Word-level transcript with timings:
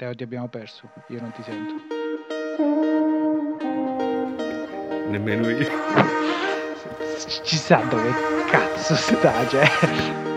Teo 0.00 0.14
ti 0.14 0.22
abbiamo 0.22 0.48
perso, 0.48 0.88
io 1.08 1.20
non 1.20 1.30
ti 1.32 1.42
sento. 1.42 1.74
Nemmeno 5.10 5.50
io. 5.50 5.68
Ci 7.42 7.56
sa 7.58 7.84
dove 7.86 8.10
cazzo 8.48 8.94
sta, 8.94 9.46
cioè. 9.46 10.29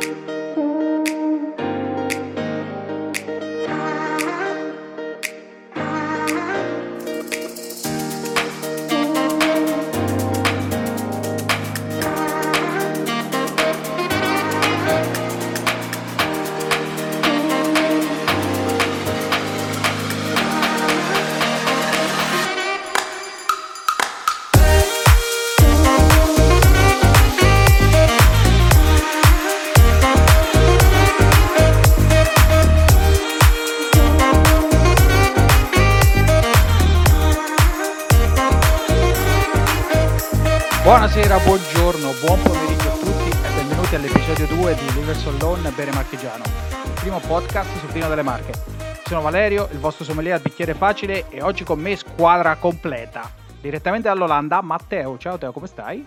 Sono 49.14 49.26
Valerio, 49.26 49.70
il 49.72 49.78
vostro 49.78 50.04
sommelier 50.04 50.34
al 50.34 50.42
bicchiere 50.42 50.74
facile 50.74 51.30
e 51.30 51.44
oggi 51.44 51.64
con 51.64 51.80
me 51.80 51.96
squadra 51.96 52.56
completa. 52.56 53.30
Direttamente 53.62 54.08
dall'Olanda, 54.08 54.60
Matteo. 54.64 55.20
Ciao 55.20 55.38
Teo, 55.38 55.52
come 55.52 55.68
stai? 55.68 56.04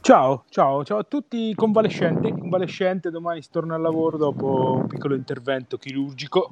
Ciao, 0.00 0.42
ciao, 0.48 0.84
ciao 0.84 0.98
a 0.98 1.04
tutti 1.04 1.54
convalescenti, 1.54 2.32
convalescente, 2.32 3.12
domani 3.12 3.42
si 3.42 3.50
torna 3.52 3.76
al 3.76 3.80
lavoro 3.80 4.16
dopo 4.16 4.78
un 4.80 4.88
piccolo 4.88 5.14
intervento 5.14 5.76
chirurgico 5.76 6.50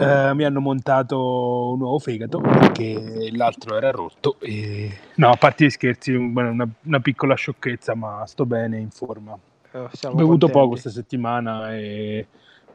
eh, 0.00 0.34
mi 0.34 0.42
hanno 0.42 0.58
montato 0.58 1.70
un 1.70 1.78
nuovo 1.78 2.00
fegato 2.00 2.40
perché 2.40 3.30
l'altro 3.30 3.76
era 3.76 3.92
rotto. 3.92 4.38
E... 4.40 4.90
No, 5.14 5.30
a 5.30 5.36
parte 5.36 5.66
gli 5.66 5.70
scherzi, 5.70 6.10
una, 6.10 6.66
una 6.82 7.00
piccola 7.00 7.36
sciocchezza, 7.36 7.94
ma 7.94 8.26
sto 8.26 8.44
bene, 8.44 8.80
in 8.80 8.90
forma. 8.90 9.38
Eh, 9.70 9.78
Ho 9.78 9.88
bevuto 10.14 10.24
contenti. 10.24 10.50
poco 10.50 10.68
questa 10.70 10.90
settimana 10.90 11.72
e 11.76 12.26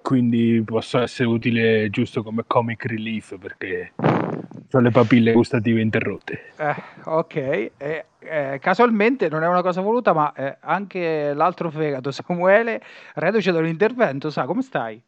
quindi 0.08 0.64
posso 0.64 1.00
essere 1.00 1.28
utile 1.28 1.90
giusto 1.90 2.24
come 2.24 2.46
comic 2.48 2.86
relief 2.86 3.38
perché 3.38 3.92
ho 4.72 4.80
le 4.80 4.90
papille 4.90 5.34
gustative 5.34 5.82
interrotte. 5.82 6.54
Eh, 6.56 6.76
ok, 7.04 7.36
eh, 7.36 8.06
eh, 8.20 8.58
casualmente 8.62 9.28
non 9.28 9.44
è 9.44 9.48
una 9.50 9.62
cosa 9.62 9.82
voluta, 9.82 10.14
ma 10.14 10.32
eh, 10.32 10.60
anche 10.62 11.34
l'altro 11.34 11.70
fegato, 11.70 12.12
Samuele, 12.12 12.82
reduce 13.16 13.52
dall'intervento, 13.52 14.30
sa 14.30 14.46
come 14.46 14.62
stai? 14.62 15.04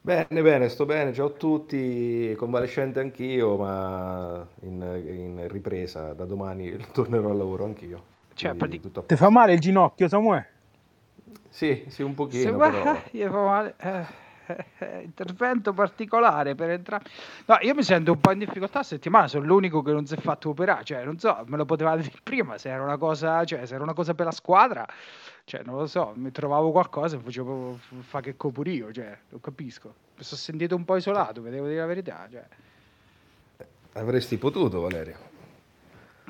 Bene, 0.00 0.40
bene, 0.40 0.68
sto 0.68 0.86
bene, 0.86 1.12
ciao 1.12 1.26
a 1.26 1.30
tutti, 1.30 2.32
convalescente 2.36 3.00
anch'io, 3.00 3.56
ma 3.56 4.46
in, 4.60 4.80
in 5.06 5.48
ripresa, 5.48 6.12
da 6.12 6.24
domani 6.24 6.76
tornerò 6.92 7.32
al 7.32 7.36
lavoro 7.36 7.64
anch'io. 7.64 8.00
Cioè, 8.34 8.54
Ti 8.54 9.16
fa 9.16 9.28
male 9.28 9.54
il 9.54 9.58
ginocchio, 9.58 10.06
Samuele? 10.06 10.57
Sì, 11.48 11.84
sì, 11.88 12.02
un 12.02 12.14
pochino, 12.14 12.42
Se 12.42 12.70
però... 12.70 13.02
Gli 13.10 13.22
fa 13.28 13.44
male... 13.44 13.74
Eh, 13.78 14.26
eh, 14.78 15.02
intervento 15.02 15.72
particolare 15.72 16.54
per 16.54 16.70
entrare. 16.70 17.04
No, 17.46 17.58
io 17.60 17.74
mi 17.74 17.82
sento 17.82 18.12
un 18.12 18.20
po' 18.20 18.32
in 18.32 18.38
difficoltà 18.38 18.82
settimana, 18.82 19.28
sono 19.28 19.44
l'unico 19.44 19.82
che 19.82 19.92
non 19.92 20.06
si 20.06 20.14
è 20.14 20.16
fatto 20.18 20.50
operare, 20.50 20.84
cioè 20.84 21.04
non 21.04 21.18
so, 21.18 21.44
me 21.46 21.56
lo 21.56 21.64
potevate 21.64 22.02
dire 22.02 22.18
prima 22.22 22.56
se 22.56 22.70
era 22.70 22.82
una 22.82 22.96
cosa, 22.96 23.44
cioè 23.44 23.66
se 23.66 23.74
era 23.74 23.82
una 23.82 23.92
cosa 23.92 24.14
per 24.14 24.26
la 24.26 24.32
squadra, 24.32 24.86
cioè 25.44 25.62
non 25.64 25.76
lo 25.76 25.86
so, 25.86 26.12
mi 26.16 26.30
trovavo 26.30 26.70
qualcosa 26.70 27.16
e 27.16 27.20
facevo 27.20 27.78
fa 28.00 28.20
che 28.20 28.34
pure 28.34 28.70
io, 28.70 28.92
cioè, 28.92 29.16
lo 29.28 29.38
capisco. 29.40 29.94
Mi 30.16 30.24
sono 30.24 30.40
sentito 30.40 30.74
un 30.74 30.84
po' 30.84 30.96
isolato, 30.96 31.42
vedevo 31.42 31.66
dire 31.66 31.80
la 31.80 31.86
verità, 31.86 32.26
cioè. 32.30 32.44
Avresti 33.92 34.36
potuto, 34.36 34.80
Valerio. 34.80 35.26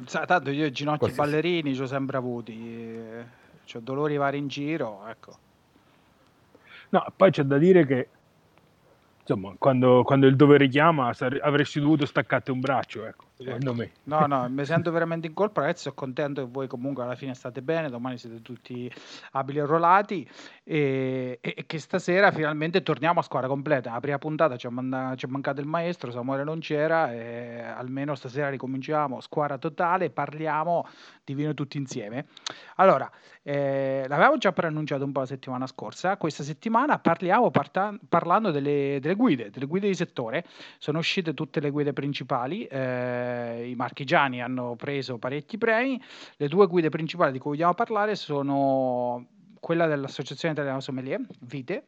Sa, 0.04 0.24
tanto 0.26 0.50
io 0.50 0.66
i 0.66 0.70
ginocchi 0.70 0.98
Qualsiasi... 0.98 1.30
ballerini 1.30 1.74
ci 1.74 1.82
ho 1.82 1.86
sempre 1.86 2.16
avuti, 2.16 2.52
eh, 2.52 3.24
ho 3.76 3.80
dolori 3.80 4.16
vari 4.16 4.38
in 4.38 4.48
giro, 4.48 5.06
ecco. 5.06 5.38
No, 6.90 7.04
poi 7.14 7.30
c'è 7.30 7.42
da 7.42 7.58
dire 7.58 7.84
che 7.84 8.08
insomma, 9.28 9.54
quando, 9.58 10.02
quando 10.04 10.26
il 10.26 10.36
dovere 10.36 10.68
chiama 10.68 11.12
avresti 11.42 11.80
dovuto 11.80 12.06
staccarti 12.06 12.50
un 12.50 12.60
braccio, 12.60 13.04
ecco, 13.04 13.26
secondo 13.36 13.74
me. 13.74 13.90
No, 14.04 14.26
no, 14.26 14.48
mi 14.48 14.64
sento 14.64 14.90
veramente 14.90 15.26
in 15.26 15.34
colpa, 15.34 15.60
adesso 15.60 15.82
sono 15.82 15.94
contento 15.94 16.42
che 16.42 16.50
voi 16.50 16.66
comunque 16.66 17.02
alla 17.02 17.14
fine 17.14 17.34
state 17.34 17.60
bene, 17.60 17.90
domani 17.90 18.16
siete 18.16 18.40
tutti 18.40 18.90
abili 19.32 19.58
e 19.58 19.66
rollati 19.66 20.28
e, 20.64 21.38
e, 21.42 21.64
che 21.66 21.78
stasera 21.78 22.32
finalmente 22.32 22.82
torniamo 22.82 23.20
a 23.20 23.22
squadra 23.22 23.48
completa. 23.48 23.92
La 23.92 24.00
prima 24.00 24.18
puntata 24.18 24.56
ci 24.56 24.66
è, 24.66 24.70
manda- 24.70 25.14
mancato 25.26 25.60
il 25.60 25.66
maestro, 25.66 26.10
Samuele 26.10 26.44
non 26.44 26.60
c'era, 26.60 27.12
e 27.12 27.60
almeno 27.60 28.14
stasera 28.14 28.48
ricominciamo, 28.48 29.20
squadra 29.20 29.58
totale, 29.58 30.08
parliamo 30.08 30.86
di 31.22 31.34
vino 31.34 31.52
tutti 31.52 31.76
insieme. 31.76 32.28
Allora, 32.76 33.10
eh, 33.50 34.04
l'avevamo 34.08 34.36
già 34.36 34.52
preannunciato 34.52 35.04
un 35.04 35.12
po' 35.12 35.20
la 35.20 35.26
settimana 35.26 35.66
scorsa, 35.66 36.18
questa 36.18 36.42
settimana 36.42 36.98
parliamo 36.98 37.50
parta- 37.50 37.96
parlando 38.06 38.50
delle, 38.50 38.98
delle 39.00 39.14
guide, 39.14 39.48
delle 39.48 39.64
guide 39.64 39.86
di 39.86 39.94
settore. 39.94 40.44
Sono 40.76 40.98
uscite 40.98 41.32
tutte 41.32 41.58
le 41.60 41.70
guide 41.70 41.94
principali, 41.94 42.66
eh, 42.66 43.66
i 43.70 43.74
marchigiani 43.74 44.42
hanno 44.42 44.76
preso 44.76 45.16
parecchi 45.16 45.56
premi. 45.56 45.98
Le 46.36 46.46
due 46.46 46.66
guide 46.66 46.90
principali 46.90 47.32
di 47.32 47.38
cui 47.38 47.52
vogliamo 47.52 47.72
parlare 47.72 48.16
sono 48.16 49.26
quella 49.60 49.86
dell'Associazione 49.86 50.52
Italiana 50.52 50.80
Sommelier, 50.80 51.18
Vite, 51.40 51.84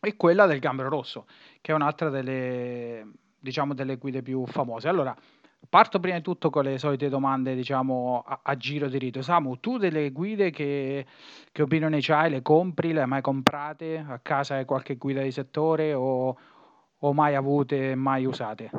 e 0.00 0.14
quella 0.14 0.46
del 0.46 0.60
Gambero 0.60 0.88
Rosso, 0.88 1.26
che 1.62 1.72
è 1.72 1.74
un'altra 1.74 2.10
delle, 2.10 3.08
diciamo, 3.40 3.74
delle 3.74 3.96
guide 3.96 4.22
più 4.22 4.46
famose. 4.46 4.86
Allora, 4.86 5.16
parto 5.68 6.00
prima 6.00 6.16
di 6.16 6.22
tutto 6.22 6.50
con 6.50 6.64
le 6.64 6.78
solite 6.78 7.08
domande, 7.08 7.54
diciamo, 7.54 8.22
a, 8.26 8.40
a 8.42 8.56
giro 8.56 8.88
di 8.88 8.98
rito. 8.98 9.22
Samu, 9.22 9.58
tu 9.60 9.78
delle 9.78 10.10
guide 10.10 10.50
che, 10.50 11.06
che 11.52 11.62
opinione 11.62 11.98
hai? 12.08 12.30
Le 12.30 12.42
compri? 12.42 12.92
Le 12.92 13.02
hai 13.02 13.06
mai 13.06 13.22
comprate? 13.22 14.04
A 14.08 14.18
casa 14.20 14.54
hai 14.56 14.64
qualche 14.64 14.96
guida 14.96 15.22
di 15.22 15.30
settore 15.30 15.92
o, 15.94 16.36
o 16.98 17.12
mai 17.12 17.34
avute 17.34 17.94
mai 17.94 18.24
usate? 18.24 18.70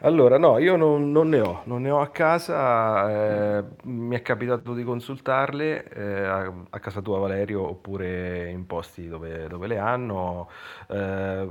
Allora, 0.00 0.36
no, 0.36 0.58
io 0.58 0.76
non, 0.76 1.12
non 1.12 1.28
ne 1.30 1.40
ho, 1.40 1.62
non 1.64 1.80
ne 1.80 1.90
ho 1.90 2.00
a 2.00 2.08
casa, 2.08 3.58
eh, 3.58 3.64
mi 3.84 4.14
è 4.14 4.20
capitato 4.20 4.74
di 4.74 4.84
consultarle 4.84 5.88
eh, 5.88 6.24
a, 6.24 6.52
a 6.68 6.78
casa 6.78 7.00
tua 7.00 7.18
Valerio 7.20 7.66
oppure 7.66 8.50
in 8.50 8.66
posti 8.66 9.08
dove, 9.08 9.46
dove 9.48 9.66
le 9.66 9.78
hanno, 9.78 10.50
eh, 10.88 11.48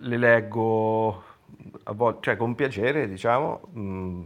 le 0.00 0.16
leggo 0.16 1.22
volte, 1.94 2.20
cioè 2.22 2.36
con 2.36 2.54
piacere, 2.54 3.08
diciamo, 3.08 3.60
mh, 3.72 3.80
mm, 3.80 4.24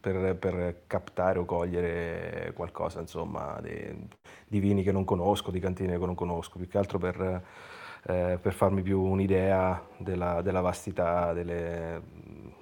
per, 0.00 0.36
per 0.36 0.82
captare 0.86 1.38
o 1.38 1.44
cogliere 1.44 2.52
qualcosa, 2.54 3.00
insomma, 3.00 3.58
di, 3.60 4.08
di 4.46 4.60
vini 4.60 4.82
che 4.82 4.92
non 4.92 5.04
conosco, 5.04 5.50
di 5.50 5.60
cantine 5.60 5.98
che 5.98 6.06
non 6.06 6.14
conosco, 6.14 6.58
più 6.58 6.68
che 6.68 6.78
altro 6.78 6.98
per, 6.98 7.42
eh, 8.06 8.38
per 8.40 8.52
farmi 8.52 8.82
più 8.82 9.00
un'idea 9.00 9.84
della, 9.98 10.42
della 10.42 10.60
vastità 10.60 11.32
delle, 11.32 12.02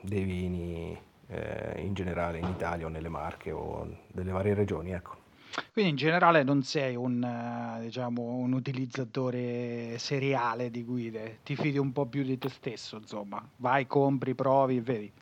dei 0.00 0.24
vini 0.24 0.98
eh, 1.28 1.80
in 1.82 1.94
generale 1.94 2.38
in 2.38 2.46
Italia 2.46 2.86
o 2.86 2.88
nelle 2.88 3.08
Marche 3.08 3.50
o 3.52 3.86
delle 4.08 4.32
varie 4.32 4.54
regioni, 4.54 4.92
ecco. 4.92 5.23
Quindi 5.72 5.90
in 5.90 5.96
generale 5.96 6.42
non 6.42 6.62
sei 6.62 6.96
un, 6.96 7.22
eh, 7.22 7.80
diciamo, 7.82 8.22
un 8.22 8.52
utilizzatore 8.52 9.96
seriale 9.98 10.70
di 10.70 10.82
guide, 10.84 11.38
ti 11.42 11.56
fidi 11.56 11.78
un 11.78 11.92
po' 11.92 12.06
più 12.06 12.22
di 12.22 12.38
te 12.38 12.48
stesso, 12.48 12.96
insomma, 12.96 13.46
vai, 13.56 13.86
compri, 13.86 14.34
provi, 14.34 14.80
vedi. 14.80 15.12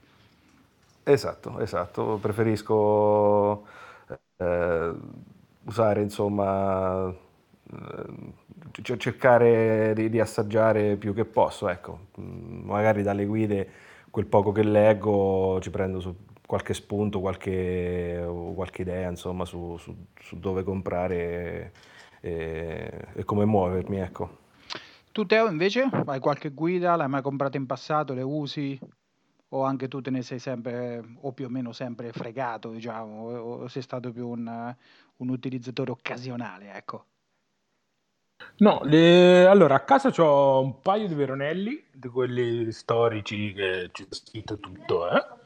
Esatto, 1.05 1.58
esatto, 1.58 2.19
preferisco 2.20 3.67
eh, 4.37 4.93
usare, 5.64 6.02
insomma, 6.02 7.08
eh, 7.73 8.96
cercare 8.99 9.93
di, 9.94 10.08
di, 10.11 10.20
assaggiare 10.20 10.96
più 10.96 11.12
che 11.14 11.25
posso, 11.25 11.69
ecco, 11.69 12.06
mm, 12.20 12.64
magari 12.64 13.02
dalle 13.02 13.25
guide 13.26 13.70
quel 14.11 14.26
poco 14.26 14.52
che 14.52 14.62
leggo 14.62 15.58
ci 15.61 15.70
prendo 15.70 15.99
su 16.00 16.14
qualche 16.52 16.75
spunto, 16.75 17.20
qualche, 17.20 18.22
qualche 18.54 18.82
idea 18.82 19.08
insomma, 19.08 19.46
su, 19.46 19.78
su, 19.78 19.96
su, 20.20 20.38
dove 20.38 20.62
comprare 20.62 21.72
e, 22.20 23.06
e, 23.14 23.25
come 23.25 23.46
muovermi. 23.46 23.99
Ecco. 23.99 24.40
Tu 25.12 25.25
Teo 25.25 25.49
invece 25.49 25.88
hai 26.04 26.20
qualche 26.20 26.50
guida? 26.50 26.94
L'hai 26.94 27.08
mai 27.08 27.22
comprata 27.22 27.56
in 27.56 27.64
passato? 27.64 28.12
Le 28.12 28.20
usi? 28.20 28.78
O 29.49 29.64
anche 29.64 29.88
tu 29.88 30.02
te 30.02 30.10
ne 30.10 30.20
sei 30.20 30.38
sempre 30.38 31.02
o 31.22 31.32
più 31.32 31.46
o 31.46 31.49
meno 31.49 31.72
sempre 31.72 32.12
fregato, 32.12 32.70
diciamo, 32.70 33.22
o 33.31 33.69
sei 33.69 33.81
stato 33.81 34.12
più 34.12 34.28
un, 34.28 34.76
un 35.16 35.28
utilizzatore 35.31 35.90
occasionale, 35.90 36.75
ecco? 36.75 37.06
No, 38.58 38.82
le... 38.84 39.46
allora 39.46 39.76
a 39.76 39.84
casa 39.84 40.12
ho 40.22 40.60
un 40.60 40.81
paio 40.82 41.08
di 41.08 41.14
veronelli, 41.14 41.82
di 41.90 42.08
quelli 42.08 42.70
storici 42.72 43.55
che 43.55 43.88
c'è 43.90 44.05
scritto 44.10 44.58
tutto, 44.58 45.10
eh? 45.10 45.40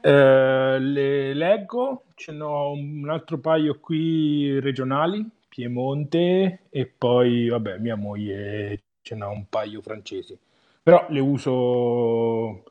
Eh, 0.00 0.78
le 0.80 1.34
leggo, 1.34 2.04
ce 2.14 2.32
n'ho 2.32 2.72
un 2.72 3.08
altro 3.10 3.38
paio 3.38 3.78
qui 3.80 4.58
regionali, 4.60 5.24
Piemonte, 5.48 6.60
e 6.70 6.86
poi, 6.86 7.48
vabbè, 7.48 7.78
mia 7.78 7.96
moglie 7.96 8.82
ce 9.02 9.14
n'ha 9.14 9.28
un 9.28 9.44
paio 9.48 9.80
francesi. 9.80 10.36
Però 10.82 11.06
le 11.10 11.20
uso, 11.20 12.62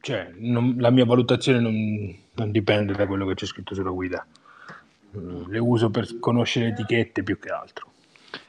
cioè, 0.00 0.30
non- 0.36 0.76
la 0.78 0.90
mia 0.90 1.04
valutazione 1.04 1.60
non, 1.60 2.14
non 2.34 2.50
dipende 2.50 2.92
da 2.94 3.06
quello 3.06 3.26
che 3.26 3.34
c'è 3.34 3.46
scritto 3.46 3.74
sulla 3.74 3.90
guida. 3.90 4.26
Mm, 5.16 5.50
Le 5.50 5.58
uso 5.58 5.90
per 5.90 6.18
conoscere 6.18 6.68
etichette 6.68 7.22
più 7.22 7.38
che 7.38 7.48
altro. 7.50 7.89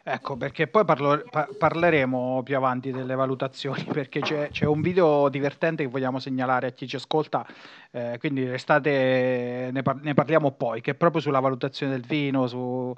Ecco, 0.03 0.35
perché 0.37 0.67
poi 0.67 0.85
parlo- 0.85 1.23
pa- 1.29 1.47
parleremo 1.57 2.41
più 2.43 2.55
avanti 2.55 2.91
delle 2.91 3.15
valutazioni, 3.15 3.83
perché 3.91 4.19
c'è, 4.21 4.49
c'è 4.49 4.65
un 4.65 4.81
video 4.81 5.29
divertente 5.29 5.83
che 5.83 5.89
vogliamo 5.89 6.19
segnalare 6.19 6.67
a 6.67 6.71
chi 6.71 6.87
ci 6.87 6.95
ascolta, 6.95 7.45
eh, 7.91 8.17
quindi 8.19 8.47
restate, 8.47 9.69
ne, 9.71 9.81
par- 9.81 10.01
ne 10.01 10.13
parliamo 10.13 10.51
poi, 10.51 10.81
che 10.81 10.91
è 10.91 10.95
proprio 10.95 11.21
sulla 11.21 11.39
valutazione 11.39 11.93
del 11.93 12.05
vino, 12.05 12.47
su- 12.47 12.93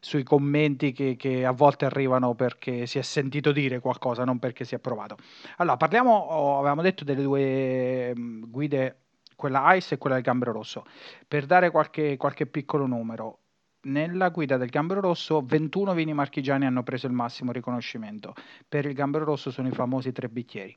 sui 0.00 0.22
commenti 0.24 0.92
che, 0.92 1.16
che 1.16 1.44
a 1.46 1.52
volte 1.52 1.84
arrivano 1.84 2.34
perché 2.34 2.86
si 2.86 2.98
è 2.98 3.02
sentito 3.02 3.52
dire 3.52 3.78
qualcosa, 3.80 4.24
non 4.24 4.38
perché 4.38 4.64
si 4.64 4.74
è 4.74 4.78
provato. 4.78 5.16
Allora, 5.58 5.76
parliamo, 5.76 6.12
oh, 6.12 6.58
avevamo 6.58 6.82
detto 6.82 7.04
delle 7.04 7.22
due 7.22 8.12
mm, 8.16 8.44
guide, 8.50 8.96
quella 9.36 9.74
Ice 9.74 9.94
e 9.94 9.98
quella 9.98 10.16
del 10.16 10.24
Gambero 10.24 10.52
Rosso. 10.52 10.84
Per 11.26 11.46
dare 11.46 11.70
qualche, 11.70 12.16
qualche 12.16 12.46
piccolo 12.46 12.86
numero, 12.86 13.41
nella 13.82 14.28
guida 14.28 14.56
del 14.56 14.68
Gambero 14.68 15.00
Rosso 15.00 15.42
21 15.42 15.94
vini 15.94 16.12
marchigiani 16.12 16.66
hanno 16.66 16.82
preso 16.82 17.06
il 17.06 17.12
massimo 17.12 17.52
riconoscimento. 17.52 18.34
Per 18.68 18.86
il 18.86 18.94
Gambero 18.94 19.24
Rosso 19.24 19.50
sono 19.50 19.68
i 19.68 19.72
famosi 19.72 20.12
tre 20.12 20.28
bicchieri. 20.28 20.76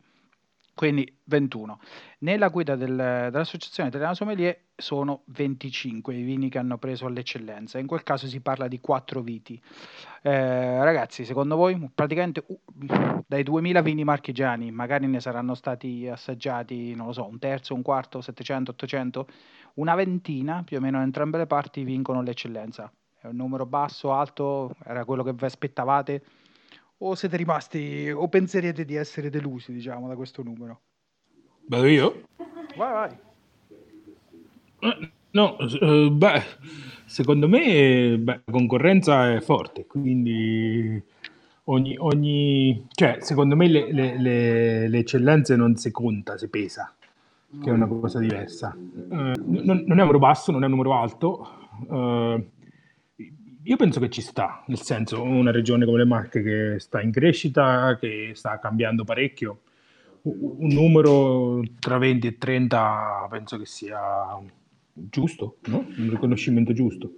Quindi 0.76 1.10
21. 1.24 1.80
Nella 2.20 2.50
guida 2.50 2.76
del- 2.76 3.30
dell'Associazione 3.32 3.88
Italiana 3.88 4.14
Sommelier 4.14 4.60
sono 4.76 5.22
25 5.28 6.14
i 6.14 6.22
vini 6.22 6.50
che 6.50 6.58
hanno 6.58 6.78
preso 6.78 7.06
all'eccellenza. 7.06 7.80
In 7.80 7.88
quel 7.88 8.04
caso 8.04 8.28
si 8.28 8.42
parla 8.42 8.68
di 8.68 8.82
4 8.82 9.22
viti. 9.22 9.60
Eh, 10.22 10.84
ragazzi, 10.84 11.24
secondo 11.24 11.56
voi 11.56 11.90
praticamente 11.96 12.44
uh, 12.46 12.60
dai 13.26 13.44
2000 13.44 13.82
vini 13.82 14.04
marchigiani, 14.04 14.70
magari 14.72 15.08
ne 15.08 15.22
saranno 15.22 15.54
stati 15.54 16.10
assaggiati, 16.10 16.94
non 16.94 17.06
lo 17.06 17.14
so, 17.14 17.26
un 17.26 17.40
terzo, 17.40 17.74
un 17.74 17.82
quarto, 17.82 18.20
700, 18.20 18.72
800, 18.72 19.28
una 19.76 19.96
ventina 19.96 20.64
più 20.64 20.78
o 20.78 20.82
meno 20.82 20.98
in 20.98 21.04
entrambe 21.04 21.38
le 21.38 21.48
parti 21.48 21.84
vincono 21.84 22.22
l'eccellenza. 22.22 22.92
È 23.20 23.28
un 23.28 23.36
numero 23.36 23.66
basso, 23.66 24.14
alto, 24.14 24.76
era 24.84 25.06
quello 25.06 25.24
che 25.24 25.34
vi 25.34 25.46
aspettavate? 25.46 26.24
O 27.00 27.16
siete 27.16 27.38
rimasti, 27.38 28.10
o 28.10 28.28
penserete 28.28 28.86
di 28.86 28.96
essere 28.96 29.30
delusi, 29.30 29.74
diciamo, 29.74 30.08
da 30.08 30.16
questo 30.16 30.44
numero? 30.44 30.82
Vado 31.68 31.88
io? 31.88 32.24
Vai, 32.78 32.94
vai. 32.94 33.18
No, 35.32 35.58
eh, 35.60 36.10
beh, 36.12 36.44
secondo 37.06 37.48
me 37.50 38.18
beh, 38.18 38.42
la 38.46 38.52
concorrenza 38.52 39.34
è 39.34 39.42
forte, 39.42 39.86
quindi 39.86 41.02
ogni, 41.66 41.96
ogni- 41.98 42.86
cioè, 42.92 43.18
secondo 43.20 43.56
me 43.56 43.68
le, 43.68 43.92
le- 43.92 44.18
le- 44.18 44.88
le 44.88 44.98
eccellenze 45.00 45.56
non 45.58 45.76
si 45.76 45.92
conta, 45.92 46.38
si 46.38 46.48
pesa, 46.48 46.96
che 47.62 47.70
è 47.70 47.74
una 47.74 47.88
cosa 47.88 48.20
diversa. 48.20 48.76
Eh, 48.76 49.08
non, 49.10 49.34
non 49.42 49.76
è 49.76 49.82
un 49.82 49.98
numero 49.98 50.20
basso, 50.20 50.52
non 50.52 50.64
è 50.64 50.66
un 50.66 50.72
numero 50.72 50.94
alto. 50.94 51.48
eh, 51.90 52.50
io 53.68 53.78
penso 53.78 54.00
che 54.00 54.10
ci 54.10 54.22
sta, 54.22 54.64
nel 54.68 54.80
senso, 54.80 55.24
una 55.24 55.50
regione 55.50 55.86
come 55.86 55.98
le 55.98 56.06
Marche 56.06 56.44
che 56.44 56.76
sta 56.80 57.02
in 57.02 57.12
crescita, 57.12 57.98
che 58.00 58.32
sta 58.36 58.60
cambiando 58.60 59.04
parecchio. 59.04 59.62
Un 60.22 60.68
numero 60.72 61.62
tra 61.80 61.98
20 61.98 62.28
e 62.28 62.38
30 62.38 63.28
penso 63.30 63.58
che 63.58 63.66
sia 63.66 64.00
giusto, 64.94 65.58
no? 65.66 65.86
Un 65.98 66.10
riconoscimento 66.10 66.74
giusto. 66.74 67.12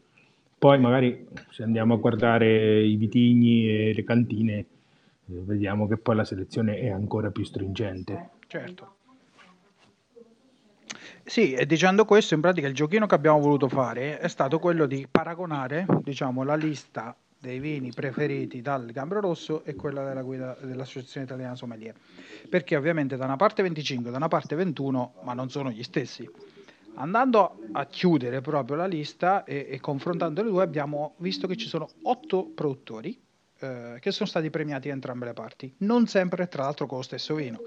Poi 0.57 0.79
magari 0.79 1.27
se 1.51 1.63
andiamo 1.63 1.95
a 1.95 1.97
guardare 1.97 2.81
i 2.81 2.95
vitigni 2.95 3.69
e 3.69 3.93
le 3.93 4.03
cantine, 4.03 4.65
vediamo 5.25 5.85
che 5.87 5.97
poi 5.97 6.15
la 6.15 6.25
selezione 6.25 6.79
è 6.79 6.89
ancora 6.89 7.29
più 7.29 7.43
stringente. 7.43 8.29
Certo. 8.47 8.96
Sì, 11.27 11.51
e 11.51 11.65
dicendo 11.65 12.05
questo, 12.05 12.35
in 12.35 12.39
pratica 12.39 12.67
il 12.67 12.73
giochino 12.73 13.05
che 13.05 13.13
abbiamo 13.13 13.41
voluto 13.41 13.67
fare 13.67 14.17
è 14.17 14.29
stato 14.29 14.59
quello 14.59 14.85
di 14.85 15.05
paragonare, 15.11 15.85
diciamo, 16.01 16.41
la 16.43 16.55
lista 16.55 17.13
dei 17.37 17.59
vini 17.59 17.91
preferiti 17.91 18.61
dal 18.61 18.85
Gambero 18.93 19.19
Rosso 19.19 19.65
e 19.65 19.75
quella 19.75 20.05
della 20.05 20.21
guida 20.21 20.57
dell'Associazione 20.61 21.25
Italiana 21.25 21.55
Sommelier. 21.55 21.93
Perché 22.49 22.77
ovviamente 22.77 23.17
da 23.17 23.25
una 23.25 23.35
parte 23.35 23.61
25, 23.61 24.09
da 24.09 24.15
una 24.15 24.29
parte 24.29 24.55
21, 24.55 25.15
ma 25.23 25.33
non 25.33 25.49
sono 25.49 25.69
gli 25.69 25.83
stessi. 25.83 26.27
Andando 26.95 27.59
a 27.73 27.85
chiudere 27.87 28.39
proprio 28.39 28.77
la 28.77 28.87
lista 28.87 29.43
e, 29.43 29.67
e 29.69 29.81
confrontando 29.81 30.41
le 30.41 30.49
due, 30.49 30.63
abbiamo 30.63 31.15
visto 31.17 31.45
che 31.45 31.57
ci 31.57 31.67
sono 31.67 31.89
otto 32.03 32.49
produttori 32.55 33.26
eh, 33.59 33.97
che 33.99 34.11
sono 34.11 34.27
stati 34.27 34.49
premiati 34.49 34.87
da 34.87 34.93
entrambe 34.93 35.25
le 35.25 35.33
parti, 35.33 35.73
non 35.79 36.07
sempre 36.07 36.47
tra 36.47 36.63
l'altro 36.63 36.85
con 36.85 36.97
lo 36.97 37.03
stesso 37.03 37.35
vino. 37.35 37.61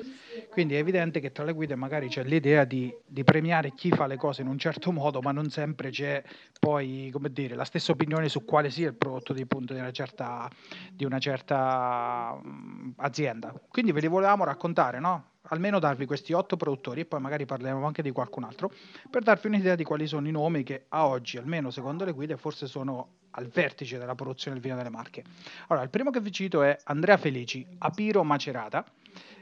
Quindi 0.51 0.75
è 0.75 0.79
evidente 0.79 1.21
che 1.21 1.33
tra 1.33 1.45
le 1.45 1.53
guide 1.53 1.75
magari 1.75 2.09
c'è 2.09 2.23
l'idea 2.25 2.65
di, 2.65 2.95
di 3.05 3.25
premiare 3.25 3.73
chi 3.75 3.91
fa 3.91 4.07
le 4.07 4.17
cose 4.17 4.43
in 4.43 4.49
un 4.49 4.59
certo 4.59 4.93
modo, 4.93 5.21
ma 5.21 5.33
non 5.33 5.51
sempre 5.51 5.91
c'è 5.91 6.23
poi, 6.59 7.13
dire, 7.31 7.55
la 7.55 7.65
stessa 7.65 7.93
opinione 7.93 8.29
su 8.29 8.45
quale 8.45 8.71
sia 8.71 8.89
il 8.89 8.95
prodotto 8.95 9.33
di 9.33 9.47
punto 9.47 9.73
di 9.73 9.81
una 9.81 9.91
certa, 9.91 10.49
di 10.93 11.05
una 11.05 11.19
certa 11.19 12.41
mm, 12.45 12.91
azienda. 12.97 13.53
Quindi 13.69 13.93
ve 13.93 14.01
li 14.01 14.09
volevamo 14.09 14.45
raccontare, 14.45 15.01
no? 15.01 15.25
Almeno 15.53 15.79
darvi 15.79 16.07
questi 16.07 16.33
otto 16.33 16.57
produttori 16.57 17.01
e 17.01 17.05
poi 17.07 17.21
magari 17.21 17.47
parleremo 17.47 17.85
anche 17.85 18.03
di 18.03 18.11
qualcun 18.13 18.45
altro 18.45 18.71
per 19.11 19.23
darvi 19.23 19.49
un'idea 19.49 19.75
di 19.75 19.85
quali 19.85 20.07
sono 20.07 20.29
i 20.29 20.31
nomi 20.31 20.63
che 20.63 20.85
a 20.89 21.07
oggi, 21.07 21.39
almeno 21.39 21.71
secondo 21.71 22.05
le 22.05 22.13
guide, 22.13 22.37
forse 22.37 22.67
sono 22.67 23.20
al 23.33 23.47
vertice 23.47 23.99
della 23.99 24.15
produzione 24.15 24.57
del 24.57 24.65
vino 24.65 24.77
delle 24.77 24.91
Marche. 24.91 25.25
Allora, 25.69 25.85
il 25.85 25.91
primo 25.91 26.11
che 26.11 26.21
vi 26.21 26.33
cito 26.33 26.63
è 26.63 26.77
Andrea 26.85 27.17
Felici, 27.17 27.67
Apiro 27.79 28.23
Macerata. 28.25 28.85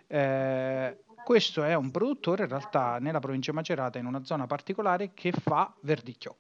Eh, 0.07 0.99
questo 1.25 1.63
è 1.63 1.75
un 1.75 1.91
produttore 1.91 2.45
in 2.45 2.49
realtà 2.49 2.99
nella 2.99 3.21
provincia 3.21 3.51
di 3.51 3.57
Macerata, 3.57 3.99
in 3.99 4.07
una 4.07 4.25
zona 4.25 4.47
particolare, 4.47 5.11
che 5.15 5.33
fa 5.33 5.73
verdicchio. 5.81 6.37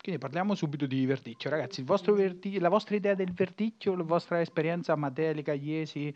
Quindi 0.00 0.20
parliamo 0.20 0.54
subito 0.54 0.86
di 0.86 1.04
verdicchio. 1.06 1.50
Ragazzi, 1.50 1.82
verdi- 1.82 2.58
la 2.58 2.68
vostra 2.68 2.94
idea 2.94 3.14
del 3.14 3.32
verdicchio, 3.32 3.94
la 3.94 4.04
vostra 4.04 4.40
esperienza 4.40 4.94
Matelica, 4.96 5.52
Iesi, 5.52 6.14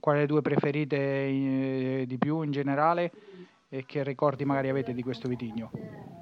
quale 0.00 0.20
le 0.20 0.26
due 0.26 0.42
preferite 0.42 0.96
eh, 0.96 2.04
di 2.06 2.18
più 2.18 2.42
in 2.42 2.50
generale 2.50 3.12
e 3.68 3.86
che 3.86 4.02
ricordi 4.02 4.44
magari 4.44 4.68
avete 4.68 4.92
di 4.92 5.02
questo 5.02 5.28
vitigno? 5.28 6.19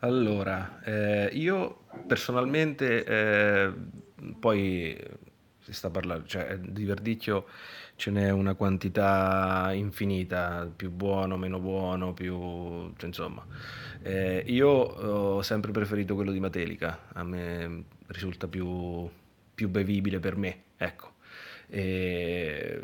Allora, 0.00 0.80
eh, 0.84 1.28
io 1.32 1.86
personalmente, 2.06 3.04
eh, 3.04 3.72
poi 4.38 4.96
si 5.58 5.72
sta 5.72 5.90
parlando, 5.90 6.24
cioè 6.26 6.56
di 6.58 6.84
verdicchio 6.84 7.46
ce 7.96 8.12
n'è 8.12 8.30
una 8.30 8.54
quantità 8.54 9.70
infinita, 9.74 10.70
più 10.74 10.90
buono, 10.92 11.36
meno 11.36 11.58
buono, 11.58 12.14
più, 12.14 12.32
cioè, 12.96 13.06
insomma. 13.06 13.44
Eh, 14.02 14.44
io 14.46 14.68
ho 14.68 15.42
sempre 15.42 15.72
preferito 15.72 16.14
quello 16.14 16.30
di 16.30 16.38
Matelica, 16.40 17.06
a 17.14 17.24
me 17.24 17.84
risulta 18.06 18.46
più, 18.46 19.08
più 19.54 19.68
bevibile 19.68 20.20
per 20.20 20.36
me, 20.36 20.62
ecco. 20.76 21.14
E 21.68 22.80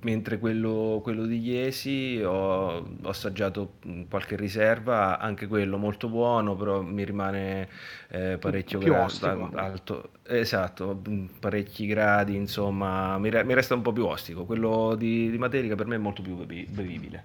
mentre 0.00 0.38
quello, 0.38 1.00
quello 1.02 1.26
di 1.26 1.38
Iesi 1.38 2.20
ho, 2.24 2.78
ho 2.78 3.08
assaggiato 3.08 3.74
qualche 4.08 4.36
riserva, 4.36 5.18
anche 5.18 5.46
quello 5.46 5.76
molto 5.76 6.08
buono, 6.08 6.56
però 6.56 6.80
mi 6.82 7.04
rimane 7.04 7.68
eh, 8.08 8.38
parecchio 8.38 8.78
Più 8.78 8.92
gra- 8.92 9.06
alto, 9.54 10.10
esatto, 10.26 11.00
mh, 11.06 11.24
parecchi 11.40 11.86
gradi, 11.86 12.36
insomma, 12.36 13.18
mi, 13.18 13.30
re- 13.30 13.44
mi 13.44 13.54
resta 13.54 13.74
un 13.74 13.82
po' 13.82 13.92
più 13.92 14.06
ostico. 14.06 14.44
Quello 14.44 14.94
di, 14.96 15.30
di 15.30 15.38
Materica 15.38 15.74
per 15.74 15.86
me 15.86 15.96
è 15.96 15.98
molto 15.98 16.22
più 16.22 16.34
bevi- 16.36 16.66
bevibile. 16.70 17.24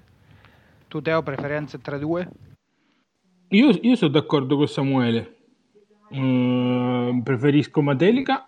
Tu 0.89 1.01
Teo, 1.01 1.21
preferenze 1.23 1.79
tra 1.79 1.95
i 1.95 1.99
due? 1.99 2.27
Io, 3.49 3.69
io 3.81 3.95
sono 3.95 4.11
d'accordo 4.11 4.55
con 4.57 4.67
Samuele. 4.67 5.35
Mm, 6.15 7.21
preferisco 7.21 7.81
Matelica. 7.81 8.47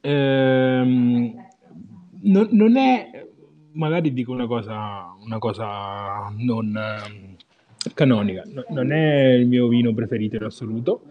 Ehm, 0.00 1.43
non, 2.24 2.48
non 2.52 2.76
è, 2.76 3.26
magari 3.72 4.12
dico 4.12 4.32
una 4.32 4.46
cosa, 4.46 5.14
una 5.24 5.38
cosa 5.38 6.32
non 6.36 6.76
ehm, 6.76 7.36
canonica, 7.94 8.42
no- 8.46 8.64
non 8.70 8.92
è 8.92 9.32
il 9.32 9.46
mio 9.46 9.68
vino 9.68 9.92
preferito 9.92 10.36
in 10.36 10.44
assoluto. 10.44 11.02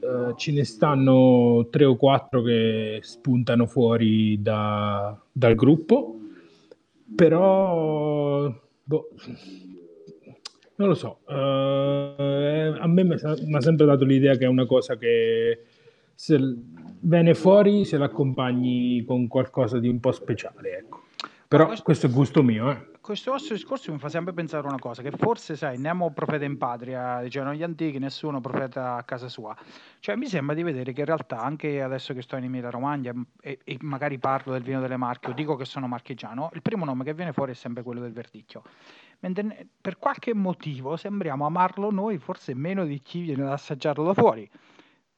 Eh, 0.00 0.34
ce 0.36 0.52
ne 0.52 0.64
stanno 0.64 1.66
tre 1.70 1.84
o 1.84 1.96
quattro 1.96 2.42
che 2.42 3.00
spuntano 3.02 3.66
fuori 3.66 4.40
da- 4.40 5.18
dal 5.32 5.54
gruppo, 5.54 6.18
però 7.14 8.52
boh, 8.84 9.08
non 10.76 10.88
lo 10.88 10.94
so, 10.94 11.18
eh, 11.28 12.74
a 12.78 12.86
me 12.86 13.04
mi 13.04 13.14
ha 13.14 13.60
sempre 13.60 13.86
dato 13.86 14.04
l'idea 14.04 14.36
che 14.36 14.44
è 14.44 14.48
una 14.48 14.66
cosa 14.66 14.96
che 14.96 15.64
se 16.14 16.36
viene 17.00 17.34
fuori 17.34 17.84
se 17.84 17.98
l'accompagni 17.98 19.04
con 19.04 19.26
qualcosa 19.28 19.78
di 19.78 19.88
un 19.88 20.00
po' 20.00 20.12
speciale, 20.12 20.78
ecco. 20.78 21.02
Però 21.48 21.64
questo, 21.64 21.84
questo 21.84 22.06
è 22.08 22.10
gusto 22.10 22.42
mio, 22.42 22.70
eh. 22.70 22.96
Questo 23.00 23.30
vostro 23.30 23.54
discorso 23.54 23.90
mi 23.90 23.98
fa 23.98 24.10
sempre 24.10 24.34
pensare 24.34 24.66
una 24.66 24.78
cosa, 24.78 25.00
che 25.00 25.10
forse, 25.12 25.56
sai, 25.56 25.78
nemo 25.78 26.12
profeta 26.12 26.44
in 26.44 26.58
patria, 26.58 27.22
dicevano 27.22 27.54
gli 27.54 27.62
antichi, 27.62 27.98
nessuno 27.98 28.38
profeta 28.42 28.96
a 28.96 29.02
casa 29.04 29.30
sua. 29.30 29.56
Cioè, 29.98 30.14
mi 30.16 30.26
sembra 30.26 30.54
di 30.54 30.62
vedere 30.62 30.92
che 30.92 31.00
in 31.00 31.06
realtà, 31.06 31.40
anche 31.40 31.80
adesso 31.80 32.12
che 32.12 32.20
sto 32.20 32.36
in 32.36 32.44
Emilia 32.44 32.68
Romagna 32.68 33.14
e, 33.40 33.60
e 33.64 33.78
magari 33.80 34.18
parlo 34.18 34.52
del 34.52 34.62
vino 34.62 34.78
delle 34.80 34.98
Marche 34.98 35.30
o 35.30 35.32
dico 35.32 35.56
che 35.56 35.64
sono 35.64 35.86
marchigiano, 35.86 36.50
il 36.52 36.60
primo 36.60 36.84
nome 36.84 37.02
che 37.02 37.14
viene 37.14 37.32
fuori 37.32 37.52
è 37.52 37.54
sempre 37.54 37.82
quello 37.82 38.02
del 38.02 38.12
verdicchio. 38.12 38.62
Mentre 39.20 39.68
per 39.80 39.96
qualche 39.96 40.34
motivo 40.34 40.96
sembriamo 40.96 41.46
amarlo 41.46 41.90
noi 41.90 42.18
forse 42.18 42.52
meno 42.52 42.84
di 42.84 43.00
chi 43.00 43.22
viene 43.22 43.44
ad 43.44 43.52
assaggiarlo 43.52 44.04
da 44.04 44.12
fuori. 44.12 44.46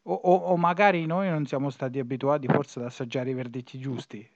O, 0.05 0.15
o, 0.15 0.35
o 0.35 0.57
magari 0.57 1.05
noi 1.05 1.29
non 1.29 1.47
siamo 1.47 1.71
stati 1.71 1.99
abituati 1.99 2.47
forse 2.47 2.79
ad 2.79 2.87
assaggiare 2.87 3.31
i 3.31 3.35
verdicchi 3.35 3.79
giusti. 3.79 4.27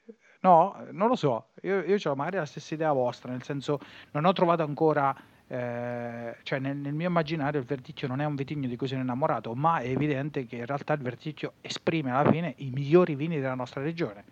No, 0.40 0.76
non 0.90 1.08
lo 1.08 1.16
so, 1.16 1.52
io, 1.62 1.82
io 1.82 1.96
ho 2.04 2.14
magari 2.14 2.36
la 2.36 2.44
stessa 2.44 2.74
idea 2.74 2.92
vostra, 2.92 3.30
nel 3.32 3.42
senso 3.42 3.80
non 4.10 4.26
ho 4.26 4.32
trovato 4.34 4.62
ancora, 4.62 5.16
eh, 5.46 6.36
cioè 6.42 6.58
nel, 6.58 6.76
nel, 6.76 6.92
mio 6.92 7.08
immaginario 7.08 7.60
il 7.60 7.66
Verticchio 7.66 8.08
non 8.08 8.20
è 8.20 8.26
un 8.26 8.34
vitigno 8.34 8.68
di 8.68 8.76
cui 8.76 8.86
sono 8.86 9.00
innamorato, 9.00 9.54
ma 9.54 9.78
è 9.78 9.88
evidente 9.88 10.44
che 10.44 10.56
in 10.56 10.66
realtà 10.66 10.92
il 10.92 11.00
Verticchio 11.00 11.54
esprime 11.62 12.10
alla 12.10 12.30
fine 12.30 12.52
i 12.58 12.68
migliori 12.68 13.14
vini 13.14 13.40
della 13.40 13.54
nostra 13.54 13.80
regione, 13.80 14.22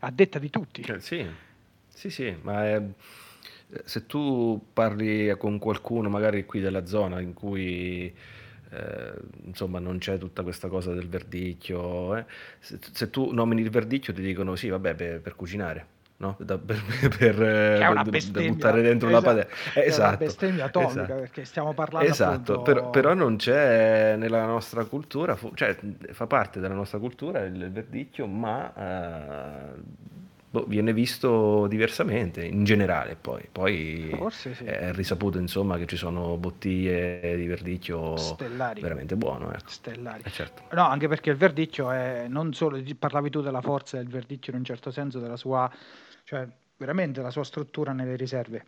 a 0.00 0.10
detta 0.10 0.40
di 0.40 0.50
tutti. 0.50 0.80
Eh, 0.80 0.98
sì, 0.98 1.24
sì, 1.86 2.10
sì, 2.10 2.36
ma 2.42 2.66
è, 2.66 2.82
se 3.84 4.06
tu 4.06 4.60
parli 4.72 5.32
con 5.38 5.60
qualcuno 5.60 6.08
magari 6.08 6.44
qui 6.44 6.58
della 6.58 6.86
zona 6.86 7.20
in 7.20 7.34
cui 7.34 8.12
eh, 8.72 9.12
insomma 9.44 9.78
non 9.78 9.98
c'è 9.98 10.16
tutta 10.16 10.42
questa 10.42 10.68
cosa 10.68 10.94
del 10.94 11.08
verdicchio. 11.08 12.16
Eh. 12.16 12.24
Se, 12.58 12.78
se, 12.92 13.10
tu 13.10 13.32
nomini 13.32 13.60
il 13.60 13.70
verdicchio 13.70 14.12
ti 14.14 14.22
dicono 14.22 14.56
sì, 14.56 14.68
vabbè, 14.68 14.94
per, 14.94 15.20
per 15.20 15.36
cucinare. 15.36 15.86
No? 16.16 16.36
Da, 16.38 16.56
per, 16.56 16.80
per, 17.18 17.34
per 17.34 18.30
buttare 18.30 18.80
dentro 18.80 19.08
esatto, 19.08 19.10
la 19.10 19.20
padella. 19.20 19.46
Eh, 19.74 19.86
esatto. 19.86 20.02
È 20.02 20.08
una 20.08 20.16
bestemmia 20.16 20.64
atomica 20.66 21.02
esatto. 21.02 21.18
perché 21.18 21.44
stiamo 21.44 21.74
parlando 21.74 22.08
Esatto, 22.08 22.52
appunto... 22.52 22.62
però, 22.62 22.90
però, 22.90 23.14
non 23.14 23.36
c'è 23.36 24.14
nella 24.16 24.46
nostra 24.46 24.84
cultura, 24.84 25.36
cioè 25.54 25.76
fa 26.12 26.26
parte 26.26 26.60
della 26.60 26.74
nostra 26.74 26.98
cultura 26.98 27.40
il 27.40 27.70
verdicchio, 27.72 28.26
ma 28.26 28.72
eh, 28.72 29.80
boh, 30.52 30.64
viene 30.66 30.92
visto 30.92 31.66
diversamente 31.66 32.44
in 32.44 32.64
generale 32.64 33.16
poi. 33.16 33.48
Poi 33.50 34.14
sì. 34.30 34.50
è 34.64 34.92
risaputo 34.92 35.38
insomma 35.38 35.78
che 35.78 35.86
ci 35.86 35.96
sono 35.96 36.36
bottiglie 36.36 37.36
di 37.36 37.46
verdicchio 37.46 38.16
Stellari. 38.16 38.80
veramente 38.82 39.16
buono. 39.16 39.50
Ecco. 39.50 39.70
Stellari. 39.70 40.22
Eh, 40.24 40.30
certo. 40.30 40.62
No, 40.72 40.86
anche 40.86 41.08
perché 41.08 41.30
il 41.30 41.36
verdicchio 41.36 41.90
è 41.90 42.26
non 42.28 42.52
solo, 42.52 42.80
parlavi 42.98 43.30
tu 43.30 43.40
della 43.40 43.62
forza 43.62 43.96
del 43.96 44.08
verdicchio 44.08 44.52
in 44.52 44.58
un 44.58 44.64
certo 44.64 44.90
senso, 44.90 45.18
della 45.18 45.36
sua, 45.36 45.70
cioè 46.24 46.46
veramente 46.76 47.22
la 47.22 47.30
sua 47.30 47.44
struttura 47.44 47.92
nelle 47.92 48.16
riserve. 48.16 48.66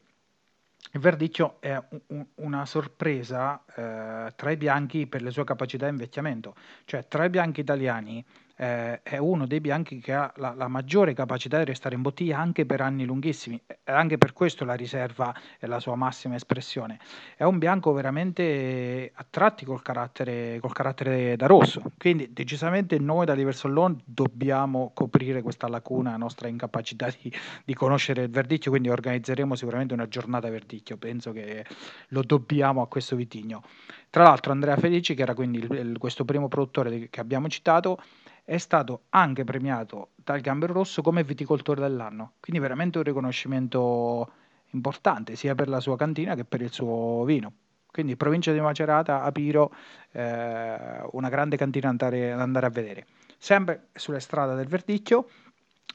Il 0.92 1.00
verdicchio 1.00 1.56
è 1.60 1.78
un, 2.08 2.24
una 2.36 2.64
sorpresa 2.64 3.62
eh, 3.74 4.32
tra 4.36 4.50
i 4.50 4.56
bianchi 4.56 5.06
per 5.06 5.22
le 5.22 5.30
sue 5.30 5.44
capacità 5.44 5.84
di 5.84 5.90
invecchiamento, 5.90 6.54
cioè 6.84 7.06
tra 7.08 7.24
i 7.24 7.30
bianchi 7.30 7.60
italiani 7.60 8.24
eh, 8.64 9.02
è 9.02 9.18
uno 9.18 9.46
dei 9.46 9.60
bianchi 9.60 9.98
che 9.98 10.14
ha 10.14 10.32
la, 10.36 10.54
la, 10.56 10.68
maggiore 10.68 11.12
capacità 11.12 11.58
di 11.58 11.64
restare 11.64 11.94
in 11.94 12.00
bottiglia 12.00 12.38
anche 12.38 12.64
per 12.64 12.80
anni 12.80 13.04
lunghissimi 13.04 13.60
e 13.66 13.76
anche 13.84 14.16
per 14.16 14.32
questo 14.32 14.64
la 14.64 14.74
riserva 14.74 15.34
è 15.58 15.66
la 15.66 15.80
sua 15.80 15.94
massima 15.96 16.34
espressione. 16.34 16.98
È 17.36 17.44
un 17.44 17.58
bianco 17.58 17.92
veramente 17.92 19.12
a 19.14 19.26
tratti 19.28 19.66
col 19.66 19.82
carattere, 19.82 20.58
col 20.60 20.72
carattere 20.72 21.36
da 21.36 21.46
rosso, 21.46 21.82
quindi 21.98 22.32
decisamente 22.32 22.98
noi 22.98 23.26
da 23.26 23.34
Liversollon 23.34 24.00
dobbiamo 24.04 24.92
coprire 24.94 25.42
questa 25.42 25.68
lacuna, 25.68 26.16
nostra 26.16 26.48
incapacità 26.48 27.08
di, 27.20 27.30
di 27.64 27.74
conoscere 27.74 28.22
il 28.22 28.30
verdicchio, 28.30 28.70
quindi 28.70 28.88
organizzeremo 28.88 29.54
sicuramente 29.54 29.92
una 29.92 30.08
giornata 30.08 30.48
verdicchio, 30.48 30.96
penso 30.96 31.32
che 31.32 31.66
lo 32.08 32.22
dobbiamo 32.22 32.80
a 32.80 32.88
questo 32.88 33.14
vitigno. 33.14 33.62
Tra 34.08 34.22
l'altro 34.22 34.52
Andrea 34.52 34.76
Felici, 34.76 35.14
che 35.14 35.22
era 35.22 35.34
quindi 35.34 35.58
il, 35.58 35.72
il, 35.72 35.98
questo 35.98 36.24
primo 36.24 36.46
produttore 36.46 37.08
che 37.10 37.20
abbiamo 37.20 37.48
citato, 37.48 37.98
è 38.44 38.58
stato 38.58 39.04
anche 39.10 39.42
premiato 39.44 40.10
dal 40.16 40.40
Gambero 40.40 40.74
Rosso 40.74 41.00
come 41.02 41.24
viticoltore 41.24 41.80
dell'anno, 41.80 42.32
quindi 42.40 42.60
veramente 42.60 42.98
un 42.98 43.04
riconoscimento 43.04 44.30
importante 44.70 45.34
sia 45.34 45.54
per 45.54 45.68
la 45.68 45.80
sua 45.80 45.96
cantina 45.96 46.34
che 46.34 46.44
per 46.44 46.60
il 46.60 46.70
suo 46.70 47.24
vino. 47.24 47.52
Quindi 47.86 48.16
provincia 48.16 48.52
di 48.52 48.60
Macerata, 48.60 49.22
Apiro, 49.22 49.72
eh, 50.10 51.00
una 51.12 51.28
grande 51.28 51.56
cantina 51.56 51.84
da 51.84 51.90
andare, 51.90 52.32
andare, 52.32 52.66
a 52.66 52.70
vedere. 52.70 53.06
Sempre 53.38 53.86
sulle 53.94 54.18
strade 54.18 54.56
del 54.56 54.66
Verdicchio, 54.66 55.28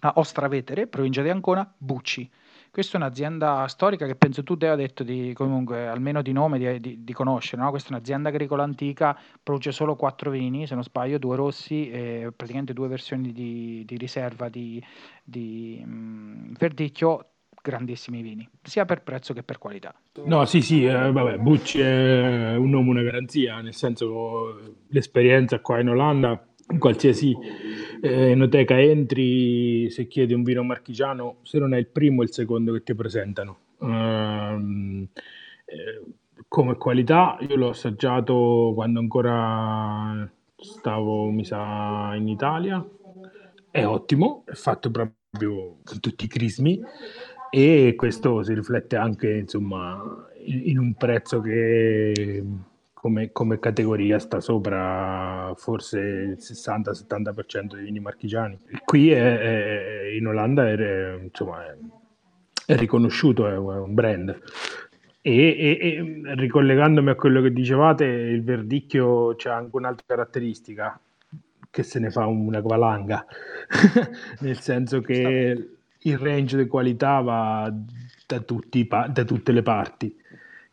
a 0.02 0.14
Ostravetere, 0.16 0.88
provincia 0.88 1.22
di 1.22 1.30
Ancona, 1.30 1.70
Bucci. 1.78 2.30
Questa 2.72 2.98
è 2.98 3.02
un'azienda 3.02 3.68
storica 3.68 4.06
che 4.06 4.16
penso 4.16 4.44
tu 4.44 4.56
te 4.56 4.68
hai 4.68 4.78
detto 4.78 5.04
di, 5.04 5.34
comunque, 5.34 5.88
almeno 5.88 6.22
di 6.22 6.32
nome, 6.32 6.60
di, 6.60 6.80
di, 6.80 7.04
di 7.04 7.14
conoscere. 7.14 7.62
No? 7.62 7.70
Questa 7.70 7.90
è 7.90 7.94
un'azienda 7.94 8.30
agricola 8.30 8.64
antica, 8.64 9.18
produce 9.42 9.72
solo 9.72 9.96
quattro 9.96 10.30
vini, 10.30 10.68
se 10.68 10.76
non 10.76 10.84
sbaglio, 10.84 11.18
due 11.18 11.36
rossi 11.36 11.90
e 11.90 12.32
praticamente 12.36 12.74
due 12.74 12.88
versioni 12.88 13.32
di, 13.32 13.84
di 13.86 13.98
riserva 13.98 14.50
di, 14.50 14.84
di 15.24 15.82
mh, 15.84 15.90
mm, 15.90 16.54
verdicchio 16.58 17.26
grandissimi 17.62 18.22
vini, 18.22 18.48
sia 18.62 18.86
per 18.86 19.04
prezzo 19.04 19.34
che 19.34 19.44
per 19.44 19.58
qualità. 19.58 19.94
No, 20.24 20.46
sì, 20.46 20.62
sì, 20.62 20.86
eh, 20.86 21.12
vabbè, 21.12 21.38
Bucci 21.38 21.82
è 21.82 22.56
un 22.56 22.70
nome, 22.70 22.90
una 22.90 23.02
garanzia, 23.02 23.60
nel 23.62 23.74
senso 23.74 24.78
l'esperienza 24.88 25.60
qua 25.60 25.80
in 25.80 25.90
Olanda 25.90 26.49
in 26.72 26.80
qualsiasi 26.80 27.36
eh, 28.02 28.32
enoteca 28.32 28.80
entri, 28.80 29.90
se 29.90 30.08
chiedi 30.08 30.34
un 30.34 30.44
vino 30.44 30.64
marchigiano, 30.64 31.38
se 31.42 31.60
non 31.60 31.74
è 31.74 31.78
il 31.78 31.88
primo, 31.88 32.22
è 32.22 32.26
il 32.26 32.34
secondo 32.34 32.74
che 32.74 32.84
ti 32.84 32.94
presentano. 32.96 33.58
Eh, 33.82 35.18
come 36.48 36.76
qualità, 36.78 37.38
io 37.48 37.56
l'ho 37.56 37.70
assaggiato 37.70 38.72
quando 38.74 39.00
ancora 39.00 40.30
stavo, 40.56 41.30
mi 41.30 41.46
sa, 41.46 42.14
in 42.16 42.28
Italia. 42.28 42.86
È 43.72 43.86
ottimo, 43.86 44.44
è 44.46 44.54
fatto 44.54 44.90
proprio 44.90 45.78
con 45.84 46.00
tutti 46.00 46.26
i 46.26 46.28
crismi 46.28 46.82
e 47.52 47.94
questo 47.96 48.44
si 48.44 48.54
riflette 48.54 48.96
anche, 48.96 49.38
insomma, 49.38 50.28
in, 50.44 50.70
in 50.70 50.80
un 50.80 50.94
prezzo 50.96 51.40
che 51.40 52.44
come, 53.00 53.32
come, 53.32 53.60
categoria 53.60 54.20
sta 54.20 54.42
sopra 54.42 55.54
forse 55.56 56.00
il 56.00 56.38
60-70% 56.38 57.76
dei 57.76 57.86
vini 57.86 58.02
marchigiani. 58.02 58.60
Qui 58.84 59.12
è, 59.12 59.40
è, 59.40 60.08
in 60.18 60.28
Olanda 60.28 60.68
è, 60.68 61.18
insomma, 61.22 61.64
è, 62.66 62.76
riconosciuto, 62.76 63.48
è 63.48 63.58
un 63.58 63.94
brand. 63.94 64.38
E, 65.22 65.32
e, 65.32 65.78
e, 65.80 66.36
ricollegandomi 66.36 67.10
a 67.10 67.16
quello 67.16 67.42
che 67.42 67.54
dicevate, 67.54 68.04
il 68.04 68.44
verdicchio 68.44 69.34
c'è 69.36 69.50
anche 69.50 69.78
un'altra 69.78 70.04
caratteristica 70.06 71.00
che 71.72 71.84
se 71.84 72.00
ne 72.00 72.10
fa 72.10 72.26
una 72.26 72.60
valanga, 72.60 73.26
nel 74.42 74.60
senso 74.60 75.00
che 75.00 75.70
il 75.98 76.18
range 76.18 76.58
di 76.58 76.68
qualità 76.68 77.22
va 77.22 77.74
da, 78.28 78.40
tutti, 78.42 78.86
da 78.86 79.24
tutte 79.24 79.52
le 79.54 79.62
parti 79.62 80.14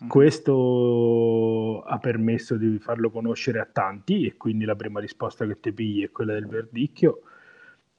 Mm. 0.05 0.09
Questo 0.09 1.83
ha 1.83 1.99
permesso 1.99 2.57
di 2.57 2.79
farlo 2.79 3.11
conoscere 3.11 3.61
a 3.61 3.69
tanti 3.71 4.27
e 4.27 4.37
quindi 4.37 4.65
la 4.65 4.77
prima 4.77 5.01
risposta 5.01 5.47
che 5.47 5.59
ti 5.59 5.73
pigli 5.73 6.05
è 6.05 6.11
quella 6.11 6.35
del 6.35 6.47
verdicchio 6.47 7.23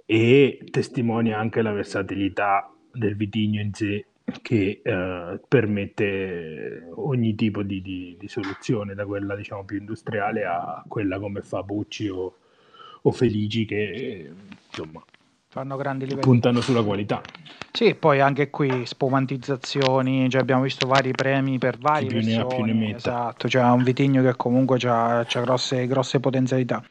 e 0.06 0.64
testimonia 0.70 1.40
anche 1.40 1.62
la 1.62 1.72
versatilità 1.72 2.72
del 2.92 3.16
vitigno 3.16 3.62
in 3.62 3.74
sé 3.74 4.06
che 4.42 4.82
eh, 4.84 5.40
permette 5.48 6.90
ogni 6.96 7.34
tipo 7.36 7.64
di, 7.64 7.82
di, 7.82 8.16
di, 8.20 8.28
soluzione, 8.28 8.94
da 8.94 9.06
quella 9.06 9.36
diciamo 9.36 9.64
più 9.64 9.78
industriale 9.78 10.46
a 10.46 10.84
quella 10.88 11.20
come 11.20 11.42
fa 11.42 11.64
Bucci 11.64 12.10
o, 12.10 12.36
o 13.02 13.12
Felici 13.12 13.66
che 13.66 14.32
insomma 14.68 15.04
fanno 15.58 15.76
grandi 15.76 16.06
livelli. 16.06 16.22
Puntano 16.22 16.62
sulla 16.62 16.84
qualità. 16.84 17.22
Sì, 17.72 17.96
poi 17.96 18.22
anche 18.22 18.50
qui 18.50 18.86
spumantizzazioni, 18.86 20.30
cioè 20.30 20.42
abbiamo 20.42 20.62
visto 20.64 20.88
vari 20.88 21.12
premi 21.12 21.58
per 21.58 21.78
vari 21.80 22.06
più 22.06 22.16
versioni. 22.18 22.38
Ne 22.38 22.44
ha, 22.44 22.46
più 22.46 22.64
ne 22.64 22.74
metta. 22.74 22.98
Esatto, 22.98 23.50
cioè 23.50 23.64
un 23.64 23.84
vitigno 23.84 24.22
che 24.22 24.36
comunque 24.36 24.78
ha 24.86 25.26
grosse, 25.42 25.88
grosse 25.88 26.20
potenzialità. 26.20 26.84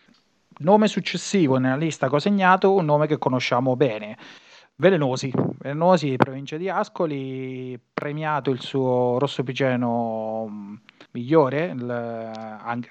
Nome 0.58 0.88
successivo 0.88 1.58
nella 1.58 1.76
lista 1.76 2.08
che 2.08 2.14
ho 2.16 2.18
segnato, 2.18 2.75
un 2.75 2.85
nome 2.85 3.06
che 3.06 3.18
conosciamo 3.18 3.76
bene. 3.76 4.16
Velenosi, 4.76 5.32
Velenosi, 5.58 6.16
provincia 6.16 6.56
di 6.56 6.68
Ascoli, 6.68 7.78
premiato 7.94 8.50
il 8.50 8.61
suo 8.61 9.18
Rosso 9.18 9.42
Piceno 9.42 10.80
migliore, 11.16 11.73
il, 11.75 11.90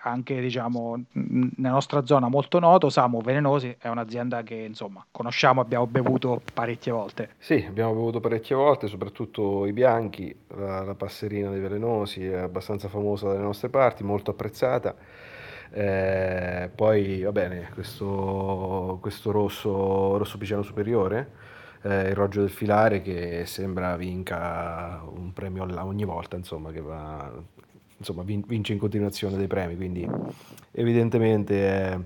anche, 0.01 0.41
diciamo, 0.41 0.99
nella 1.11 1.69
nostra 1.69 2.05
zona 2.05 2.27
molto 2.27 2.59
noto, 2.59 2.89
Samu 2.89 3.21
Velenosi 3.21 3.75
è 3.79 3.87
un'azienda 3.87 4.41
che 4.41 4.55
insomma 4.55 5.05
conosciamo, 5.11 5.61
abbiamo 5.61 5.85
bevuto 5.85 6.41
parecchie 6.53 6.91
volte. 6.91 7.29
Sì, 7.37 7.63
abbiamo 7.67 7.93
bevuto 7.93 8.19
parecchie 8.19 8.55
volte, 8.55 8.87
soprattutto 8.87 9.65
i 9.65 9.73
bianchi, 9.73 10.35
la, 10.55 10.83
la 10.83 10.95
passerina 10.95 11.49
dei 11.51 11.59
Velenosi 11.59 12.25
è 12.25 12.37
abbastanza 12.37 12.87
famosa 12.87 13.27
dalle 13.27 13.43
nostre 13.43 13.69
parti, 13.69 14.03
molto 14.03 14.31
apprezzata. 14.31 14.95
Eh, 15.71 16.69
poi 16.73 17.21
va 17.21 17.31
bene, 17.31 17.69
questo, 17.73 18.97
questo 19.01 19.31
rosso, 19.31 20.17
rosso 20.17 20.37
piceno 20.37 20.61
superiore, 20.63 21.31
eh, 21.81 22.09
il 22.09 22.15
roggio 22.15 22.39
del 22.41 22.49
filare 22.49 23.01
che 23.01 23.45
sembra 23.45 23.95
vinca 23.97 25.01
un 25.05 25.33
premio 25.33 25.65
ogni 25.83 26.05
volta, 26.05 26.37
insomma, 26.37 26.71
che 26.71 26.81
va, 26.81 27.31
insomma, 28.05 28.23
vince 28.23 28.73
in 28.73 28.79
continuazione 28.79 29.37
dei 29.37 29.47
premi, 29.47 29.75
quindi 29.75 30.07
evidentemente 30.71 31.67
è 31.67 31.99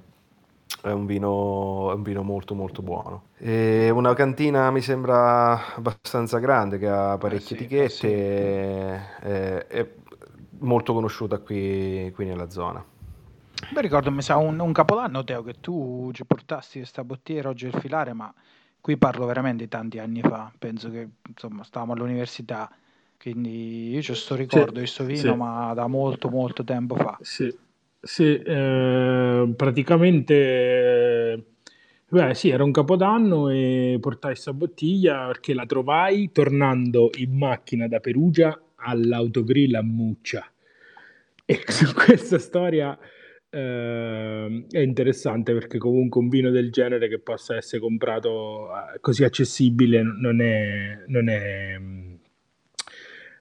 è 0.82 0.92
un 0.92 1.06
vino, 1.06 1.92
è 1.92 1.94
un 1.94 2.04
vino 2.04 2.24
molto 2.24 2.56
molto 2.56 2.82
buono. 2.82 3.24
E 3.38 3.90
una 3.90 4.14
cantina 4.14 4.72
mi 4.72 4.82
sembra 4.82 5.76
abbastanza 5.76 6.40
grande, 6.40 6.78
che 6.78 6.88
ha 6.88 7.18
parecchie 7.18 7.58
eh 7.58 7.60
sì, 7.60 7.64
etichette, 7.66 7.84
eh 7.84 7.90
sì. 7.90 8.08
è, 9.28 9.68
è, 9.68 9.90
molto 10.60 10.94
conosciuta 10.94 11.40
qui, 11.40 12.12
qui 12.14 12.26
nella 12.26 12.50
zona. 12.50 12.84
Beh, 13.72 13.82
ricordo, 13.82 14.12
mi 14.12 14.22
sa 14.22 14.38
un, 14.38 14.60
un, 14.60 14.72
capodanno, 14.72 15.24
Teo, 15.24 15.44
che 15.44 15.56
tu 15.60 16.12
ci 16.14 16.26
portasti 16.26 16.80
questa 16.80 17.04
bottiglia 17.04 17.50
oggi 17.50 17.66
il 17.66 17.74
filare, 17.74 18.14
ma 18.14 18.34
qui 18.80 18.98
parlo 18.98 19.26
veramente 19.26 19.64
di 19.64 19.70
tanti 19.70 20.00
anni 20.00 20.22
fa, 20.22 20.52
penso 20.58 20.90
che 20.90 21.10
insomma 21.28 21.64
stavamo 21.64 21.94
all'università, 21.94 22.72
quindi 23.20 23.90
io 23.90 24.02
ci 24.02 24.16
sto 24.16 24.36
ricordo 24.36 24.72
di 24.72 24.80
questo 24.80 25.04
vino, 25.04 25.20
sì. 25.20 25.36
ma 25.36 25.74
da 25.74 25.88
molto 25.88 26.30
molto 26.30 26.64
tempo 26.64 26.96
fa. 26.96 27.18
Sì, 27.22 27.54
sì, 28.00 28.42
eh, 28.42 29.54
praticamente, 29.56 30.34
eh, 31.34 31.44
beh, 32.08 32.34
sì, 32.34 32.50
era 32.50 32.64
un 32.64 32.72
capodanno 32.72 33.50
e 33.50 33.98
portai 34.00 34.32
questa 34.32 34.54
bottiglia 34.54 35.28
perché 35.28 35.54
la 35.54 35.66
trovai 35.66 36.32
tornando 36.32 37.10
in 37.18 37.38
macchina 37.38 37.88
da 37.90 38.00
Perugia 38.00 38.58
all'autogrill 38.76 39.76
a 39.76 39.84
Muccia. 39.84 40.50
E 41.46 41.60
questa 41.94 42.40
storia 42.40 42.98
eh, 43.50 44.66
è 44.70 44.80
interessante 44.80 45.54
perché 45.54 45.78
comunque 45.78 46.22
un 46.22 46.30
vino 46.30 46.52
del 46.52 46.72
genere 46.72 47.10
che 47.10 47.20
possa 47.20 47.56
essere 47.58 47.82
comprato 47.82 48.70
eh, 48.70 49.00
così 49.02 49.24
accessibile 49.24 50.04
non 50.04 50.40
è, 50.40 51.04
non 51.08 51.28
è, 51.28 51.78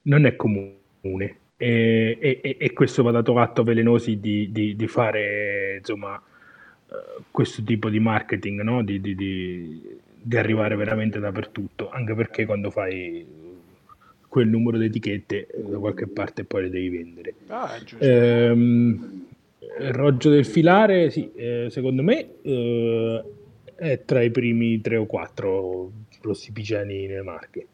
non 0.08 0.26
è 0.26 0.34
comune. 0.36 1.36
E, 1.56 2.18
e, 2.20 2.56
e, 2.58 2.72
questo 2.72 3.02
va 3.02 3.10
dato 3.10 3.38
atto 3.38 3.62
a 3.62 3.64
Velenosi 3.64 4.20
di, 4.20 4.50
di, 4.52 4.76
di 4.76 4.86
fare 4.86 5.78
insomma 5.78 6.14
uh, 6.14 7.22
questo 7.32 7.64
tipo 7.64 7.88
di 7.90 7.98
marketing 7.98 8.60
no? 8.60 8.84
di, 8.84 9.00
di, 9.00 10.36
arrivare 10.36 10.76
veramente 10.76 11.18
dappertutto. 11.18 11.90
Anche 11.90 12.14
perché 12.14 12.46
quando 12.46 12.70
fai 12.70 13.26
quel 14.28 14.48
numero 14.48 14.76
di 14.76 14.86
etichette 14.86 15.46
eh, 15.46 15.62
da 15.62 15.78
qualche 15.78 16.06
parte 16.06 16.44
poi 16.44 16.62
le 16.62 16.70
devi 16.70 16.88
vendere. 16.90 17.34
Ah, 17.48 17.78
ehm, 17.98 19.26
roggio 19.90 20.30
del 20.30 20.44
filare 20.44 21.10
sì, 21.10 21.32
eh, 21.34 21.66
secondo 21.70 22.02
me 22.02 22.28
eh, 22.42 23.24
è 23.74 24.02
tra 24.04 24.22
i 24.22 24.30
primi 24.30 24.80
tre 24.80 24.96
o 24.96 25.06
quattro 25.06 25.90
rossi 26.20 26.52
nelle 26.84 27.22
marche 27.22 27.66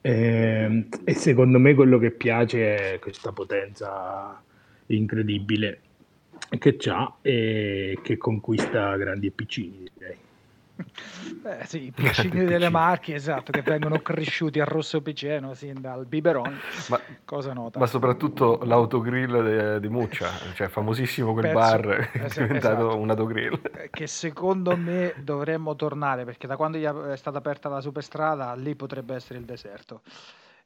e, 0.00 0.12
ehm, 0.12 0.88
e 1.04 1.14
secondo 1.14 1.58
me 1.58 1.74
quello 1.74 1.98
che 1.98 2.10
piace 2.10 2.94
è 2.94 2.98
questa 2.98 3.32
potenza 3.32 4.42
incredibile 4.86 5.80
che 6.58 6.76
ha 6.88 7.16
e 7.22 7.98
che 8.02 8.16
conquista 8.16 8.96
grandi 8.96 9.28
e 9.28 9.30
piccini, 9.30 9.88
direi. 9.96 10.16
Beh, 11.42 11.64
sì, 11.66 11.86
i 11.86 11.90
piccini 11.90 12.44
delle 12.44 12.68
marche, 12.68 13.14
esatto, 13.14 13.52
che 13.52 13.62
vengono 13.62 14.00
cresciuti 14.00 14.60
a 14.60 14.64
rosso 14.64 15.00
piceno 15.00 15.54
sin 15.54 15.80
dal 15.80 16.06
biberon. 16.06 16.58
Ma, 16.88 17.00
cosa 17.24 17.52
nota? 17.52 17.78
Ma 17.78 17.86
soprattutto 17.86 18.60
l'autogrill 18.64 19.78
di 19.78 19.88
Muccia, 19.88 20.28
cioè 20.54 20.68
famosissimo 20.68 21.32
quel 21.32 21.52
Penso, 21.52 21.58
bar, 21.58 22.10
è 22.12 22.28
diventato 22.28 22.86
esatto, 22.86 22.96
un 22.96 23.10
autogrill. 23.10 23.60
Eh, 23.74 23.90
che 23.90 24.06
secondo 24.06 24.76
me 24.76 25.14
dovremmo 25.18 25.76
tornare, 25.76 26.24
perché 26.24 26.46
da 26.46 26.56
quando 26.56 26.78
è 27.10 27.16
stata 27.16 27.38
aperta 27.38 27.68
la 27.68 27.80
superstrada, 27.80 28.54
lì 28.54 28.74
potrebbe 28.74 29.14
essere 29.14 29.38
il 29.38 29.44
deserto 29.44 30.02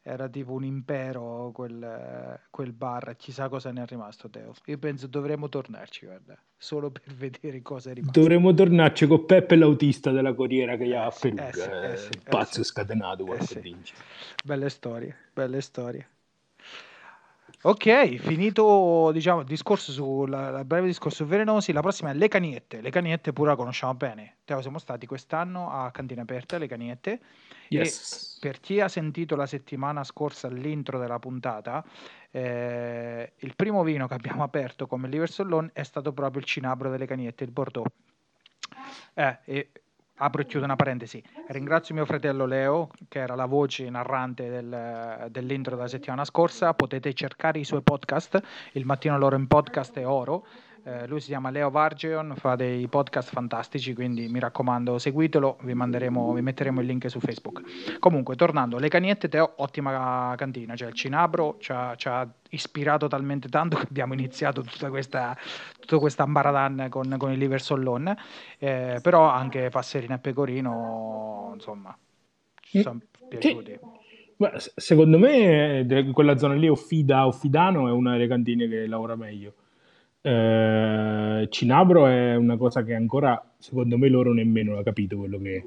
era 0.06 0.28
tipo 0.28 0.52
un 0.52 0.64
impero 0.64 1.50
quel, 1.54 2.38
quel 2.50 2.72
bar, 2.72 3.16
chissà 3.16 3.48
cosa 3.48 3.72
ne 3.72 3.82
è 3.82 3.86
rimasto 3.86 4.28
Teo. 4.28 4.52
Io 4.66 4.76
penso 4.76 5.06
dovremmo 5.06 5.48
tornarci, 5.48 6.04
guarda, 6.04 6.38
solo 6.58 6.90
per 6.90 7.02
vedere 7.16 7.62
cosa 7.62 7.90
è 7.90 7.94
rimasto. 7.94 8.20
Dovremmo 8.20 8.52
tornarci 8.52 9.06
con 9.06 9.24
Peppe 9.24 9.56
l'autista 9.56 10.10
della 10.10 10.34
Corriera 10.34 10.76
che 10.76 10.94
ha 10.94 11.06
a 11.06 11.14
Perugia, 11.18 11.48
eh 11.48 11.52
sì, 11.52 11.68
eh 11.70 11.96
sì, 11.96 12.18
eh 12.18 12.28
pazzo 12.28 12.60
eh 12.60 12.64
sì. 12.64 12.70
scatenato, 12.70 13.34
eh 13.34 13.40
sì. 13.40 13.76
Belle 14.44 14.68
storie, 14.68 15.16
belle 15.32 15.62
storie. 15.62 16.08
Ok, 17.66 18.16
finito 18.16 19.10
diciamo, 19.10 19.40
il 19.40 19.46
discorso 19.46 19.90
sul 19.90 20.28
breve 20.66 20.86
discorso 20.86 21.24
su 21.24 21.30
Velenosi, 21.30 21.72
la 21.72 21.80
prossima 21.80 22.10
è 22.10 22.12
Le 22.12 22.28
Caniette. 22.28 22.82
Le 22.82 22.90
Caniette 22.90 23.32
pure 23.32 23.48
la 23.48 23.56
conosciamo 23.56 23.94
bene. 23.94 24.36
Teo, 24.44 24.60
siamo 24.60 24.78
stati 24.78 25.06
quest'anno 25.06 25.70
a 25.70 25.90
Cantina 25.90 26.20
Aperta, 26.20 26.58
Le 26.58 26.66
Caniette. 26.66 27.20
Yes. 27.68 28.36
per 28.38 28.60
chi 28.60 28.80
ha 28.80 28.88
sentito 28.88 29.34
la 29.34 29.46
settimana 29.46 30.04
scorsa 30.04 30.48
l'intro 30.48 30.98
della 30.98 31.18
puntata, 31.18 31.82
eh, 32.30 33.32
il 33.34 33.56
primo 33.56 33.82
vino 33.82 34.06
che 34.06 34.12
abbiamo 34.12 34.42
aperto 34.42 34.86
come 34.86 35.08
Liver 35.08 35.30
Sollon 35.30 35.70
è 35.72 35.84
stato 35.84 36.12
proprio 36.12 36.42
il 36.42 36.46
Cinabro 36.46 36.90
delle 36.90 37.06
Caniette, 37.06 37.44
il 37.44 37.50
Bordeaux. 37.50 37.90
Eh, 39.14 39.38
e 39.44 39.70
apro 40.18 40.42
e 40.42 40.46
chiudo 40.46 40.64
una 40.64 40.76
parentesi, 40.76 41.22
ringrazio 41.48 41.94
mio 41.94 42.04
fratello 42.04 42.46
Leo 42.46 42.90
che 43.08 43.18
era 43.18 43.34
la 43.34 43.46
voce 43.46 43.88
narrante 43.90 44.48
del, 44.48 45.28
dell'intro 45.30 45.74
della 45.74 45.88
settimana 45.88 46.24
scorsa, 46.24 46.72
potete 46.74 47.12
cercare 47.14 47.58
i 47.58 47.64
suoi 47.64 47.82
podcast, 47.82 48.40
il 48.72 48.84
mattino 48.84 49.18
loro 49.18 49.36
in 49.36 49.48
podcast 49.48 49.98
è 49.98 50.06
oro, 50.06 50.46
eh, 50.86 51.06
lui 51.06 51.18
si 51.20 51.28
chiama 51.28 51.48
Leo 51.48 51.70
Vargeon, 51.70 52.34
fa 52.36 52.56
dei 52.56 52.86
podcast 52.88 53.30
fantastici, 53.30 53.94
quindi 53.94 54.28
mi 54.28 54.38
raccomando 54.38 54.98
seguitelo, 54.98 55.56
vi, 55.62 55.72
manderemo, 55.72 56.34
vi 56.34 56.42
metteremo 56.42 56.80
il 56.82 56.86
link 56.86 57.08
su 57.08 57.20
Facebook. 57.20 57.98
Comunque, 57.98 58.36
tornando, 58.36 58.78
le 58.78 58.88
caniette 58.88 59.28
Teo, 59.28 59.54
ottima 59.56 60.34
cantina, 60.36 60.76
cioè 60.76 60.88
il 60.88 60.94
Cinabro 60.94 61.56
ci 61.58 61.72
ha, 61.72 61.94
ci 61.96 62.08
ha 62.08 62.28
ispirato 62.50 63.08
talmente 63.08 63.48
tanto 63.48 63.78
che 63.78 63.86
abbiamo 63.88 64.12
iniziato 64.12 64.60
tutta 64.60 64.90
questa, 64.90 65.34
tutta 65.80 65.98
questa 65.98 66.24
ambaradan 66.24 66.88
con, 66.90 67.14
con 67.16 67.32
il 67.32 67.38
liver 67.38 67.62
sollon, 67.62 68.14
eh, 68.58 68.98
però 69.02 69.30
anche 69.30 69.70
Passerina 69.70 70.16
e 70.16 70.18
Pecorino, 70.18 71.52
insomma, 71.54 71.96
ci 72.60 72.82
sono 72.82 73.00
piaciuti. 73.26 73.78
Beh, 74.36 74.52
secondo 74.74 75.18
me 75.18 75.86
quella 76.12 76.36
zona 76.36 76.54
lì, 76.54 76.68
Offida, 76.68 77.26
Offidano, 77.26 77.88
è 77.88 77.90
una 77.90 78.12
delle 78.12 78.26
cantine 78.26 78.68
che 78.68 78.86
lavora 78.86 79.16
meglio. 79.16 79.54
Eh, 80.26 81.46
Cinabro 81.50 82.06
è 82.06 82.34
una 82.34 82.56
cosa 82.56 82.82
che 82.82 82.94
ancora, 82.94 83.54
secondo 83.58 83.98
me, 83.98 84.08
loro 84.08 84.32
nemmeno 84.32 84.78
ha 84.78 84.82
capito 84.82 85.18
quello 85.18 85.38
che 85.38 85.56
è. 85.56 85.64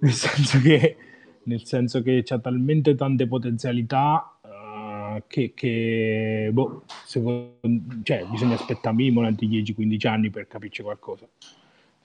Nel 0.00 0.12
senso 0.12 0.60
che, 0.60 0.96
nel 1.44 1.64
senso 1.64 2.02
che 2.02 2.20
c'ha 2.22 2.38
talmente 2.38 2.94
tante 2.96 3.26
potenzialità 3.26 4.38
uh, 4.42 5.22
che, 5.26 5.52
che 5.54 6.50
boh, 6.52 6.82
secondo, 7.06 7.56
cioè, 8.02 8.26
bisogna 8.30 8.56
aspettare 8.56 8.94
minimo 8.94 9.22
10-15 9.22 10.06
anni 10.06 10.28
per 10.28 10.48
capirci 10.48 10.82
qualcosa. 10.82 11.26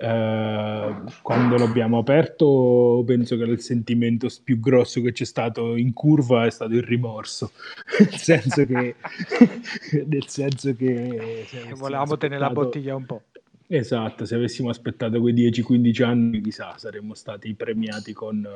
Eh, 0.02 0.96
quando 1.22 1.58
l'abbiamo 1.58 1.98
aperto 1.98 3.04
penso 3.06 3.36
che 3.36 3.44
il 3.44 3.60
sentimento 3.60 4.30
più 4.42 4.58
grosso 4.58 5.02
che 5.02 5.12
c'è 5.12 5.26
stato 5.26 5.76
in 5.76 5.92
curva 5.92 6.46
è 6.46 6.50
stato 6.52 6.74
il 6.74 6.84
rimorso 6.84 7.52
nel 8.00 8.16
senso 8.16 8.66
che 8.66 8.96
nel 10.08 10.26
senso 10.28 10.74
che 10.74 11.46
volevamo 11.76 12.16
tenere 12.16 12.40
la 12.40 12.50
bottiglia 12.50 12.96
un 12.96 13.06
po' 13.06 13.24
esatto 13.68 14.24
se 14.24 14.36
avessimo 14.36 14.70
aspettato 14.70 15.20
quei 15.20 15.34
10-15 15.34 16.04
anni 16.06 16.40
chissà 16.40 16.78
saremmo 16.78 17.14
stati 17.14 17.54
premiati 17.54 18.14
con 18.14 18.48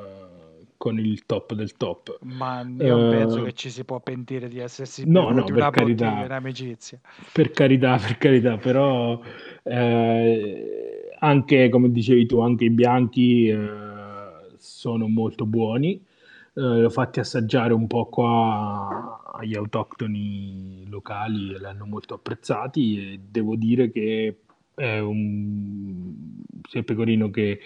con 0.78 1.00
il 1.00 1.26
top 1.26 1.54
del 1.54 1.78
top. 1.78 2.18
Ma 2.24 2.62
io 2.62 3.08
uh, 3.08 3.10
penso 3.10 3.42
che 3.44 3.54
ci 3.54 3.70
si 3.70 3.86
può 3.86 4.02
pentire 4.02 4.50
di 4.50 4.60
essersi 4.60 5.06
no, 5.08 5.30
no, 5.30 5.46
per 5.46 5.70
carità, 5.70 6.26
in 6.26 6.32
amicizia. 6.32 7.00
Per 7.32 7.52
carità, 7.52 7.96
per 7.96 8.18
carità, 8.18 8.58
però 8.58 9.18
eh, 9.64 11.03
anche, 11.24 11.70
come 11.70 11.90
dicevi 11.92 12.26
tu, 12.26 12.40
anche 12.40 12.66
i 12.66 12.70
bianchi 12.70 13.48
eh, 13.48 13.58
sono 14.58 15.08
molto 15.08 15.46
buoni. 15.46 15.94
Eh, 16.56 16.62
l'ho 16.62 16.90
fatti 16.90 17.20
assaggiare 17.20 17.74
un 17.74 17.88
po' 17.88 18.06
qua 18.08 19.22
agli 19.34 19.56
autoctoni 19.56 20.86
locali 20.88 21.54
e 21.54 21.60
l'hanno 21.60 21.86
molto 21.86 22.14
apprezzati 22.16 23.14
e 23.14 23.20
devo 23.28 23.56
dire 23.56 23.90
che 23.90 24.38
è 24.76 25.00
un 25.00 26.42
sia 26.68 26.84
pecorino 26.84 27.30
che 27.30 27.60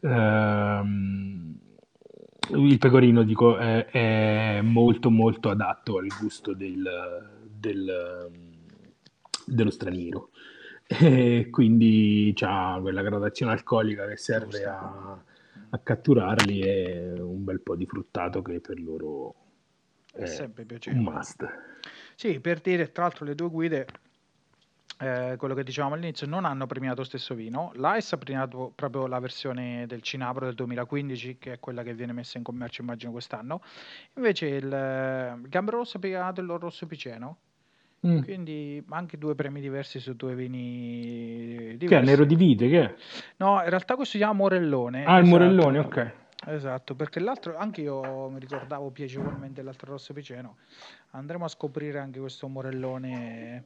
ehm, 0.00 1.58
il 2.50 2.78
pecorino 2.78 3.22
dico 3.22 3.56
è, 3.56 3.86
è, 3.86 4.60
molto 4.62 5.10
molto 5.10 5.48
adatto 5.48 5.98
al 5.98 6.08
gusto 6.20 6.52
del, 6.54 6.82
del, 7.58 8.30
dello 9.46 9.70
straniero 9.70 10.31
e 11.00 11.48
quindi 11.50 12.32
c'ha 12.34 12.78
quella 12.80 13.02
gradazione 13.02 13.52
alcolica 13.52 14.06
che 14.06 14.16
serve 14.16 14.64
a, 14.64 15.22
a, 15.70 15.78
catturarli 15.78 16.60
e 16.60 17.12
un 17.18 17.44
bel 17.44 17.60
po' 17.60 17.76
di 17.76 17.86
fruttato 17.86 18.42
che 18.42 18.60
per 18.60 18.80
loro 18.80 19.34
è, 20.12 20.22
è 20.22 20.26
sempre 20.26 20.64
piacevole. 20.64 21.06
un 21.06 21.12
must. 21.12 21.46
Sì, 22.14 22.40
per 22.40 22.60
dire, 22.60 22.92
tra 22.92 23.04
l'altro 23.04 23.24
le 23.24 23.34
due 23.34 23.48
guide 23.48 23.86
eh, 25.02 25.34
quello 25.36 25.54
che 25.54 25.64
dicevamo 25.64 25.94
all'inizio, 25.94 26.28
non 26.28 26.44
hanno 26.44 26.66
premiato 26.66 27.00
lo 27.00 27.06
stesso 27.06 27.34
vino. 27.34 27.72
L'AIS 27.74 28.12
ha 28.12 28.18
premiato 28.18 28.72
proprio 28.74 29.08
la 29.08 29.18
versione 29.18 29.84
del 29.88 30.00
Cinabro 30.00 30.44
del 30.44 30.54
2015, 30.54 31.38
che 31.38 31.54
è 31.54 31.58
quella 31.58 31.82
che 31.82 31.92
viene 31.92 32.12
messa 32.12 32.38
in 32.38 32.44
commercio, 32.44 32.82
immagino, 32.82 33.10
quest'anno. 33.10 33.62
Invece 34.14 34.46
il, 34.46 34.64
il 34.64 35.48
Gambero 35.48 35.78
Rosso 35.78 35.96
ha 35.96 36.00
premiato 36.00 36.40
il 36.40 36.46
Rosso 36.46 36.86
Piceno. 36.86 37.38
Mm. 38.06 38.22
Quindi 38.22 38.84
anche 38.88 39.16
due 39.16 39.34
premi 39.34 39.60
diversi 39.60 40.00
su 40.00 40.14
due 40.14 40.34
vini. 40.34 41.76
Che 41.78 41.98
è 41.98 42.02
nero 42.02 42.24
di 42.24 42.34
vite? 42.34 42.68
Che 42.68 42.82
è? 42.82 42.94
No, 43.36 43.62
in 43.62 43.68
realtà 43.68 43.94
questo 43.94 44.12
si 44.14 44.18
chiama 44.18 44.34
Morellone. 44.34 45.04
Ah, 45.04 45.18
il 45.18 45.24
esatto. 45.24 45.28
Morellone, 45.28 45.78
ok. 45.78 46.12
Esatto, 46.46 46.96
perché 46.96 47.20
l'altro, 47.20 47.56
anche 47.56 47.82
io 47.82 48.28
mi 48.28 48.40
ricordavo 48.40 48.90
piacevolmente 48.90 49.62
l'altro 49.62 49.92
rosso 49.92 50.12
piceno. 50.12 50.56
Andremo 51.10 51.44
a 51.44 51.48
scoprire 51.48 52.00
anche 52.00 52.18
questo 52.18 52.48
Morellone 52.48 53.64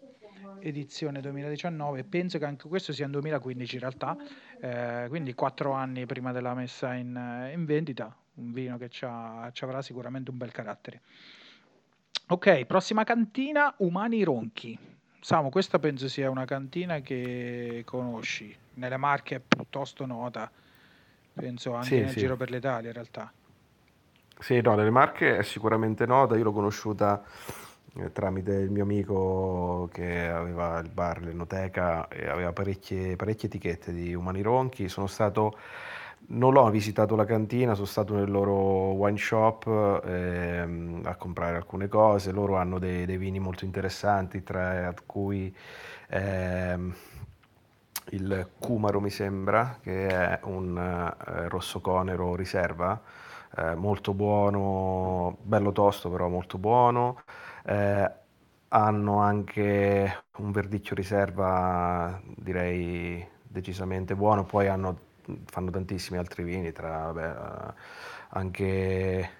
edizione 0.60 1.20
2019. 1.20 2.04
Penso 2.04 2.38
che 2.38 2.44
anche 2.44 2.68
questo 2.68 2.92
sia 2.92 3.06
in 3.06 3.12
2015 3.12 3.74
in 3.74 3.80
realtà, 3.80 4.16
eh, 4.60 5.06
quindi 5.08 5.34
quattro 5.34 5.72
anni 5.72 6.04
prima 6.04 6.32
della 6.32 6.54
messa 6.54 6.92
in, 6.94 7.50
in 7.52 7.64
vendita. 7.64 8.14
Un 8.34 8.52
vino 8.52 8.76
che 8.76 8.90
ci 8.90 9.06
avrà 9.06 9.80
sicuramente 9.80 10.30
un 10.30 10.36
bel 10.36 10.52
carattere. 10.52 11.00
Ok, 12.28 12.64
prossima 12.64 13.04
cantina, 13.04 13.72
Umani 13.78 14.24
Ronchi. 14.24 14.76
Samu, 15.20 15.48
questa 15.48 15.78
penso 15.78 16.08
sia 16.08 16.28
una 16.28 16.44
cantina 16.44 16.98
che 16.98 17.82
conosci. 17.84 18.54
Nelle 18.74 18.96
Marche 18.96 19.36
è 19.36 19.40
piuttosto 19.40 20.06
nota 20.06 20.50
penso 21.32 21.74
anche 21.74 21.86
sì, 21.86 22.00
nel 22.00 22.10
sì. 22.10 22.18
giro 22.18 22.36
per 22.36 22.50
l'Italia 22.50 22.88
in 22.88 22.94
realtà. 22.94 23.30
Sì, 24.38 24.60
no, 24.60 24.74
nelle 24.74 24.90
Marche 24.90 25.38
è 25.38 25.42
sicuramente 25.42 26.04
nota, 26.06 26.36
io 26.36 26.42
l'ho 26.42 26.52
conosciuta 26.52 27.22
eh, 27.94 28.10
tramite 28.10 28.54
il 28.54 28.70
mio 28.70 28.82
amico 28.82 29.88
che 29.92 30.26
aveva 30.26 30.78
il 30.80 30.88
bar, 30.88 31.22
l'Enoteca 31.22 32.08
e 32.08 32.26
aveva 32.26 32.52
parecchie, 32.52 33.16
parecchie 33.16 33.48
etichette 33.48 33.92
di 33.92 34.14
Umani 34.14 34.42
Ronchi, 34.42 34.88
sono 34.88 35.06
stato 35.06 35.56
non 36.28 36.52
l'ho 36.52 36.68
visitato 36.70 37.14
la 37.16 37.24
cantina, 37.24 37.74
sono 37.74 37.86
stato 37.86 38.14
nel 38.14 38.30
loro 38.30 38.92
wine 38.92 39.16
shop 39.18 40.02
ehm, 40.04 41.02
a 41.04 41.14
comprare 41.16 41.56
alcune 41.56 41.88
cose, 41.88 42.32
loro 42.32 42.56
hanno 42.56 42.78
dei, 42.78 43.06
dei 43.06 43.16
vini 43.16 43.38
molto 43.38 43.64
interessanti, 43.64 44.42
tra 44.42 44.92
cui 45.06 45.54
ehm, 46.08 46.94
il 48.10 48.48
Kumaro 48.58 49.00
mi 49.00 49.10
sembra, 49.10 49.78
che 49.82 50.06
è 50.08 50.40
un 50.44 50.76
eh, 50.78 51.48
rosso 51.48 51.80
conero 51.80 52.36
riserva, 52.36 53.00
eh, 53.56 53.74
molto 53.74 54.14
buono, 54.14 55.38
bello 55.42 55.72
tosto 55.72 56.10
però 56.10 56.28
molto 56.28 56.58
buono. 56.58 57.22
Eh, 57.64 58.10
hanno 58.68 59.18
anche 59.20 60.24
un 60.38 60.50
verdicchio 60.52 60.94
riserva 60.94 62.20
direi 62.36 63.26
decisamente 63.42 64.14
buono, 64.14 64.44
poi 64.44 64.68
hanno, 64.68 64.98
fanno 65.46 65.70
tantissimi 65.70 66.18
altri 66.18 66.42
vini, 66.42 66.72
tra 66.72 67.10
vabbè, 67.12 67.34
anche 68.28 69.30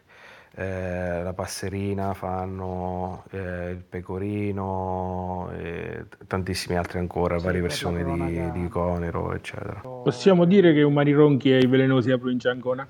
eh, 0.54 1.22
la 1.22 1.32
passerina, 1.32 2.14
fanno 2.14 3.24
eh, 3.30 3.70
il 3.70 3.82
pecorino 3.88 5.50
e 5.56 6.06
tantissimi 6.26 6.76
altri 6.76 6.98
ancora, 6.98 7.38
sì, 7.38 7.44
varie 7.44 7.60
versioni 7.60 8.02
di, 8.02 8.50
di 8.52 8.68
Conero, 8.68 9.34
eccetera. 9.34 9.80
Possiamo 9.80 10.44
dire 10.44 10.72
che 10.72 10.82
un 10.82 10.92
marironchi 10.92 11.52
è 11.52 11.58
i 11.58 11.66
velenosi 11.66 12.10
a 12.10 12.18
provincia 12.18 12.50
Ancona? 12.50 12.86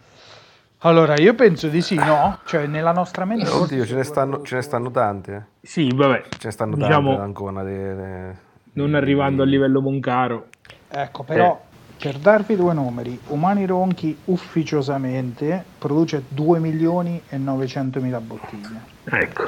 Allora, 0.80 1.14
io 1.16 1.34
penso 1.34 1.68
di 1.68 1.80
sì, 1.80 1.96
no? 1.96 2.38
Cioè, 2.44 2.66
nella 2.66 2.92
nostra 2.92 3.24
mente... 3.24 3.48
Oddio, 3.48 3.84
ce 3.86 3.94
ne 3.94 4.02
stanno, 4.04 4.42
ce 4.42 4.56
ne 4.56 4.62
stanno 4.62 4.90
tante. 4.90 5.46
Sì, 5.62 5.90
vabbè. 5.92 6.24
Ce 6.28 6.46
ne 6.46 6.50
stanno 6.50 6.76
diciamo, 6.76 7.08
tante 7.08 7.22
ad 7.22 7.26
Ancona. 7.26 7.62
De, 7.64 7.94
de, 7.94 8.34
non 8.74 8.94
arrivando 8.94 9.42
a 9.42 9.46
livello 9.46 9.80
Moncaro. 9.80 10.48
Ecco, 10.88 11.24
però... 11.24 11.64
Per 11.98 12.18
darvi 12.18 12.56
due 12.56 12.74
numeri, 12.74 13.18
Umani 13.28 13.64
Ronchi 13.64 14.14
ufficiosamente 14.26 15.64
produce 15.78 16.24
2 16.28 16.58
milioni 16.58 17.22
e 17.26 17.38
900 17.38 18.00
mila 18.00 18.20
bottiglie. 18.20 18.82
Ecco. 19.04 19.44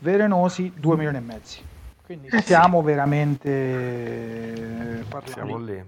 Velenosi 0.00 0.70
2 0.76 0.96
milioni 0.96 1.16
e 1.16 1.20
mezzo. 1.20 1.60
Quindi 2.04 2.28
eh 2.28 2.42
stiamo 2.42 2.80
sì. 2.80 2.84
veramente 2.84 3.48
parlando. 5.08 5.32
Siamo 5.32 5.56
lì. 5.56 5.82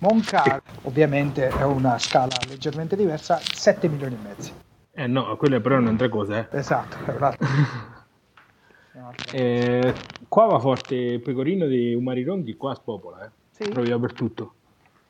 Moncar 0.00 0.62
ovviamente 0.82 1.48
è 1.48 1.64
una 1.64 1.98
scala 1.98 2.34
leggermente 2.48 2.96
diversa, 2.96 3.38
7 3.38 3.88
milioni 3.88 4.14
e 4.14 4.18
mezzo. 4.26 4.52
Eh 4.92 5.06
no, 5.06 5.36
quella 5.36 5.60
però 5.60 5.76
è 5.76 5.78
un'altra 5.78 6.08
cosa. 6.08 6.38
Eh. 6.38 6.58
Esatto, 6.58 6.96
è 7.04 7.14
un'altra. 7.14 7.46
eh, 9.32 9.94
qua 10.26 10.46
va 10.46 10.58
forte 10.58 10.94
il 10.94 11.20
pecorino 11.20 11.66
di 11.66 11.92
Umari 11.92 12.24
Ronchi, 12.24 12.56
qua 12.56 12.74
spopola, 12.74 13.26
eh. 13.26 13.30
Sì. 13.50 13.64
Proprio 13.64 13.98
dappertutto. 13.98 14.54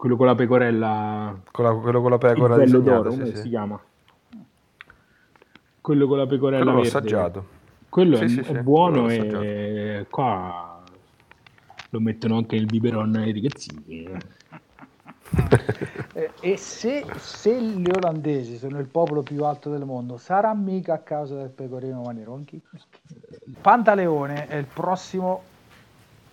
Quello 0.01 0.17
con 0.17 0.25
la 0.25 0.35
pecorella. 0.35 1.39
Con 1.51 1.63
la, 1.63 1.75
quello 1.75 2.01
con 2.01 2.11
la 2.11 2.17
pecora 2.17 2.63
il 2.63 2.71
d'oro, 2.71 3.11
sì, 3.11 3.19
come 3.19 3.31
sì. 3.35 3.37
si 3.37 3.49
chiama? 3.51 3.79
Quello 5.79 6.07
con 6.07 6.17
la 6.17 6.27
pecorella 6.27 6.63
quello 6.63 6.79
l'ho 6.79 6.83
verde. 6.83 6.99
assaggiato. 6.99 7.47
Quello 7.87 8.17
sì, 8.17 8.41
è, 8.41 8.45
è 8.47 8.63
buono 8.63 9.11
e 9.11 10.07
qua 10.09 10.83
lo 11.91 12.01
mettono 12.01 12.39
anche 12.39 12.57
nel 12.57 12.65
biberon 12.65 13.15
ai 13.17 13.35
ragazzini. 13.35 14.09
eh, 16.15 16.31
e 16.41 16.57
se, 16.57 17.05
se, 17.19 17.61
gli 17.61 17.91
olandesi 17.95 18.57
sono 18.57 18.79
il 18.79 18.87
popolo 18.87 19.21
più 19.21 19.45
alto 19.45 19.69
del 19.69 19.85
mondo, 19.85 20.17
sarà 20.17 20.55
mica 20.55 20.95
a 20.95 20.99
causa 21.01 21.37
del 21.37 21.51
pecorino 21.51 22.01
Manironchi? 22.01 22.59
Pantaleone 23.61 24.47
è 24.47 24.57
il 24.57 24.65
prossimo 24.65 25.43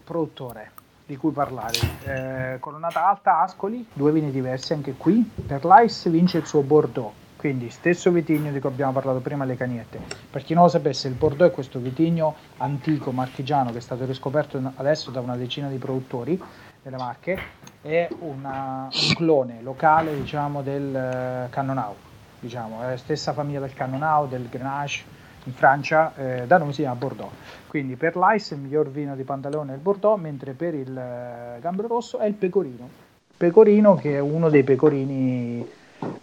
produttore 0.05 0.76
di 1.07 1.15
cui 1.15 1.31
parlare. 1.31 1.77
Eh, 2.03 2.59
Colonnata 2.59 3.07
Alta, 3.07 3.39
Ascoli, 3.39 3.87
due 3.93 4.11
vini 4.11 4.29
diversi 4.29 4.73
anche 4.73 4.93
qui. 4.93 5.27
Per 5.47 5.65
l'Ice 5.65 6.09
vince 6.09 6.37
il 6.37 6.45
suo 6.45 6.61
Bordeaux, 6.61 7.13
quindi 7.37 7.69
stesso 7.69 8.11
vitigno 8.11 8.51
di 8.51 8.59
cui 8.59 8.69
abbiamo 8.69 8.91
parlato 8.91 9.19
prima, 9.19 9.45
le 9.45 9.55
cagnette. 9.55 9.99
Per 10.29 10.43
chi 10.43 10.53
non 10.53 10.63
lo 10.63 10.69
sapesse, 10.69 11.07
il 11.07 11.13
Bordeaux 11.13 11.49
è 11.49 11.53
questo 11.53 11.79
vitigno 11.79 12.35
antico, 12.57 13.11
marchigiano, 13.11 13.71
che 13.71 13.77
è 13.77 13.81
stato 13.81 14.05
riscoperto 14.05 14.61
adesso 14.75 15.09
da 15.09 15.21
una 15.21 15.37
decina 15.37 15.69
di 15.69 15.77
produttori 15.77 16.39
delle 16.83 16.97
Marche, 16.97 17.39
è 17.81 18.09
una, 18.19 18.89
un 18.91 19.13
clone 19.15 19.61
locale 19.61 20.13
diciamo, 20.13 20.61
del 20.61 21.45
uh, 21.45 21.49
Cannonau, 21.49 21.95
diciamo, 22.39 22.81
è 22.83 22.89
la 22.89 22.97
stessa 22.97 23.31
famiglia 23.31 23.61
del 23.61 23.73
Cannonau, 23.73 24.27
del 24.27 24.49
Grenache, 24.49 25.15
in 25.47 25.53
Francia, 25.53 26.13
eh, 26.15 26.45
da 26.45 26.57
noi 26.57 26.73
si 26.73 26.81
chiama 26.81 26.95
Bordeaux. 26.95 27.31
Quindi 27.67 27.95
per 27.95 28.15
l'Ice 28.15 28.53
il 28.53 28.61
miglior 28.61 28.89
vino 28.89 29.15
di 29.15 29.23
Pantalone 29.23 29.71
è 29.71 29.75
il 29.75 29.81
Bordeaux, 29.81 30.19
mentre 30.19 30.51
per 30.53 30.75
il 30.75 30.95
eh, 30.95 31.59
Gambero 31.59 31.87
Rosso 31.87 32.19
è 32.19 32.25
il 32.25 32.33
Pecorino. 32.33 32.87
Pecorino 33.35 33.95
che 33.95 34.15
è 34.15 34.19
uno 34.19 34.49
dei 34.49 34.63
pecorini 34.63 35.65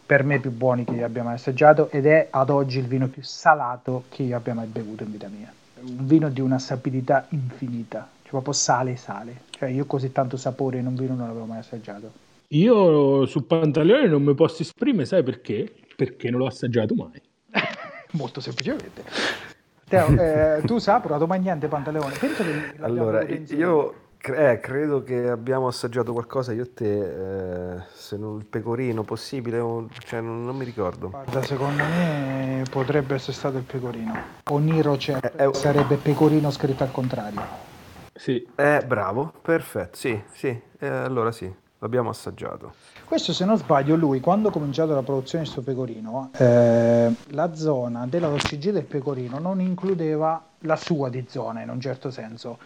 per 0.07 0.25
me 0.25 0.41
più 0.41 0.51
buoni 0.51 0.85
che 0.85 1.03
abbia 1.03 1.23
mai 1.23 1.35
assaggiato 1.35 1.89
ed 1.91 2.07
è 2.07 2.29
ad 2.31 2.51
oggi 2.51 2.79
il 2.79 2.87
vino 2.87 3.09
più 3.09 3.23
salato 3.23 4.05
che 4.09 4.23
io 4.25 4.37
abbia 4.37 4.55
mai 4.55 4.67
bevuto 4.67 5.05
in 5.05 5.13
vita 5.13 5.29
mia. 5.29 5.53
Un 5.81 6.07
vino 6.07 6.29
di 6.29 6.41
una 6.41 6.59
sapidità 6.59 7.27
infinita, 7.31 8.09
cioè 8.23 8.31
proprio 8.31 8.53
sale 8.53 8.97
sale. 8.97 9.43
Cioè 9.51 9.69
io 9.69 9.85
così 9.87 10.13
tanto 10.13 10.37
sapore 10.37 10.79
in 10.79 10.87
un 10.87 10.95
vino 10.95 11.15
non 11.15 11.29
l'avevo 11.29 11.47
mai 11.47 11.59
assaggiato. 11.59 12.11
Io 12.49 13.27
su 13.27 13.47
Pantaleone 13.47 14.07
non 14.07 14.23
mi 14.23 14.35
posso 14.35 14.63
esprimere, 14.63 15.07
sai 15.07 15.23
perché? 15.23 15.73
Perché 15.97 16.31
non 16.31 16.41
l'ho 16.41 16.47
assaggiato 16.47 16.95
mai. 16.95 17.21
molto 18.15 18.41
semplicemente. 18.41 19.05
Teo, 19.87 20.09
eh, 20.09 20.63
tu 20.65 20.79
mai 21.27 21.41
niente 21.41 21.69
Pantaleone? 21.69 22.15
Penso 22.19 22.43
che 22.43 22.75
allora, 22.81 23.23
io 23.23 23.95
eh, 24.33 24.59
credo 24.61 25.03
che 25.03 25.29
abbiamo 25.29 25.67
assaggiato 25.67 26.13
qualcosa 26.13 26.53
io 26.53 26.63
e 26.63 26.73
te, 26.73 27.75
eh, 27.75 27.83
se 27.93 28.17
non 28.17 28.39
il 28.39 28.47
pecorino 28.47 29.03
possibile, 29.03 29.59
o, 29.59 29.87
cioè, 29.99 30.21
non, 30.21 30.45
non, 30.45 30.57
mi 30.57 30.65
ricordo. 30.65 31.11
Guarda, 31.11 31.43
secondo 31.43 31.83
me 31.83 32.65
potrebbe 32.71 33.15
essere 33.15 33.33
stato 33.33 33.59
il 33.59 33.65
pecorino. 33.65 34.15
O 34.51 34.59
Niro 34.59 34.97
c'è, 34.97 35.19
eh, 35.37 35.51
sarebbe 35.53 35.97
pecorino 35.97 36.51
scritto 36.51 36.83
al 36.83 36.91
contrario. 36.91 37.43
Sì. 38.15 38.47
Eh, 38.55 38.83
bravo, 38.87 39.33
perfetto, 39.43 39.97
sì, 39.97 40.23
sì, 40.33 40.59
eh, 40.79 40.87
allora 40.87 41.31
sì, 41.33 41.53
l'abbiamo 41.85 42.09
assaggiato. 42.09 42.73
Questo, 43.05 43.35
se 43.35 43.45
non 43.45 43.59
sbaglio, 43.59 43.95
lui 43.95 44.21
quando 44.21 44.49
ha 44.49 44.51
cominciato 44.51 44.95
la 44.95 45.03
produzione 45.03 45.45
di 45.45 45.51
questo 45.51 45.71
pecorino, 45.71 46.31
eh, 46.39 47.15
la 47.29 47.55
zona 47.55 48.07
della 48.07 48.29
OCG 48.29 48.71
del 48.71 48.85
pecorino 48.85 49.39
non 49.39 49.61
includeva 49.61 50.43
la 50.61 50.77
sua 50.77 51.11
di 51.11 51.27
zona 51.29 51.61
in 51.61 51.69
un 51.69 51.81
certo 51.81 52.11
senso. 52.11 52.59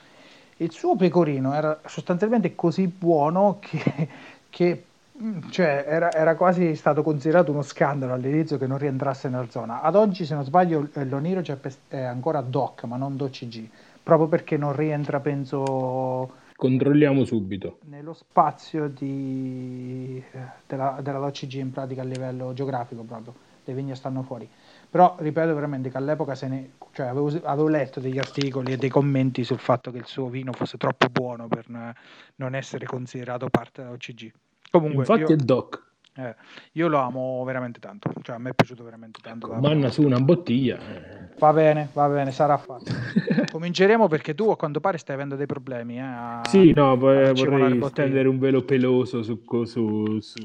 Il 0.59 0.71
suo 0.71 0.95
pecorino 0.95 1.53
era 1.53 1.81
sostanzialmente 1.85 2.55
così 2.55 2.87
buono 2.87 3.59
che, 3.61 4.09
che 4.51 4.85
mm, 5.21 5.49
cioè, 5.51 5.85
era, 5.89 6.13
era, 6.13 6.37
quasi 6.37 6.77
stato 6.77 7.03
considerato 7.03 7.51
uno 7.51 7.63
scandalo 7.63 8.13
all'inizio 8.13 8.57
che 8.57 8.69
non 8.69 8.79
rientrasse 8.79 9.29
nella 9.29 9.51
zona. 9.51 9.83
Ad 9.83 9.97
oggi, 9.97 10.25
se 10.25 10.35
non 10.35 10.45
sbaglio, 10.45 10.89
l'Oniro 10.93 11.43
è 11.89 12.01
ancora 12.01 12.41
DOC, 12.41 12.85
ma 12.85 12.97
non 12.97 13.17
DOCG, 13.17 13.69
proprio 14.01 14.29
perché 14.29 14.57
non 14.57 14.75
rientra, 14.77 15.19
penso 15.19 16.47
Controlliamo 16.59 17.25
subito. 17.25 17.79
Nello 17.85 18.13
spazio 18.13 18.89
di, 18.89 20.21
della, 20.67 20.99
della 21.01 21.19
LOCG 21.19 21.53
in 21.53 21.71
pratica 21.71 22.03
a 22.03 22.05
livello 22.05 22.53
geografico 22.53 23.05
proprio. 23.05 23.33
le 23.63 23.73
vigne 23.73 23.95
stanno 23.95 24.25
fuori. 24.25 24.51
Però 24.91 25.15
ripeto 25.21 25.55
veramente 25.55 25.89
che 25.89 25.97
all'epoca 25.97 26.35
se 26.35 26.49
ne, 26.49 26.71
cioè, 26.91 27.07
avevo, 27.07 27.29
avevo, 27.45 27.69
letto 27.69 28.01
degli 28.01 28.19
articoli 28.19 28.73
e 28.73 28.77
dei 28.77 28.89
commenti 28.89 29.45
sul 29.45 29.61
fatto 29.61 29.93
che 29.93 29.99
il 29.99 30.07
suo 30.07 30.27
vino 30.27 30.53
fosse 30.53 30.79
troppo 30.79 31.07
buono 31.09 31.47
per 31.47 31.67
non 31.69 32.57
essere 32.57 32.87
considerato 32.87 33.49
parte 33.49 33.85
dell'OCG. 33.85 34.33
Comunque, 34.73 34.99
Infatti 34.99 35.21
io, 35.21 35.29
è 35.29 35.37
DOC. 35.37 35.88
Eh, 36.19 36.35
io 36.73 36.89
lo 36.89 36.99
amo 36.99 37.45
veramente 37.45 37.79
tanto, 37.79 38.11
cioè 38.23 38.35
a 38.35 38.39
me 38.41 38.51
è 38.51 38.53
piaciuto 38.53 38.83
veramente 38.83 39.21
tanto. 39.23 39.47
Manna 39.55 39.89
su 39.89 40.03
una 40.03 40.19
bottiglia. 40.19 40.77
Eh. 40.77 41.29
Va 41.39 41.53
bene, 41.53 41.91
va 41.93 42.09
bene, 42.09 42.33
sarà 42.33 42.57
fatto. 42.57 42.91
Cominceremo 43.53 44.09
perché 44.09 44.35
tu 44.35 44.51
a 44.51 44.57
quanto 44.57 44.81
pare 44.81 44.99
stai 44.99 45.15
avendo 45.15 45.37
dei 45.37 45.47
problemi. 45.47 45.99
Eh, 45.99 46.01
a... 46.01 46.41
Sì, 46.45 46.73
no, 46.73 46.97
vorrei, 46.97 47.33
vorrei 47.35 47.81
stendere 47.85 48.27
un 48.27 48.41
velo 48.41 48.65
peloso 48.65 49.23
su, 49.23 49.45
su, 49.65 50.19
su 50.19 50.39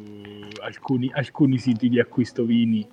alcuni, 0.62 1.10
alcuni, 1.12 1.58
siti 1.58 1.90
di 1.90 2.00
acquisto 2.00 2.46
vini 2.46 2.88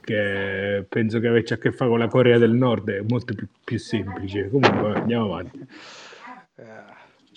che 0.00 0.84
penso 0.88 1.20
che 1.20 1.28
avesse 1.28 1.54
a 1.54 1.58
che 1.58 1.70
fare 1.70 1.88
con 1.88 2.00
la 2.00 2.08
Corea 2.08 2.36
del 2.36 2.50
Nord, 2.50 2.90
è 2.90 3.04
molto 3.08 3.32
più, 3.32 3.46
più 3.62 3.78
semplice. 3.78 4.50
Comunque 4.50 4.94
andiamo 4.94 5.26
avanti. 5.26 5.64
Eh, 6.56 6.64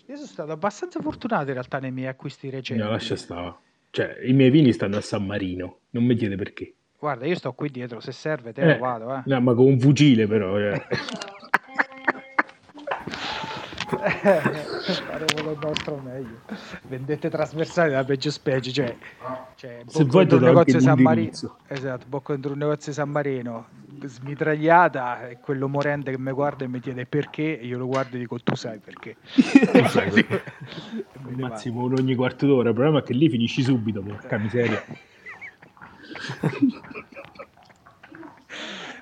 io 0.08 0.16
sono 0.16 0.28
stato 0.28 0.52
abbastanza 0.54 1.00
fortunato 1.02 1.50
in 1.50 1.54
realtà 1.54 1.78
nei 1.78 1.92
miei 1.92 2.08
acquisti 2.08 2.50
recenti. 2.50 2.82
No, 2.82 2.90
lascia 2.90 3.16
stare. 3.16 3.58
Cioè, 3.96 4.18
i 4.26 4.34
miei 4.34 4.50
vini 4.50 4.74
stanno 4.74 4.98
a 4.98 5.02
San 5.02 5.26
Marino, 5.26 5.84
non 5.92 6.04
mi 6.04 6.16
chiede 6.16 6.36
perché. 6.36 6.74
Guarda, 7.00 7.26
io 7.26 7.36
sto 7.36 7.54
qui 7.54 7.70
dietro, 7.70 8.02
se 8.02 8.12
serve 8.12 8.52
te 8.52 8.60
eh, 8.60 8.74
lo 8.74 8.78
vado. 8.80 9.16
Eh. 9.16 9.22
No, 9.24 9.40
ma 9.40 9.54
con 9.54 9.68
un 9.68 9.80
fucile 9.80 10.28
però. 10.28 10.60
Eh. 10.60 10.82
faremo 13.88 15.52
il 15.52 15.58
nostro 15.62 16.02
meglio. 16.04 16.40
Vendette 16.88 17.30
trasversali 17.30 17.90
della 17.90 18.04
peggio 18.04 18.32
specie, 18.32 18.72
cioè, 18.72 18.96
cioè 19.56 19.84
se 19.86 20.04
vuoi 20.04 20.28
un 20.30 20.40
negozio 20.40 20.80
San 20.80 21.02
Marino, 21.02 21.58
esatto, 21.68 22.06
bocco 22.08 22.34
dentro 22.34 22.54
un 22.54 22.60
negozio 22.60 22.92
San 22.94 23.10
Marino, 23.10 23.68
smitragliata 24.04 25.30
e 25.30 25.40
quello 25.40 25.68
morente 25.68 26.12
che 26.12 26.20
mi 26.20 26.32
guarda 26.32 26.66
e 26.66 26.68
mi 26.68 26.80
chiede 26.80 27.06
perché 27.06 27.60
e 27.60 27.66
io 27.66 27.78
lo 27.78 27.88
guardo 27.88 28.16
e 28.16 28.20
dico 28.20 28.40
tu 28.40 28.56
sai 28.56 28.80
perché. 28.80 29.16
Massimo 31.36 31.84
ogni 31.84 32.16
quarto 32.16 32.46
d'ora, 32.46 32.70
il 32.70 32.76
problema 32.76 33.00
è 33.00 33.04
che 33.04 33.14
lì 33.14 33.30
finisci 33.30 33.62
subito, 33.64 34.02
porca 34.02 34.38
miseria. 34.38 34.84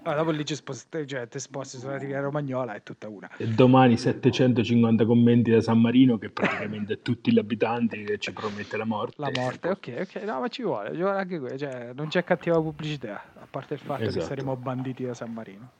Ah, 0.05 0.15
dopo 0.15 0.31
lì 0.31 0.45
ci 0.45 0.55
sposti, 0.55 1.07
cioè, 1.07 1.29
ti 1.29 1.39
sposti 1.39 1.77
sulla 1.77 1.97
Riviera 1.97 2.23
Romagnola 2.23 2.73
è 2.73 2.83
tutta 2.83 3.07
una. 3.07 3.29
E 3.37 3.47
domani 3.47 3.95
750 3.95 5.05
commenti 5.05 5.49
da 5.49 5.61
San 5.61 5.79
Marino 5.79 6.17
che 6.17 6.29
praticamente 6.29 7.01
tutti 7.01 7.31
gli 7.31 7.39
abitanti 7.39 8.03
che 8.03 8.17
ci 8.17 8.33
promette 8.33 8.75
la 8.75 8.83
morte. 8.83 9.15
La 9.17 9.31
morte, 9.33 9.69
ok, 9.69 9.95
ok, 10.01 10.15
no 10.23 10.41
ma 10.41 10.47
ci 10.49 10.61
vuole, 10.61 10.91
ci 10.91 10.99
vuole 10.99 11.17
anche 11.17 11.39
quello, 11.39 11.57
cioè, 11.57 11.91
non 11.95 12.09
c'è 12.09 12.25
cattiva 12.25 12.61
pubblicità, 12.61 13.23
a 13.39 13.47
parte 13.49 13.75
il 13.75 13.79
fatto 13.79 14.03
esatto. 14.03 14.19
che 14.19 14.25
saremo 14.25 14.57
banditi 14.57 15.05
da 15.05 15.13
San 15.13 15.31
Marino. 15.31 15.71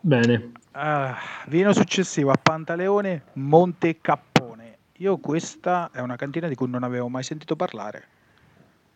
Bene. 0.00 0.52
Uh, 0.72 1.12
vino 1.48 1.74
successivo 1.74 2.30
a 2.30 2.38
Pantaleone, 2.42 3.24
Monte 3.34 3.98
Cappone. 4.00 4.78
Io 4.96 5.18
questa 5.18 5.90
è 5.92 6.00
una 6.00 6.16
cantina 6.16 6.48
di 6.48 6.54
cui 6.54 6.70
non 6.70 6.84
avevo 6.84 7.08
mai 7.08 7.22
sentito 7.22 7.54
parlare. 7.54 8.04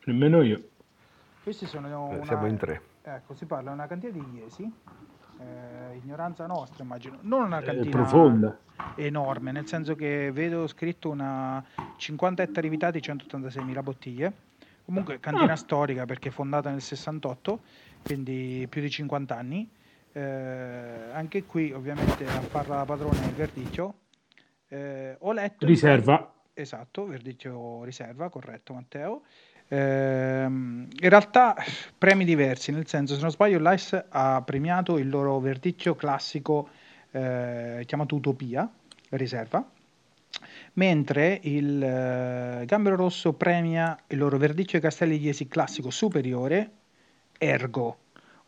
Nemmeno 0.05 0.41
io. 0.41 0.63
Questi 1.43 1.67
sono 1.67 2.09
una... 2.09 2.25
Siamo 2.25 2.47
in 2.47 2.57
tre 2.57 2.93
Ecco, 3.07 3.35
si 3.35 3.45
parla 3.45 3.69
di 3.69 3.77
una 3.77 3.87
cantina 3.87 4.13
di 4.13 4.25
Iesi, 4.33 4.63
eh, 5.39 5.97
ignoranza 5.97 6.47
nostra 6.47 6.85
immagino, 6.85 7.19
non 7.21 7.43
una 7.43 7.61
cantina 7.61 7.91
profonda. 7.91 8.59
enorme, 8.95 9.53
nel 9.53 9.67
senso 9.67 9.95
che 9.95 10.33
vedo 10.33 10.67
scritto 10.67 11.11
una 11.11 11.63
50 11.99 12.43
ettari 12.43 12.71
vitati, 12.71 13.01
186.000 13.01 13.83
bottiglie, 13.83 14.33
comunque 14.87 15.21
cantina 15.21 15.53
ah. 15.53 15.57
storica 15.57 16.07
perché 16.07 16.31
fondata 16.31 16.71
nel 16.71 16.81
68, 16.81 17.61
quindi 18.03 18.67
più 18.71 18.81
di 18.81 18.89
50 18.89 19.37
anni, 19.37 19.69
eh, 20.13 21.11
anche 21.13 21.45
qui 21.45 21.73
ovviamente 21.73 22.27
a 22.27 22.41
farla 22.41 22.77
la 22.77 22.85
padrona 22.87 23.21
è 23.21 23.27
il 23.27 23.35
verdicchio, 23.35 23.95
eh, 24.69 25.15
ho 25.19 25.33
letto... 25.33 25.67
Riserva. 25.67 26.33
Esatto, 26.55 27.05
verdicchio 27.05 27.85
riserva, 27.85 28.31
corretto 28.31 28.73
Matteo. 28.73 29.25
Ehm, 29.69 30.89
in 31.01 31.09
realtà 31.09 31.57
premi 31.97 32.25
diversi, 32.25 32.71
nel 32.73 32.87
senso 32.87 33.15
se 33.15 33.21
non 33.21 33.31
sbaglio 33.31 33.59
l'ICE 33.59 34.07
ha 34.09 34.43
premiato 34.43 34.99
il 34.99 35.09
loro 35.09 35.39
verdicchio 35.41 35.95
classico 35.95 36.69
eh, 37.11 37.83
chiamato 37.87 38.15
Utopia, 38.17 38.71
riserva, 39.11 39.67
mentre 40.75 41.41
il 41.43 41.83
eh, 41.83 42.65
Gambero 42.67 42.97
Rosso 42.97 43.33
premia 43.35 43.97
il 44.09 44.19
loro 44.19 44.37
verdicchio 44.39 44.81
Castelli 44.81 45.19
Iesi 45.19 45.49
classico 45.49 45.91
superiore, 45.91 46.71
Ergo, 47.39 47.99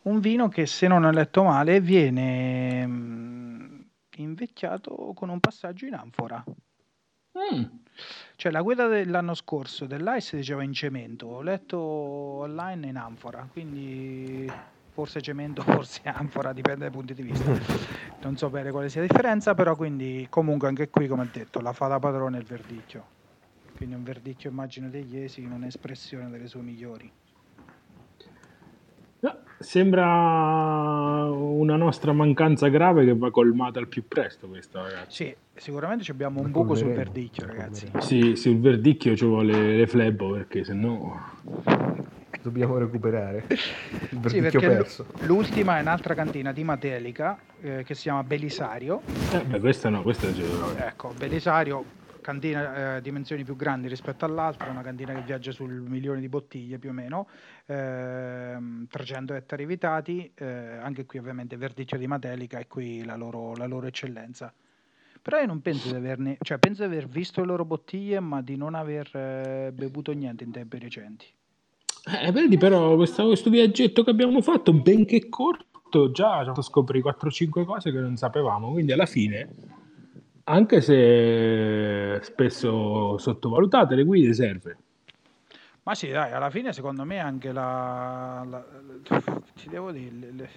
un 0.03 0.19
vino 0.19 0.47
che 0.47 0.65
se 0.65 0.87
non 0.87 1.03
ho 1.03 1.11
letto 1.11 1.43
male 1.43 1.81
viene 1.81 2.85
mm, 2.87 3.79
invecchiato 4.17 5.11
con 5.13 5.29
un 5.29 5.39
passaggio 5.39 5.85
in 5.85 5.93
anfora. 5.93 6.43
Mm. 7.37 7.63
Cioè 8.35 8.51
la 8.51 8.61
guida 8.61 8.87
dell'anno 8.87 9.33
scorso 9.33 9.85
dell'ICE 9.85 10.37
diceva 10.37 10.63
in 10.63 10.73
cemento, 10.73 11.27
ho 11.27 11.41
letto 11.41 11.79
online 11.79 12.87
in 12.87 12.97
anfora, 12.97 13.47
quindi 13.51 14.51
forse 14.91 15.21
cemento, 15.21 15.61
forse 15.63 16.01
anfora, 16.05 16.53
dipende 16.53 16.81
dai 16.81 16.91
punti 16.91 17.13
di 17.13 17.21
vista. 17.23 17.85
Non 18.19 18.35
so 18.35 18.49
bene 18.49 18.71
quale 18.71 18.89
sia 18.89 19.01
la 19.01 19.07
differenza, 19.07 19.53
però 19.53 19.75
quindi 19.75 20.25
comunque 20.29 20.67
anche 20.67 20.89
qui, 20.89 21.07
come 21.07 21.21
ho 21.21 21.29
detto, 21.31 21.61
la 21.61 21.71
fa 21.71 21.87
da 21.87 21.99
padrone 21.99 22.39
il 22.39 22.43
verdicchio. 22.43 23.05
Quindi 23.75 23.93
un 23.93 24.03
verdicchio 24.03 24.49
immagino 24.49 24.89
degli 24.89 25.17
esi, 25.17 25.45
un'espressione 25.45 26.29
delle 26.29 26.47
sue 26.47 26.61
migliori. 26.61 27.09
Sembra 29.59 30.05
una 31.31 31.75
nostra 31.75 32.13
mancanza 32.13 32.67
grave 32.67 33.05
che 33.05 33.15
va 33.15 33.31
colmata 33.31 33.79
al 33.79 33.87
più 33.87 34.07
presto 34.07 34.47
questa 34.47 34.81
ragazzi. 34.81 35.25
Sì, 35.25 35.35
sicuramente 35.55 36.11
abbiamo 36.11 36.41
un 36.41 36.51
buco 36.51 36.75
sul 36.75 36.93
verdicchio 36.93 37.47
ragazzi. 37.47 37.89
Sì, 37.99 38.35
sul 38.35 38.59
verdicchio 38.59 39.15
ci 39.15 39.25
vuole 39.25 39.75
le 39.75 39.87
flebo 39.87 40.31
perché 40.31 40.63
se 40.63 40.73
no... 40.73 41.35
Dobbiamo 42.41 42.77
recuperare 42.77 43.45
il 43.49 44.19
verdicchio 44.19 44.59
sì, 44.59 44.67
perso. 44.67 45.05
L'ultima 45.21 45.79
è 45.79 45.81
un'altra 45.81 46.13
cantina 46.13 46.53
di 46.53 46.63
Matelica 46.63 47.37
eh, 47.59 47.83
che 47.83 47.95
si 47.95 48.03
chiama 48.03 48.23
Belisario. 48.23 49.01
Eh, 49.33 49.41
beh, 49.41 49.59
questa 49.59 49.89
no, 49.89 50.01
questa 50.01 50.27
è... 50.27 50.85
Ecco, 50.87 51.13
Belisario 51.17 51.83
cantina 52.27 52.97
eh, 52.97 53.01
dimensioni 53.01 53.45
più 53.45 53.55
grandi 53.55 53.87
rispetto 53.87 54.25
all'altra, 54.25 54.69
una 54.69 54.81
cantina 54.81 55.13
che 55.13 55.21
viaggia 55.21 55.53
sul 55.53 55.71
milione 55.71 56.19
di 56.19 56.27
bottiglie 56.27 56.77
più 56.77 56.89
o 56.89 56.91
meno, 56.91 57.29
eh, 57.67 58.57
300 58.89 59.33
ettari 59.33 59.65
vitati, 59.65 60.29
eh, 60.35 60.45
anche 60.45 61.05
qui 61.05 61.19
ovviamente 61.19 61.55
verdicchio 61.55 61.97
di 61.97 62.05
Matelica 62.05 62.59
e 62.59 62.67
qui 62.67 63.05
la 63.05 63.15
loro, 63.15 63.55
la 63.55 63.65
loro 63.65 63.87
eccellenza. 63.87 64.53
Però 65.21 65.39
io 65.39 65.45
non 65.45 65.61
penso 65.61 65.87
di 65.87 65.95
averne, 65.95 66.35
cioè 66.41 66.57
penso 66.57 66.85
di 66.85 66.93
aver 66.93 67.07
visto 67.07 67.39
le 67.39 67.47
loro 67.47 67.63
bottiglie, 67.63 68.19
ma 68.19 68.41
di 68.41 68.57
non 68.57 68.75
aver 68.75 69.09
eh, 69.15 69.71
bevuto 69.73 70.11
niente 70.11 70.43
in 70.43 70.51
tempi 70.51 70.79
recenti. 70.79 71.25
Eh, 72.23 72.31
vedi 72.33 72.57
però 72.57 72.95
questo, 72.95 73.25
questo 73.27 73.49
viaggetto 73.49 74.03
che 74.03 74.09
abbiamo 74.09 74.41
fatto, 74.41 74.73
benché 74.73 75.29
corto, 75.29 76.11
già 76.11 76.53
scopri 76.61 77.01
4-5 77.01 77.63
cose 77.63 77.89
che 77.89 77.99
non 77.99 78.17
sapevamo, 78.17 78.71
quindi 78.71 78.91
alla 78.91 79.05
fine 79.05 79.85
anche 80.49 80.81
se 80.81 82.19
spesso 82.21 83.17
sottovalutate, 83.17 83.95
le 83.95 84.03
guide 84.03 84.33
serve. 84.33 84.77
Ma 85.83 85.93
sì, 85.95 86.09
dai, 86.09 86.31
alla 86.31 86.49
fine 86.49 86.73
secondo 86.73 87.03
me 87.03 87.19
anche 87.19 87.51
la, 87.51 88.45
la, 88.47 88.65
la 89.07 89.91
dire, 89.91 90.49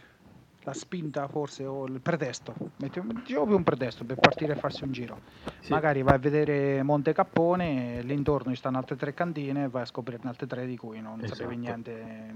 la 0.63 0.73
spinta 0.73 1.27
forse 1.29 1.65
o 1.67 1.87
il 1.87 2.01
pretesto, 2.01 2.55
mettiamo 2.77 3.13
più 3.25 3.41
un 3.41 3.63
pretesto 3.63 4.05
per 4.05 4.17
partire 4.17 4.53
e 4.53 4.57
farsi 4.57 4.85
un 4.85 4.93
giro. 4.93 5.21
Sì. 5.61 5.73
Magari 5.73 6.03
vai 6.03 6.15
a 6.15 6.19
vedere 6.19 6.83
Monte 6.83 7.13
Cappone, 7.13 8.03
l'intorno 8.03 8.51
ci 8.51 8.59
stanno 8.59 8.79
altre 8.79 8.97
tre 8.97 9.15
cantine, 9.15 9.69
vai 9.69 9.83
a 9.83 9.87
scoprirne 9.87 10.29
altre 10.29 10.47
tre 10.47 10.67
di 10.67 10.77
cui 10.77 11.01
non 11.01 11.19
esatto. 11.21 11.35
sapevi 11.35 11.57
niente 11.57 12.35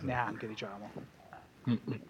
neanche, 0.00 0.46
diciamo. 0.48 0.90
Mm-mm. 1.68 2.00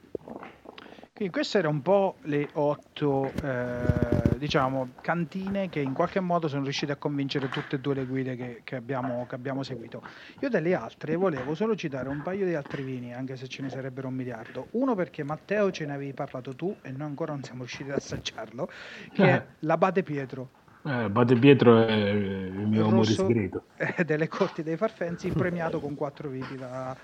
Quindi 1.18 1.34
queste 1.34 1.58
erano 1.58 1.74
un 1.74 1.82
po' 1.82 2.14
le 2.26 2.48
otto, 2.52 3.32
eh, 3.42 4.36
diciamo, 4.36 4.90
cantine 5.00 5.68
che 5.68 5.80
in 5.80 5.92
qualche 5.92 6.20
modo 6.20 6.46
sono 6.46 6.62
riuscite 6.62 6.92
a 6.92 6.94
convincere 6.94 7.48
tutte 7.48 7.74
e 7.74 7.80
due 7.80 7.94
le 7.94 8.04
guide 8.04 8.36
che, 8.36 8.60
che, 8.62 8.76
abbiamo, 8.76 9.26
che, 9.28 9.34
abbiamo, 9.34 9.64
seguito. 9.64 10.00
Io 10.38 10.48
delle 10.48 10.76
altre 10.76 11.16
volevo 11.16 11.56
solo 11.56 11.74
citare 11.74 12.08
un 12.08 12.22
paio 12.22 12.46
di 12.46 12.54
altri 12.54 12.84
vini, 12.84 13.12
anche 13.12 13.34
se 13.34 13.48
ce 13.48 13.62
ne 13.62 13.68
sarebbero 13.68 14.06
un 14.06 14.14
miliardo. 14.14 14.68
Uno 14.74 14.94
perché 14.94 15.24
Matteo 15.24 15.72
ce 15.72 15.86
ne 15.86 15.94
avevi 15.94 16.12
parlato 16.12 16.54
tu 16.54 16.76
e 16.82 16.92
noi 16.92 17.08
ancora 17.08 17.32
non 17.32 17.42
siamo 17.42 17.62
riusciti 17.62 17.90
ad 17.90 17.96
assaggiarlo, 17.96 18.70
che 19.12 19.22
eh. 19.24 19.28
è 19.28 19.46
l'Abate 19.58 20.04
Pietro. 20.04 20.50
Eh, 20.84 21.10
Bade 21.10 21.34
Pietro 21.36 21.84
è 21.84 21.92
il 21.92 22.66
mio 22.66 22.86
amore 22.86 23.10
segreto. 23.10 23.64
Delle 24.06 24.28
corti 24.28 24.62
dei 24.62 24.76
Farfenzi, 24.76 25.30
premiato 25.30 25.80
con 25.80 25.94
quattro 25.94 26.28
vini 26.28 26.56
da, 26.56 26.96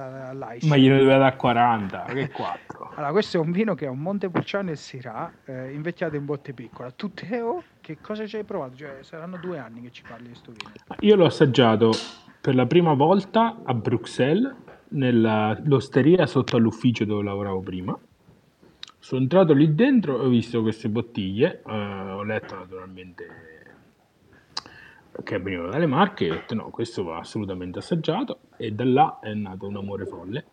dall'ICE. 0.00 0.66
Ma 0.66 0.76
gliene 0.76 0.98
doveva 0.98 1.18
dare 1.18 1.36
40, 1.36 2.02
che 2.04 2.30
4. 2.30 2.92
Allora, 2.96 3.12
questo 3.12 3.36
è 3.36 3.40
un 3.40 3.50
vino 3.52 3.74
che 3.74 3.86
è 3.86 3.88
un 3.88 3.98
Montepulciano 3.98 4.70
e 4.70 4.76
Syrah, 4.76 5.32
eh, 5.44 5.72
invecchiato 5.72 6.16
in 6.16 6.24
botte 6.24 6.52
piccola. 6.52 6.90
Tu 6.90 7.12
Teo, 7.12 7.62
che 7.80 7.98
cosa 8.00 8.26
ci 8.26 8.36
hai 8.36 8.44
provato? 8.44 8.76
Cioè, 8.76 8.98
saranno 9.00 9.36
due 9.36 9.58
anni 9.58 9.82
che 9.82 9.90
ci 9.90 10.02
parli 10.02 10.24
di 10.24 10.28
questo 10.30 10.52
vino. 10.52 10.72
Io 11.00 11.16
l'ho 11.16 11.26
assaggiato 11.26 11.92
per 12.40 12.54
la 12.54 12.66
prima 12.66 12.94
volta 12.94 13.60
a 13.64 13.74
Bruxelles, 13.74 14.54
nell'osteria 14.88 16.26
sotto 16.26 16.56
all'ufficio 16.56 17.04
dove 17.04 17.22
lavoravo 17.22 17.60
prima. 17.60 17.98
Sono 18.98 19.20
entrato 19.20 19.52
lì 19.52 19.74
dentro 19.74 20.20
e 20.20 20.24
ho 20.24 20.28
visto 20.28 20.62
queste 20.62 20.88
bottiglie, 20.88 21.62
eh, 21.66 21.72
ho 21.72 22.22
letto 22.22 22.54
naturalmente 22.54 23.53
che 25.22 25.38
venivano 25.38 25.70
dalle 25.70 25.86
marche 25.86 26.30
ho 26.30 26.34
detto 26.34 26.54
no, 26.54 26.70
questo 26.70 27.04
va 27.04 27.18
assolutamente 27.18 27.78
assaggiato 27.78 28.40
e 28.56 28.72
da 28.72 28.84
là 28.84 29.18
è 29.20 29.32
nato 29.34 29.66
un 29.66 29.76
amore 29.76 30.06
folle. 30.06 30.44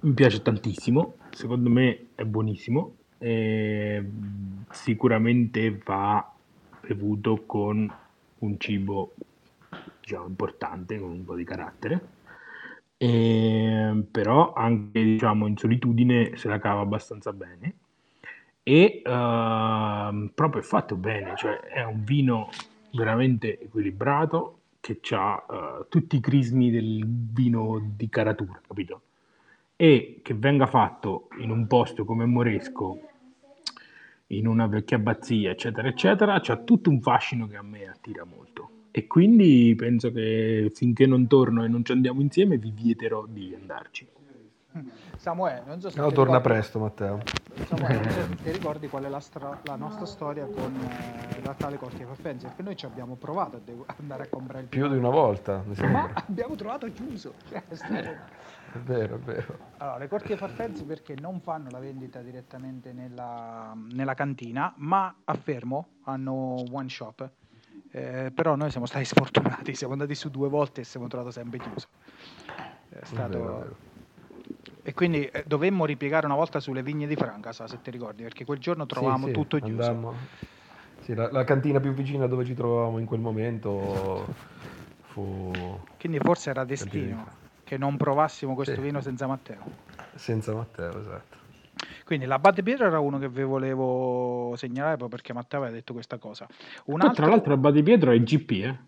Mi 0.00 0.12
piace 0.12 0.42
tantissimo, 0.42 1.16
secondo 1.30 1.70
me 1.70 2.08
è 2.14 2.24
buonissimo 2.24 2.94
sicuramente 4.70 5.80
va 5.84 6.32
bevuto 6.80 7.44
con 7.46 7.92
un 8.38 8.58
cibo 8.58 9.14
diciamo, 10.00 10.26
importante, 10.26 10.98
con 10.98 11.10
un 11.10 11.24
po' 11.24 11.34
di 11.34 11.44
carattere. 11.44 12.16
E, 12.96 14.04
però 14.10 14.52
anche 14.52 15.02
diciamo, 15.02 15.46
in 15.46 15.56
solitudine 15.56 16.36
se 16.36 16.48
la 16.48 16.58
cava 16.58 16.80
abbastanza 16.80 17.32
bene 17.32 17.74
e 18.62 19.02
uh, 19.04 20.30
proprio 20.34 20.60
è 20.60 20.64
fatto 20.64 20.96
bene, 20.96 21.34
cioè 21.36 21.60
è 21.60 21.84
un 21.84 22.04
vino 22.04 22.50
veramente 22.92 23.60
equilibrato 23.60 24.60
che 24.80 25.00
ha 25.10 25.44
uh, 25.46 25.86
tutti 25.88 26.16
i 26.16 26.20
crismi 26.20 26.70
del 26.70 27.04
vino 27.06 27.92
di 27.96 28.08
caratura, 28.08 28.60
capito? 28.66 29.02
E 29.76 30.20
che 30.22 30.34
venga 30.34 30.66
fatto 30.66 31.28
in 31.38 31.50
un 31.50 31.66
posto 31.66 32.04
come 32.04 32.24
Moresco, 32.24 33.00
in 34.28 34.46
una 34.46 34.66
vecchia 34.66 34.96
abbazia, 34.96 35.50
eccetera, 35.50 35.88
eccetera, 35.88 36.40
c'ha 36.40 36.56
tutto 36.56 36.90
un 36.90 37.00
fascino 37.00 37.46
che 37.46 37.56
a 37.56 37.62
me 37.62 37.88
attira 37.88 38.24
molto. 38.24 38.70
E 38.90 39.06
quindi 39.06 39.74
penso 39.76 40.10
che 40.10 40.70
finché 40.74 41.06
non 41.06 41.26
torno 41.26 41.64
e 41.64 41.68
non 41.68 41.84
ci 41.84 41.92
andiamo 41.92 42.20
insieme, 42.20 42.58
vi 42.58 42.70
vieterò 42.70 43.26
di 43.26 43.54
andarci. 43.54 44.06
Samuele, 45.16 45.62
non 45.66 45.80
so 45.80 45.90
se 45.90 46.00
no, 46.00 46.10
torna 46.10 46.36
ricordi... 46.36 46.58
presto 46.58 46.78
Matteo. 46.78 47.20
Samuele, 47.66 48.00
non 48.00 48.10
so 48.10 48.20
se 48.28 48.36
ti 48.42 48.50
ricordi 48.50 48.88
qual 48.88 49.04
è 49.04 49.08
la, 49.08 49.20
stra... 49.20 49.58
la 49.64 49.76
nostra 49.76 50.06
storia 50.06 50.44
con 50.46 50.74
eh, 50.74 51.42
la 51.42 51.54
tale 51.54 51.78
Corti 51.78 52.04
Farfenzi, 52.04 52.46
perché 52.46 52.62
noi 52.62 52.76
ci 52.76 52.86
abbiamo 52.86 53.16
provato 53.16 53.56
a 53.56 53.60
de- 53.62 53.84
andare 53.98 54.24
a 54.24 54.28
comprare 54.28 54.62
il 54.62 54.68
Più 54.68 54.88
di 54.88 54.96
una 54.96 55.10
volta, 55.10 55.62
ma 55.90 56.10
abbiamo 56.14 56.54
trovato 56.54 56.90
chiuso. 56.92 57.34
è 57.50 58.78
vero, 58.84 59.14
è 59.16 59.18
vero. 59.18 59.58
Allora, 59.78 59.98
le 59.98 60.08
Corti 60.08 60.36
Farfenzi 60.36 60.84
perché 60.84 61.14
non 61.18 61.40
fanno 61.40 61.68
la 61.70 61.78
vendita 61.78 62.20
direttamente 62.20 62.92
nella, 62.92 63.72
nella 63.92 64.14
cantina, 64.14 64.72
ma 64.76 65.14
affermo, 65.24 65.88
hanno 66.04 66.64
one 66.70 66.88
shop. 66.88 67.30
Eh, 67.90 68.30
però 68.34 68.54
noi 68.54 68.70
siamo 68.70 68.86
stati 68.86 69.04
sfortunati, 69.04 69.74
siamo 69.74 69.94
andati 69.94 70.14
su 70.14 70.30
due 70.30 70.48
volte 70.48 70.82
e 70.82 70.84
siamo 70.84 71.06
trovato 71.08 71.30
sempre 71.30 71.58
chiuso. 71.58 71.88
È 72.88 73.04
stato... 73.04 73.36
È 73.36 73.40
vero, 73.40 73.58
vero 73.58 73.87
e 74.88 74.94
quindi 74.94 75.26
eh, 75.26 75.44
dovemmo 75.46 75.84
ripiegare 75.84 76.24
una 76.24 76.34
volta 76.34 76.60
sulle 76.60 76.82
vigne 76.82 77.06
di 77.06 77.14
Francasa, 77.14 77.66
se 77.66 77.82
ti 77.82 77.90
ricordi, 77.90 78.22
perché 78.22 78.46
quel 78.46 78.58
giorno 78.58 78.86
trovavamo 78.86 79.26
sì, 79.26 79.32
sì, 79.32 79.32
tutto 79.32 79.58
chiuso. 79.58 79.82
Andammo. 79.82 80.14
Sì, 81.00 81.12
la, 81.12 81.30
la, 81.30 81.44
cantina 81.44 81.78
più 81.78 81.92
vicina 81.92 82.26
dove 82.26 82.46
ci 82.46 82.54
trovavamo 82.54 82.96
in 82.96 83.04
quel 83.04 83.20
momento 83.20 84.34
fu... 85.08 85.52
Quindi 85.98 86.18
forse 86.20 86.48
era 86.48 86.64
destino 86.64 87.26
che 87.64 87.76
non 87.76 87.98
provassimo 87.98 88.54
questo 88.54 88.76
sì. 88.76 88.80
vino 88.80 89.02
senza 89.02 89.26
Matteo. 89.26 89.58
Senza 90.14 90.54
Matteo, 90.54 90.98
esatto. 90.98 91.36
Quindi 92.06 92.24
l'Abate 92.24 92.62
Pietro 92.62 92.86
era 92.86 92.98
uno 92.98 93.18
che 93.18 93.28
vi 93.28 93.42
volevo 93.42 94.54
segnalare 94.56 94.96
proprio 94.96 95.18
perché 95.18 95.34
Matteo 95.34 95.58
aveva 95.60 95.74
detto 95.74 95.92
questa 95.92 96.16
cosa. 96.16 96.46
Un 96.86 97.02
altro... 97.02 97.24
Tra 97.24 97.26
l'altro 97.26 97.50
l'Abate 97.50 97.82
Pietro 97.82 98.10
è 98.10 98.18
GP, 98.18 98.50
eh? 98.52 98.78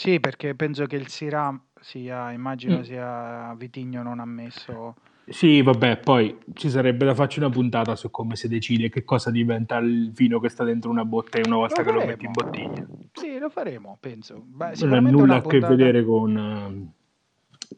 Sì, 0.00 0.18
perché 0.18 0.54
penso 0.54 0.86
che 0.86 0.96
il 0.96 1.08
Siram 1.08 1.60
sia, 1.78 2.32
immagino 2.32 2.78
mm. 2.78 2.80
sia 2.80 3.54
Vitigno 3.54 4.02
non 4.02 4.18
ammesso. 4.18 4.94
Sì, 5.28 5.60
vabbè, 5.60 5.98
poi 5.98 6.38
ci 6.54 6.70
sarebbe 6.70 7.04
da 7.04 7.14
farci 7.14 7.38
una 7.38 7.50
puntata 7.50 7.94
su 7.96 8.10
come 8.10 8.34
si 8.34 8.48
decide 8.48 8.88
che 8.88 9.04
cosa 9.04 9.30
diventa 9.30 9.76
il 9.76 10.10
vino 10.10 10.40
che 10.40 10.48
sta 10.48 10.64
dentro 10.64 10.88
una 10.88 11.04
botte 11.04 11.42
una 11.44 11.56
volta 11.56 11.82
lo 11.82 11.86
che 11.86 11.92
lo 11.92 12.06
metti 12.06 12.24
in 12.24 12.32
bottiglia. 12.32 12.86
Sì, 13.12 13.36
lo 13.36 13.50
faremo, 13.50 13.98
penso. 14.00 14.42
Beh, 14.42 14.72
non 14.78 14.94
ha 14.94 15.00
nulla 15.00 15.34
a 15.34 15.42
che 15.42 15.58
vedere 15.58 16.02
con, 16.02 16.94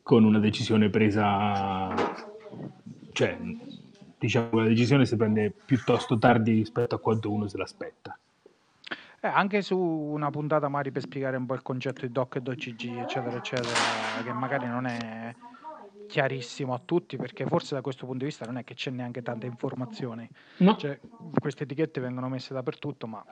con 0.04 0.22
una 0.22 0.38
decisione 0.38 0.90
presa, 0.90 1.92
cioè, 3.10 3.36
diciamo, 4.16 4.60
la 4.60 4.68
decisione 4.68 5.06
si 5.06 5.16
prende 5.16 5.52
piuttosto 5.52 6.16
tardi 6.18 6.52
rispetto 6.52 6.94
a 6.94 7.00
quanto 7.00 7.32
uno 7.32 7.48
se 7.48 7.58
l'aspetta. 7.58 8.16
Eh, 9.24 9.28
anche 9.28 9.62
su 9.62 9.78
una 9.78 10.30
puntata 10.30 10.66
magari 10.66 10.90
per 10.90 11.02
spiegare 11.02 11.36
un 11.36 11.46
po' 11.46 11.54
il 11.54 11.62
concetto 11.62 12.04
di 12.04 12.10
DOC 12.10 12.36
e 12.36 12.40
DOCG, 12.40 12.98
eccetera, 12.98 13.36
eccetera, 13.36 13.72
che 14.24 14.32
magari 14.32 14.66
non 14.66 14.84
è 14.84 15.32
chiarissimo 16.08 16.74
a 16.74 16.80
tutti, 16.84 17.16
perché 17.16 17.46
forse 17.46 17.76
da 17.76 17.82
questo 17.82 18.04
punto 18.04 18.18
di 18.18 18.24
vista 18.24 18.44
non 18.46 18.58
è 18.58 18.64
che 18.64 18.74
c'è 18.74 18.90
neanche 18.90 19.22
tanta 19.22 19.46
informazione. 19.46 20.28
No. 20.56 20.76
Cioè, 20.76 20.98
queste 21.38 21.62
etichette 21.62 22.00
vengono 22.00 22.28
messe 22.28 22.52
dappertutto, 22.52 23.06
ma 23.06 23.24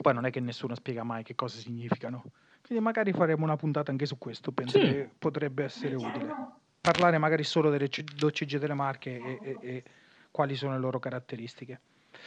poi 0.00 0.14
non 0.14 0.24
è 0.24 0.30
che 0.30 0.40
nessuno 0.40 0.74
spiega 0.74 1.04
mai 1.04 1.22
che 1.22 1.34
cosa 1.34 1.58
significano. 1.58 2.24
Quindi 2.64 2.82
magari 2.82 3.12
faremo 3.12 3.44
una 3.44 3.56
puntata 3.56 3.90
anche 3.90 4.06
su 4.06 4.16
questo, 4.16 4.52
penso 4.52 4.78
sì. 4.78 4.86
che 4.86 5.10
potrebbe 5.18 5.64
essere 5.64 5.96
utile. 5.96 6.34
Parlare 6.80 7.18
magari 7.18 7.44
solo 7.44 7.68
delle 7.68 7.90
DOCG 7.90 8.56
delle 8.56 8.72
marche 8.72 9.20
e, 9.20 9.38
e, 9.42 9.58
e 9.60 9.84
quali 10.30 10.54
sono 10.54 10.72
le 10.72 10.78
loro 10.78 10.98
caratteristiche. 10.98 11.78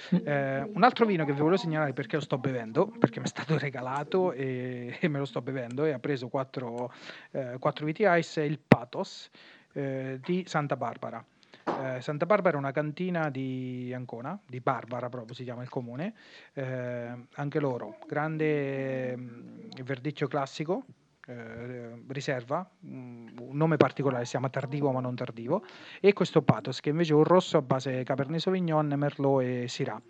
Eh, 0.10 0.70
un 0.74 0.84
altro 0.84 1.06
vino 1.06 1.26
che 1.26 1.34
vi 1.34 1.40
volevo 1.40 1.58
segnalare 1.58 1.94
perché 1.94 2.16
lo 2.16 2.22
sto 2.22 2.38
bevendo, 2.38 2.88
perché 2.88 3.20
mi 3.20 3.26
è 3.26 3.30
stato 3.30 3.58
regalato 3.60 4.32
e, 4.32 4.98
e 5.00 5.08
me 5.08 5.20
lo 5.20 5.26
sto 5.26 5.42
bevendo 5.42 5.86
e 5.86 5.92
ha 5.92 6.00
preso 6.00 6.28
4, 6.28 6.94
eh, 7.32 7.60
viti 7.82 8.04
ice, 8.06 8.42
è 8.42 8.46
il 8.46 8.60
Patos 8.60 9.30
eh, 9.74 10.20
di 10.24 10.44
Santa 10.48 10.76
Barbara. 10.76 11.24
Eh, 11.66 12.02
Santa 12.02 12.26
Barbara 12.26 12.56
è 12.56 12.60
una 12.60 12.72
cantina 12.72 13.30
di 13.30 13.92
Ancona, 13.94 14.40
di 14.46 14.60
Barbara 14.62 15.10
proprio 15.10 15.36
si 15.36 15.44
chiama 15.44 15.64
il 15.64 15.70
comune, 15.70 16.14
eh, 16.54 17.14
anche 17.34 17.60
loro, 17.60 17.98
grande 18.08 19.16
mm, 19.18 19.70
verdicchio 19.84 20.28
classico, 20.28 20.86
eh, 21.28 22.04
riserva, 22.08 22.70
un 22.82 23.50
nome 23.52 23.78
particolare, 23.78 24.24
si 24.24 24.32
chiama 24.32 24.50
tardivo 24.50 24.92
ma 24.92 25.02
non 25.02 25.16
tardivo, 25.16 25.64
e 26.00 26.14
questo 26.14 26.42
Pathos 26.42 26.80
che 26.80 26.90
invece 26.90 27.12
è 27.12 27.16
un 27.16 27.26
rosso 27.26 27.58
a 27.58 27.62
base 27.62 28.04
Cabernet 28.04 28.40
Sauvignon, 28.40 28.94
Merlot 28.96 29.42
e 29.42 29.68
Syrah, 29.68 30.02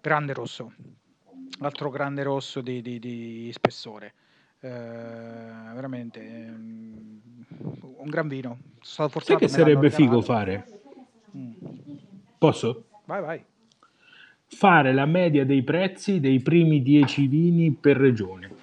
grande 0.00 0.32
rosso, 0.34 0.72
altro 1.60 1.90
grande 1.90 2.22
rosso 2.22 2.60
di, 2.60 2.82
di, 2.82 2.98
di 2.98 3.50
spessore. 3.52 4.12
Eh, 4.60 4.68
veramente 4.68 6.20
eh, 6.20 6.50
un 6.50 8.06
gran 8.06 8.28
vino. 8.28 8.58
Sono 8.80 9.08
Sai 9.08 9.36
che 9.36 9.48
sarebbe 9.48 9.90
figo 9.90 10.20
fare? 10.20 10.80
Mm. 11.36 11.52
Posso? 12.38 12.84
Vai, 13.04 13.20
vai. 13.22 13.44
Fare 14.50 14.92
la 14.92 15.06
media 15.06 15.44
dei 15.44 15.62
prezzi 15.62 16.20
dei 16.20 16.40
primi 16.40 16.82
10 16.82 17.26
vini 17.26 17.72
per 17.72 17.96
regione. 17.96 18.57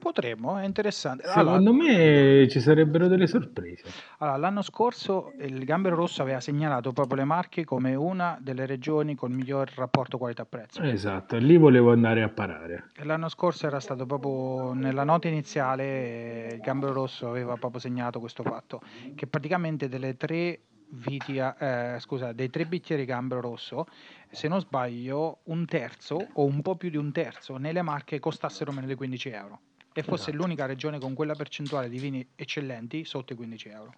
Potremmo, 0.00 0.56
è 0.56 0.64
interessante. 0.64 1.26
Secondo 1.26 1.70
allora, 1.70 1.84
me 1.84 2.48
ci 2.48 2.58
sarebbero 2.58 3.06
delle 3.06 3.26
sorprese. 3.26 3.84
Allora, 4.18 4.38
l'anno 4.38 4.62
scorso 4.62 5.34
il 5.40 5.62
Gambero 5.64 5.94
Rosso 5.94 6.22
aveva 6.22 6.40
segnalato 6.40 6.92
proprio 6.92 7.18
le 7.18 7.24
Marche 7.24 7.64
come 7.64 7.94
una 7.94 8.38
delle 8.40 8.64
regioni 8.64 9.14
con 9.14 9.30
il 9.30 9.36
miglior 9.36 9.70
rapporto 9.76 10.16
qualità-prezzo. 10.16 10.80
Esatto, 10.80 11.36
lì 11.36 11.58
volevo 11.58 11.92
andare 11.92 12.22
a 12.22 12.30
parare. 12.30 12.88
L'anno 13.02 13.28
scorso 13.28 13.66
era 13.66 13.78
stato 13.78 14.06
proprio 14.06 14.72
nella 14.72 15.04
nota 15.04 15.28
iniziale, 15.28 16.48
il 16.54 16.60
Gambero 16.60 16.94
Rosso 16.94 17.28
aveva 17.28 17.56
proprio 17.56 17.80
segnalato 17.80 18.20
questo 18.20 18.42
fatto, 18.42 18.80
che 19.14 19.26
praticamente 19.26 19.90
delle 19.90 20.16
tre 20.16 20.60
viti, 20.92 21.36
eh, 21.36 21.96
scusa, 21.98 22.32
dei 22.32 22.48
tre 22.48 22.64
bicchieri 22.64 23.04
Gambero 23.04 23.42
Rosso, 23.42 23.86
se 24.30 24.48
non 24.48 24.60
sbaglio, 24.60 25.40
un 25.44 25.66
terzo 25.66 26.26
o 26.32 26.44
un 26.44 26.62
po' 26.62 26.76
più 26.76 26.88
di 26.88 26.96
un 26.96 27.12
terzo 27.12 27.58
nelle 27.58 27.82
Marche 27.82 28.18
costassero 28.18 28.72
meno 28.72 28.86
di 28.86 28.94
15 28.94 29.28
euro 29.28 29.60
e 29.92 30.02
fosse 30.02 30.30
esatto. 30.30 30.36
l'unica 30.36 30.66
regione 30.66 30.98
con 30.98 31.14
quella 31.14 31.34
percentuale 31.34 31.88
di 31.88 31.98
vini 31.98 32.26
eccellenti 32.36 33.04
sotto 33.04 33.32
i 33.32 33.36
15 33.36 33.68
euro. 33.68 33.94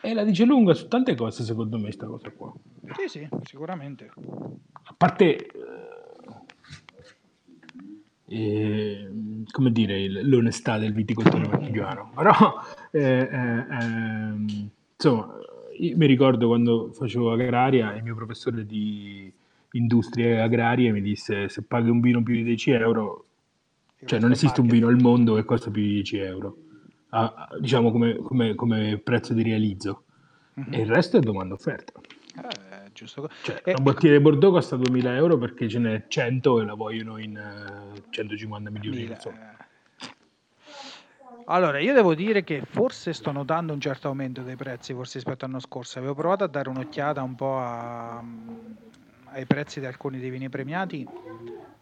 E 0.00 0.12
la 0.12 0.22
dice 0.22 0.44
lunga 0.44 0.74
su 0.74 0.86
tante 0.86 1.14
cose, 1.14 1.44
secondo 1.44 1.76
me, 1.76 1.84
questa 1.84 2.06
cosa 2.06 2.30
qua. 2.30 2.52
Sì, 2.96 3.08
sì, 3.08 3.28
sicuramente. 3.42 4.10
A 4.72 4.94
parte, 4.96 5.36
eh, 5.36 5.48
eh, 8.26 9.10
come 9.50 9.72
dire, 9.72 10.08
l'onestà 10.08 10.78
del 10.78 10.92
viticoltore 10.92 11.48
marchigiano, 11.48 12.12
però, 12.14 12.54
eh, 12.90 13.00
eh, 13.00 13.66
ehm, 13.80 14.70
insomma, 14.94 15.38
mi 15.78 16.06
ricordo 16.06 16.48
quando 16.48 16.92
facevo 16.92 17.32
agraria, 17.32 17.94
il 17.94 18.02
mio 18.02 18.14
professore 18.14 18.66
di 18.66 19.32
industrie 19.72 20.40
agrarie 20.40 20.92
mi 20.92 21.02
disse 21.02 21.48
se 21.48 21.62
paghi 21.62 21.90
un 21.90 22.00
vino 22.00 22.22
più 22.22 22.34
di 22.34 22.44
10 22.44 22.70
euro 22.70 23.24
cioè 24.04 24.18
non 24.18 24.32
esiste 24.32 24.60
un 24.60 24.66
vino 24.66 24.88
al 24.88 25.00
mondo 25.00 25.34
che 25.34 25.44
costa 25.44 25.70
più 25.70 25.82
di 25.82 25.92
10 25.94 26.18
euro, 26.18 26.56
ah, 27.10 27.48
diciamo 27.58 27.90
come, 27.90 28.16
come, 28.16 28.54
come, 28.54 28.98
prezzo 29.02 29.32
di 29.32 29.42
realizzo. 29.42 30.04
Mm-hmm. 30.58 30.72
E 30.72 30.80
il 30.80 30.86
resto 30.86 31.16
è 31.16 31.20
domanda 31.20 31.54
offerta. 31.54 31.92
Eh, 32.36 32.90
giusto. 32.92 33.28
Cioè, 33.42 33.62
eh, 33.64 33.72
una 33.72 33.82
bottiglia 33.82 34.16
di 34.16 34.20
Bordeaux 34.20 34.54
costa 34.54 34.76
2000 34.76 35.16
euro 35.16 35.38
perché 35.38 35.68
ce 35.68 35.78
n'è 35.78 36.04
100 36.08 36.60
e 36.60 36.64
la 36.64 36.74
vogliono 36.74 37.18
in 37.18 37.92
uh, 37.94 38.02
150 38.10 38.70
milioni. 38.70 38.96
Mila, 38.98 39.18
Allora, 41.46 41.78
io 41.78 41.92
devo 41.92 42.14
dire 42.14 42.44
che 42.44 42.62
forse 42.64 43.12
sto 43.12 43.30
notando 43.32 43.72
un 43.72 43.80
certo 43.80 44.08
aumento 44.08 44.42
dei 44.42 44.56
prezzi, 44.56 44.94
forse 44.94 45.18
rispetto 45.18 45.44
all'anno 45.44 45.60
scorso. 45.60 45.98
Avevo 45.98 46.14
provato 46.14 46.44
a 46.44 46.48
dare 46.48 46.68
un'occhiata 46.68 47.22
un 47.22 47.34
po' 47.34 47.58
a, 47.58 48.22
ai 49.26 49.46
prezzi 49.46 49.80
di 49.80 49.86
alcuni 49.86 50.18
dei 50.18 50.30
vini 50.30 50.48
premiati 50.48 51.06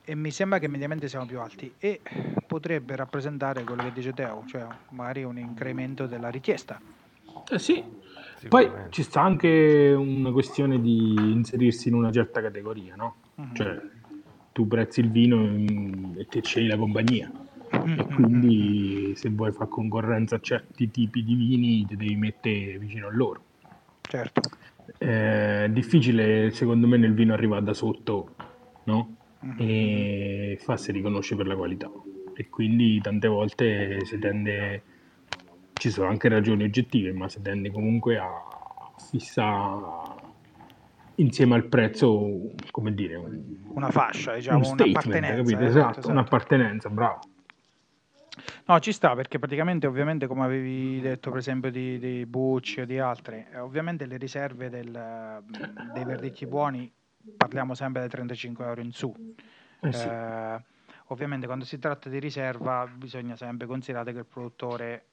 e 0.05 0.14
mi 0.14 0.30
sembra 0.30 0.59
che 0.59 0.68
mediamente 0.68 1.09
siamo 1.09 1.26
più 1.26 1.40
alti 1.40 1.74
e 1.78 2.00
potrebbe 2.46 2.96
rappresentare 2.96 3.62
quello 3.64 3.84
che 3.84 3.92
dice 3.92 4.12
Teo, 4.12 4.44
cioè 4.46 4.66
magari 4.90 5.22
un 5.22 5.38
incremento 5.38 6.07
della 6.07 6.28
richiesta. 6.28 6.80
Eh 7.48 7.59
sì, 7.59 7.82
poi 8.48 8.70
ci 8.90 9.03
sta 9.03 9.22
anche 9.22 9.94
una 9.96 10.32
questione 10.32 10.80
di 10.80 11.14
inserirsi 11.14 11.88
in 11.88 11.94
una 11.94 12.11
certa 12.11 12.40
categoria, 12.40 12.94
no? 12.96 13.16
Mm-hmm. 13.40 13.55
Cioè 13.55 13.80
tu 14.53 14.66
prezzi 14.66 15.00
il 15.00 15.11
vino 15.11 15.40
e 16.16 16.26
te 16.26 16.42
scegli 16.42 16.68
la 16.68 16.76
compagnia. 16.76 17.30
Mm-hmm. 17.74 17.98
E 17.98 18.07
quindi 18.07 19.12
se 19.16 19.30
vuoi 19.30 19.50
fare 19.53 19.70
concorrenza 19.70 20.36
a 20.36 20.40
certi 20.40 20.90
tipi 20.90 21.24
di 21.24 21.34
vini 21.34 21.86
ti 21.86 21.96
devi 21.96 22.16
mettere 22.16 22.78
vicino 22.78 23.07
a 23.07 23.11
loro. 23.12 23.42
Certo. 24.03 24.40
È 24.98 25.68
difficile 25.70 26.50
secondo 26.50 26.86
me 26.86 26.98
nel 26.98 27.14
vino 27.14 27.32
arrivare 27.32 27.62
da 27.62 27.72
sotto, 27.72 28.34
no? 28.84 29.16
E 29.57 30.57
farsi 30.61 30.93
riconoscere 30.93 31.36
per 31.36 31.47
la 31.47 31.57
qualità. 31.57 31.90
E 32.34 32.49
quindi 32.49 33.01
tante 33.01 33.28
volte 33.28 34.05
si 34.05 34.18
tende, 34.18 34.82
ci 35.74 35.90
sono 35.90 36.09
anche 36.09 36.28
ragioni 36.28 36.64
oggettive, 36.64 37.12
ma 37.12 37.28
si 37.28 37.43
tende 37.43 37.70
comunque 37.70 38.18
a 38.18 38.30
fissare 38.99 40.30
insieme 41.16 41.55
al 41.55 41.64
prezzo, 41.64 42.53
come 42.70 42.95
dire, 42.95 43.16
un, 43.16 43.43
una 43.74 43.90
fascia, 43.90 44.34
diciamo, 44.34 44.66
un 44.66 44.76
un'appartenenza. 44.78 45.59
Eh, 45.59 45.64
esatto, 45.64 45.99
esatto, 45.99 46.11
un'appartenenza, 46.11 46.88
bravo. 46.88 47.20
No, 48.66 48.78
ci 48.78 48.93
sta 48.93 49.14
perché 49.14 49.38
praticamente, 49.38 49.86
ovviamente, 49.86 50.26
come 50.26 50.45
avevi 50.45 51.01
detto, 51.01 51.30
per 51.30 51.40
esempio, 51.40 51.70
di, 51.70 51.99
di 51.99 52.24
Bucci 52.26 52.80
o 52.80 52.86
di 52.86 52.99
altre, 52.99 53.49
eh, 53.53 53.59
ovviamente 53.59 54.07
le 54.07 54.16
riserve 54.16 54.70
del, 54.70 55.43
dei 55.93 56.05
verdicchi 56.05 56.47
buoni 56.47 56.90
parliamo 57.36 57.74
sempre 57.74 58.00
dai 58.00 58.10
35 58.10 58.64
euro 58.64 58.80
in 58.80 58.92
su. 58.92 59.14
Eh 59.80 59.92
sì. 59.92 60.06
eh, 60.06 60.62
ovviamente, 61.08 61.46
quando 61.46 61.64
si 61.64 61.78
tratta 61.78 62.08
di 62.08 62.18
riserva, 62.18 62.86
bisogna 62.86 63.36
sempre 63.36 63.66
considerare 63.66 64.12
che 64.12 64.18
il 64.20 64.26
produttore 64.26 65.06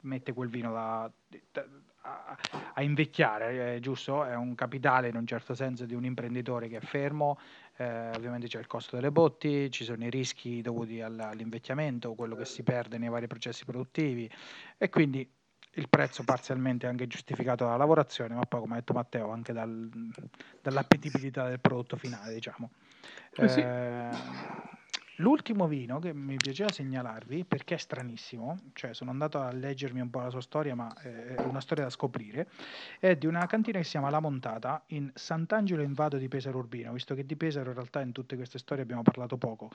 mette 0.00 0.32
quel 0.32 0.48
vino 0.48 0.72
da, 0.72 1.10
da 1.52 1.64
a, 2.06 2.36
a 2.74 2.82
invecchiare, 2.82 3.76
è 3.76 3.78
giusto? 3.80 4.24
È 4.24 4.34
un 4.34 4.54
capitale 4.54 5.08
in 5.08 5.16
un 5.16 5.26
certo 5.26 5.54
senso 5.54 5.84
di 5.84 5.94
un 5.94 6.04
imprenditore 6.04 6.68
che 6.68 6.76
è 6.76 6.80
fermo, 6.80 7.38
eh, 7.76 8.10
ovviamente 8.14 8.46
c'è 8.46 8.58
il 8.60 8.66
costo 8.66 8.96
delle 8.96 9.10
botti, 9.10 9.70
ci 9.70 9.84
sono 9.84 10.04
i 10.04 10.10
rischi 10.10 10.62
dovuti 10.62 11.00
all'invecchiamento, 11.00 12.14
quello 12.14 12.36
che 12.36 12.44
si 12.44 12.62
perde 12.62 12.98
nei 12.98 13.08
vari 13.08 13.26
processi 13.26 13.64
produttivi 13.64 14.30
e 14.78 14.88
quindi 14.88 15.28
il 15.76 15.88
prezzo 15.88 16.24
parzialmente 16.24 16.86
anche 16.86 17.06
giustificato 17.06 17.64
dalla 17.64 17.76
lavorazione, 17.76 18.34
ma 18.34 18.44
poi 18.44 18.60
come 18.60 18.74
ha 18.74 18.76
detto 18.76 18.92
Matteo 18.92 19.30
anche 19.30 19.52
dal, 19.52 19.88
dall'appetibilità 20.60 21.48
del 21.48 21.60
prodotto 21.60 21.96
finale, 21.96 22.34
diciamo. 22.34 22.70
Eh 23.36 23.48
sì. 23.48 23.60
eh, 23.60 24.10
L'ultimo 25.20 25.66
vino 25.66 25.98
che 25.98 26.12
mi 26.12 26.36
piaceva 26.36 26.70
segnalarvi, 26.70 27.46
perché 27.46 27.76
è 27.76 27.78
stranissimo, 27.78 28.58
cioè 28.74 28.92
sono 28.92 29.10
andato 29.10 29.40
a 29.40 29.50
leggermi 29.50 30.00
un 30.00 30.10
po' 30.10 30.20
la 30.20 30.28
sua 30.28 30.42
storia, 30.42 30.74
ma 30.74 30.92
è 31.00 31.40
una 31.40 31.60
storia 31.60 31.84
da 31.84 31.90
scoprire, 31.90 32.48
è 33.00 33.16
di 33.16 33.26
una 33.26 33.46
cantina 33.46 33.78
che 33.78 33.84
si 33.84 33.92
chiama 33.92 34.10
La 34.10 34.20
Montata 34.20 34.82
in 34.88 35.10
Sant'Angelo 35.14 35.80
in 35.80 35.94
Vado 35.94 36.18
di 36.18 36.28
Pesaro 36.28 36.58
Urbino, 36.58 36.92
visto 36.92 37.14
che 37.14 37.24
di 37.24 37.34
Pesaro 37.34 37.70
in 37.70 37.76
realtà 37.76 38.02
in 38.02 38.12
tutte 38.12 38.36
queste 38.36 38.58
storie 38.58 38.82
abbiamo 38.82 39.00
parlato 39.00 39.38
poco, 39.38 39.70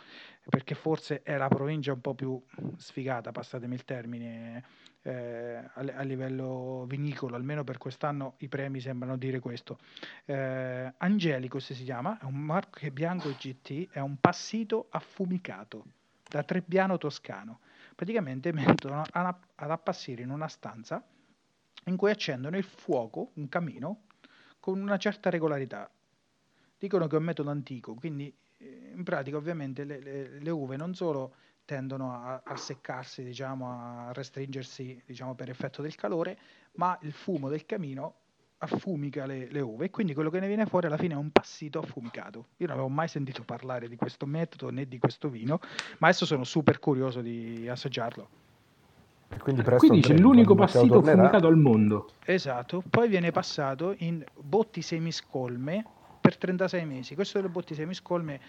perché 0.48 0.76
forse 0.76 1.24
è 1.24 1.36
la 1.38 1.48
provincia 1.48 1.92
un 1.92 2.02
po' 2.02 2.14
più 2.14 2.40
sfigata, 2.78 3.32
passatemi 3.32 3.74
il 3.74 3.84
termine, 3.84 4.64
eh, 5.04 5.56
a, 5.56 5.72
a, 5.74 6.02
livello 6.04 6.86
vinicolo, 6.88 7.36
almeno 7.36 7.64
per 7.64 7.78
quest'anno 7.78 8.36
i 8.40 8.48
premi 8.48 8.80
sembrano 8.80 9.18
dire 9.18 9.40
questo. 9.40 9.80
Eh, 10.26 10.94
Angelicos 10.98 11.74
si 11.74 11.84
chiama, 11.84 12.20
è 12.20 12.26
un 12.26 12.40
marche 12.40 12.92
bianco 12.92 13.30
GT, 13.30 13.90
è 13.92 14.00
un 14.00 14.18
passito 14.20 14.88
affumicato 14.90 15.86
da 16.28 16.44
Trebbiano 16.44 16.98
toscano. 16.98 17.60
Praticamente 17.96 18.52
mettono 18.54 19.04
ad 19.12 19.72
appassire 19.72 20.22
in 20.22 20.30
una 20.30 20.48
stanza 20.48 21.04
in 21.86 21.96
cui 21.96 22.12
accendono 22.12 22.58
il 22.58 22.64
fuoco, 22.64 23.32
un 23.36 23.50
camino, 23.50 24.04
con 24.60 24.80
una 24.80 24.98
certa 24.98 25.30
regolarità. 25.30 25.90
Dicono 26.78 27.08
che 27.08 27.16
è 27.16 27.20
un 27.20 27.26
metodo 27.26 27.50
antico, 27.50 27.96
quindi 27.96 28.34
eh, 28.58 28.92
in 28.96 29.04
pratica 29.04 29.38
ovviamente 29.38 29.84
le, 29.84 30.00
le, 30.00 30.40
le 30.40 30.50
uve 30.50 30.78
non 30.78 30.94
solo 30.94 31.36
tendono 31.72 32.12
a, 32.14 32.42
a 32.44 32.58
seccarsi, 32.58 33.24
diciamo, 33.24 33.70
a 33.70 34.12
restringersi 34.12 35.02
diciamo, 35.06 35.36
per 35.36 35.50
effetto 35.50 35.82
del 35.82 35.96
calore, 35.96 36.38
ma 36.74 36.98
il 37.04 37.14
fumo 37.14 37.48
del 37.48 37.66
camino 37.66 38.16
affumica 38.58 39.26
le, 39.26 39.48
le, 39.50 39.62
uve 39.62 39.86
e 39.86 39.90
quindi 39.90 40.14
quello 40.14 40.30
che 40.30 40.42
ne 40.42 40.48
viene 40.48 40.66
fuori 40.66 40.88
alla 40.88 40.98
fine 40.98 41.14
è 41.14 41.18
un 41.18 41.32
passito 41.32 41.80
affumicato. 41.80 42.48
Io 42.58 42.68
non 42.68 42.76
avevo 42.76 42.90
mai 42.90 43.08
sentito 43.08 43.44
parlare 43.44 43.88
di 43.88 43.96
questo 43.96 44.26
metodo 44.26 44.70
né 44.70 44.86
di 44.86 45.00
questo 45.00 45.30
vino, 45.30 45.62
ma 46.00 46.10
adesso 46.10 46.26
sono 46.26 46.44
super 46.44 46.78
curioso 46.80 47.22
di 47.22 47.66
assaggiarlo. 47.70 48.28
Quindi, 49.40 49.64
quindi 49.64 50.02
c'è 50.02 50.18
l'unico 50.18 50.56
passito 50.56 50.98
affumicato 50.98 51.48
al 51.48 51.56
mondo. 51.56 52.10
Esatto, 52.26 52.84
poi 52.90 53.08
viene 53.08 53.32
passato 53.32 53.96
in 54.00 54.22
botti 54.36 54.82
semiscolme 54.82 55.86
per 56.20 56.36
36 56.36 56.86
mesi. 56.86 57.16
Questo 57.16 57.40
delle 57.40 57.50
botti 57.50 57.74
semiscolme 57.74 58.40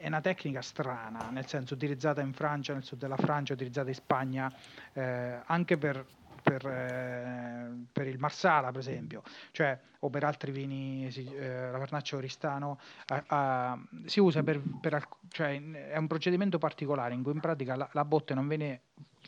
è 0.00 0.06
una 0.06 0.22
tecnica 0.22 0.62
strana, 0.62 1.28
nel 1.30 1.46
senso 1.46 1.74
utilizzata 1.74 2.22
in 2.22 2.32
Francia, 2.32 2.72
nel 2.72 2.82
sud 2.82 2.98
della 2.98 3.16
Francia, 3.16 3.52
utilizzata 3.52 3.88
in 3.88 3.94
Spagna, 3.94 4.52
eh, 4.94 5.40
anche 5.44 5.76
per, 5.76 6.06
per, 6.42 6.66
eh, 6.66 7.70
per, 7.92 8.06
il 8.06 8.18
Marsala, 8.18 8.70
per 8.70 8.80
esempio, 8.80 9.22
cioè, 9.50 9.78
o 9.98 10.08
per 10.08 10.24
altri 10.24 10.52
vini, 10.52 11.06
eh, 11.06 11.70
la 11.70 11.76
Vernaccia 11.76 12.16
Oristano, 12.16 12.80
si 14.06 14.20
usa 14.20 14.42
per, 14.42 14.62
per, 14.80 15.06
cioè, 15.28 15.60
è 15.90 15.96
un 15.98 16.06
procedimento 16.06 16.56
particolare 16.56 17.12
in 17.12 17.22
cui 17.22 17.32
in 17.32 17.40
pratica 17.40 17.76
la, 17.76 17.88
la 17.92 18.04
botte 18.06 18.32
non 18.32 18.48
viene 18.48 18.80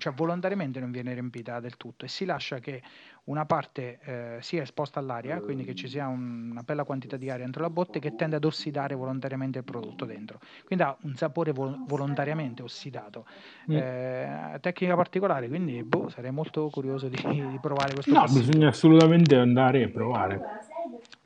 cioè 0.03 0.13
volontariamente 0.13 0.81
non 0.81 0.91
viene 0.91 1.13
riempita 1.13 1.61
del 1.61 1.77
tutto 1.77 2.05
e 2.05 2.09
si 2.09 2.25
lascia 2.25 2.59
che 2.59 2.83
una 3.25 3.45
parte 3.45 4.01
eh, 4.03 4.39
sia 4.41 4.63
esposta 4.63 4.99
all'aria, 4.99 5.41
quindi 5.41 5.63
che 5.63 5.77
ci 5.77 5.87
sia 5.87 6.09
un, 6.09 6.51
una 6.51 6.63
bella 6.63 6.83
quantità 6.83 7.17
di 7.17 7.31
aria 7.31 7.45
dentro 7.45 7.63
la 7.63 7.71
botte 7.71 8.01
che 8.01 8.17
tende 8.17 8.35
ad 8.35 8.45
ossidare 8.45 8.97
volontariamente 8.97 9.59
il 9.59 9.65
prodotto 9.65 10.05
dentro. 10.05 10.41
Quindi 10.65 10.85
ha 10.85 10.97
un 11.03 11.15
sapore 11.15 11.53
vol- 11.53 11.79
volontariamente 11.87 12.65
ossidato. 12.65 13.27
Mm. 13.71 13.77
Eh, 13.77 14.59
tecnica 14.61 14.97
particolare, 14.97 15.47
quindi 15.47 15.85
boh, 15.85 16.09
sarei 16.09 16.33
molto 16.33 16.69
curioso 16.69 17.07
di, 17.07 17.23
di 17.23 17.59
provare 17.61 17.93
questo. 17.93 18.13
No, 18.13 18.23
passivo. 18.23 18.41
bisogna 18.41 18.69
assolutamente 18.71 19.37
andare 19.37 19.85
a 19.85 19.89
provare. 19.89 20.41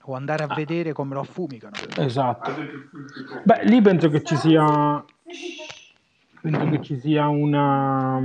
O 0.02 0.14
andare 0.14 0.42
a 0.42 0.54
vedere 0.54 0.92
come 0.92 1.14
lo 1.14 1.20
affumicano. 1.20 1.76
Esatto. 1.96 2.52
Beh, 3.42 3.64
lì 3.64 3.80
penso 3.80 4.10
che 4.10 4.22
ci 4.22 4.36
sia 4.36 5.02
penso 6.50 6.68
che 6.70 6.82
ci 6.82 6.98
sia 6.98 7.28
una 7.28 8.18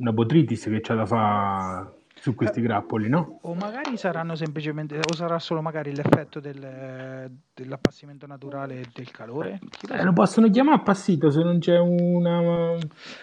una 0.00 0.12
botritis 0.12 0.64
che 0.64 0.80
c'è 0.80 0.94
da 0.94 1.06
fare 1.06 1.98
su 2.20 2.34
questi 2.34 2.60
grappoli, 2.60 3.08
no? 3.08 3.38
O 3.42 3.54
magari 3.54 3.96
saranno 3.96 4.34
semplicemente, 4.34 4.98
o 4.98 5.14
sarà 5.14 5.38
solo 5.38 5.62
magari 5.62 5.94
l'effetto 5.94 6.38
del, 6.38 7.30
dell'appassimento 7.54 8.26
naturale 8.26 8.84
del 8.92 9.10
calore? 9.10 9.58
Eh, 9.90 10.02
lo 10.02 10.12
possono 10.12 10.50
chiamare 10.50 10.76
appassito 10.76 11.30
se 11.30 11.42
non 11.42 11.58
c'è 11.60 11.78
una... 11.78 12.76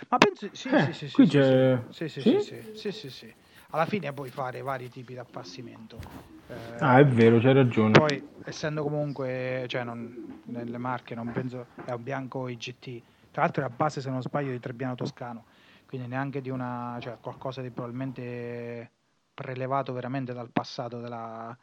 Ma 0.07 0.17
penso, 0.17 0.49
sì, 0.51 0.69
eh, 0.69 0.93
sì, 0.93 1.07
sì, 1.07 1.13
qui 1.13 1.25
sì, 1.25 1.31
c'è... 1.37 1.79
Sì 1.89 2.09
sì 2.09 2.21
sì, 2.21 2.39
sì, 2.39 2.61
sì, 2.73 2.91
sì, 2.91 3.09
sì, 3.09 3.33
Alla 3.69 3.85
fine 3.85 4.11
puoi 4.13 4.29
fare 4.29 4.61
vari 4.63 4.89
tipi 4.89 5.13
di 5.13 5.19
appassimento. 5.19 5.99
Eh, 6.47 6.55
ah, 6.79 6.97
è 6.97 7.05
vero, 7.05 7.37
c'hai 7.39 7.53
ragione. 7.53 7.91
Poi, 7.91 8.27
essendo 8.45 8.81
comunque, 8.81 9.65
cioè, 9.67 9.83
non, 9.83 10.41
nelle 10.45 10.77
marche, 10.79 11.13
non 11.13 11.31
penso, 11.31 11.67
è 11.85 11.91
un 11.91 12.01
bianco 12.01 12.47
IGT. 12.47 13.01
Tra 13.37 13.45
l'altro 13.45 13.61
è 13.61 13.65
a 13.67 13.69
base, 13.69 14.01
se 14.01 14.09
non 14.09 14.23
sbaglio, 14.23 14.49
di 14.49 14.59
Trebbiano 14.59 14.95
Toscano 14.95 15.45
quindi 15.87 16.07
neanche 16.07 16.41
di 16.41 16.49
una, 16.49 16.97
cioè 16.99 17.17
qualcosa 17.21 17.61
di 17.61 17.69
probabilmente 17.69 18.91
prelevato 19.31 19.93
veramente 19.93 20.33
dal 20.33 20.49
passato 20.49 20.99
della, 20.99 21.55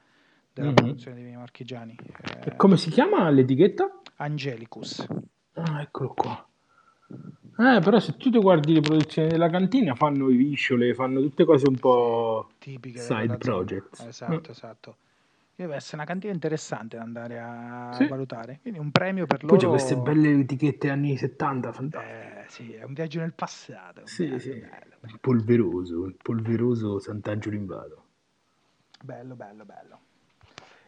della 0.52 0.68
mm-hmm. 0.68 0.76
produzione 0.76 1.16
dei 1.16 1.24
vini 1.24 1.36
marchigiani. 1.36 1.98
Eh, 2.44 2.56
come 2.56 2.76
si 2.76 2.90
chiama 2.90 3.28
l'etichetta? 3.28 3.90
Angelicus. 4.16 5.04
Ah, 5.54 5.82
eccolo 5.82 6.14
qua. 6.14 6.46
Eh, 7.08 7.80
però 7.80 7.98
se 7.98 8.16
tu 8.16 8.30
ti 8.30 8.38
guardi 8.38 8.72
le 8.72 8.80
produzioni 8.80 9.28
della 9.28 9.50
cantina 9.50 9.96
fanno 9.96 10.30
i 10.30 10.36
visciole, 10.36 10.94
fanno 10.94 11.20
tutte 11.20 11.44
cose 11.44 11.66
un 11.68 11.76
po' 11.76 12.50
tipiche 12.58 13.00
side 13.00 13.36
project. 13.36 14.06
Esatto, 14.06 14.32
mm. 14.32 14.50
esatto 14.50 14.96
deve 15.56 15.76
essere 15.76 15.96
una 15.96 16.04
cantina 16.04 16.32
interessante 16.32 16.96
da 16.96 17.02
andare 17.02 17.38
a 17.38 17.92
sì. 17.92 18.06
valutare. 18.06 18.58
Quindi 18.60 18.78
un 18.78 18.90
premio 18.90 19.26
per 19.26 19.42
loro. 19.42 19.54
Poi 19.54 19.64
c'è 19.64 19.68
queste 19.68 19.96
belle 19.96 20.30
etichette 20.40 20.90
anni 20.90 21.16
70, 21.16 21.72
fantastiche. 21.72 22.44
Eh, 22.44 22.48
sì, 22.48 22.72
è 22.72 22.82
un 22.82 22.92
viaggio 22.92 23.20
nel 23.20 23.32
passato. 23.32 24.06
Sì, 24.06 24.26
bello, 24.26 24.38
sì. 24.38 24.50
Bello, 24.50 24.68
bello. 24.68 24.96
Il 25.02 25.20
polveroso, 25.20 26.04
il 26.06 26.16
polveroso 26.20 26.98
Sant'Angelo 26.98 27.56
in 27.56 27.66
Vado. 27.66 28.04
Bello, 29.02 29.34
bello, 29.34 29.64
bello. 29.64 30.00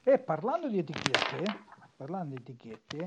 E 0.03 0.19
parlando 0.19 0.69
di 0.69 0.79
etichette, 0.79 1.45
parlando 1.97 2.35
di 2.35 2.41
etichette, 2.41 3.07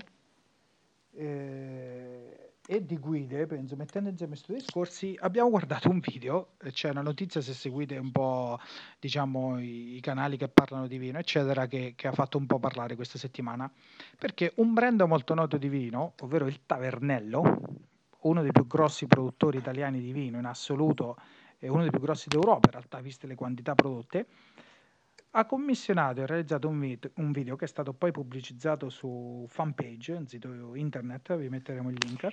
eh, 1.14 2.49
e 2.72 2.86
di 2.86 3.00
guide, 3.00 3.48
penso, 3.48 3.76
mettendo 3.76 4.10
insieme 4.10 4.34
questi 4.34 4.54
discorsi, 4.54 5.18
abbiamo 5.22 5.50
guardato 5.50 5.90
un 5.90 6.00
video, 6.00 6.50
c'è 6.70 6.92
una 6.92 7.02
notizia 7.02 7.42
se 7.42 7.56
seguite 7.56 7.98
un 7.98 8.12
po', 8.12 8.60
diciamo, 9.00 9.60
i, 9.60 9.96
i 9.96 10.00
canali 10.02 10.38
che 10.38 10.50
parlano 10.50 10.86
di 10.86 11.00
vino, 11.00 11.18
eccetera, 11.18 11.66
che, 11.66 11.94
che, 11.96 12.08
ha 12.08 12.12
fatto 12.12 12.38
un 12.38 12.46
po' 12.46 12.60
parlare 12.60 12.94
questa 12.94 13.18
settimana, 13.18 13.68
perché 14.20 14.54
un 14.58 14.76
brand 14.76 15.02
molto 15.02 15.34
noto 15.34 15.58
di 15.58 15.68
vino, 15.68 16.14
ovvero 16.20 16.46
il 16.46 16.60
Tavernello, 16.68 17.60
uno 18.20 18.42
dei 18.44 18.52
più 18.52 18.68
grossi 18.68 19.08
produttori 19.08 19.58
italiani 19.58 20.00
di 20.00 20.12
vino 20.12 20.38
in 20.38 20.46
assoluto, 20.46 21.18
e 21.58 21.70
uno 21.70 21.82
dei 21.82 21.90
più 21.90 22.00
grossi 22.00 22.30
d'Europa 22.30 22.68
in 22.68 22.74
realtà, 22.74 23.02
viste 23.02 23.26
le 23.26 23.34
quantità 23.34 23.74
prodotte, 23.74 24.28
ha 25.32 25.46
commissionato 25.46 26.22
e 26.22 26.28
realizzato 26.28 26.68
un, 26.68 26.80
vid- 26.80 27.12
un, 27.16 27.32
video 27.32 27.56
che 27.56 27.66
è 27.66 27.68
stato 27.68 27.94
poi 27.94 28.12
pubblicizzato 28.12 28.90
su 28.90 29.46
fanpage, 29.48 30.14
un 30.14 30.28
sito 30.28 30.76
internet, 30.76 31.36
vi 31.36 31.50
metteremo 31.50 31.90
il 31.90 31.98
link, 32.00 32.28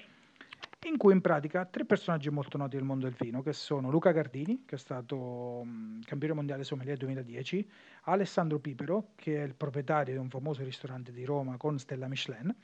in 0.84 0.96
cui 0.98 1.12
in 1.12 1.20
pratica 1.20 1.64
tre 1.64 1.84
personaggi 1.84 2.30
molto 2.30 2.58
noti 2.58 2.76
del 2.76 2.84
mondo 2.84 3.06
del 3.06 3.16
vino, 3.18 3.42
che 3.42 3.52
sono 3.52 3.90
Luca 3.90 4.12
Gardini, 4.12 4.64
che 4.64 4.76
è 4.76 4.78
stato 4.78 5.16
um, 5.16 6.00
campione 6.04 6.34
mondiale 6.34 6.64
sommelier 6.64 6.96
2010, 6.96 7.68
Alessandro 8.02 8.58
Pipero, 8.58 9.08
che 9.16 9.42
è 9.42 9.44
il 9.44 9.54
proprietario 9.54 10.14
di 10.14 10.20
un 10.20 10.28
famoso 10.28 10.62
ristorante 10.62 11.12
di 11.12 11.24
Roma 11.24 11.56
con 11.56 11.78
stella 11.78 12.06
Michelin, 12.06 12.54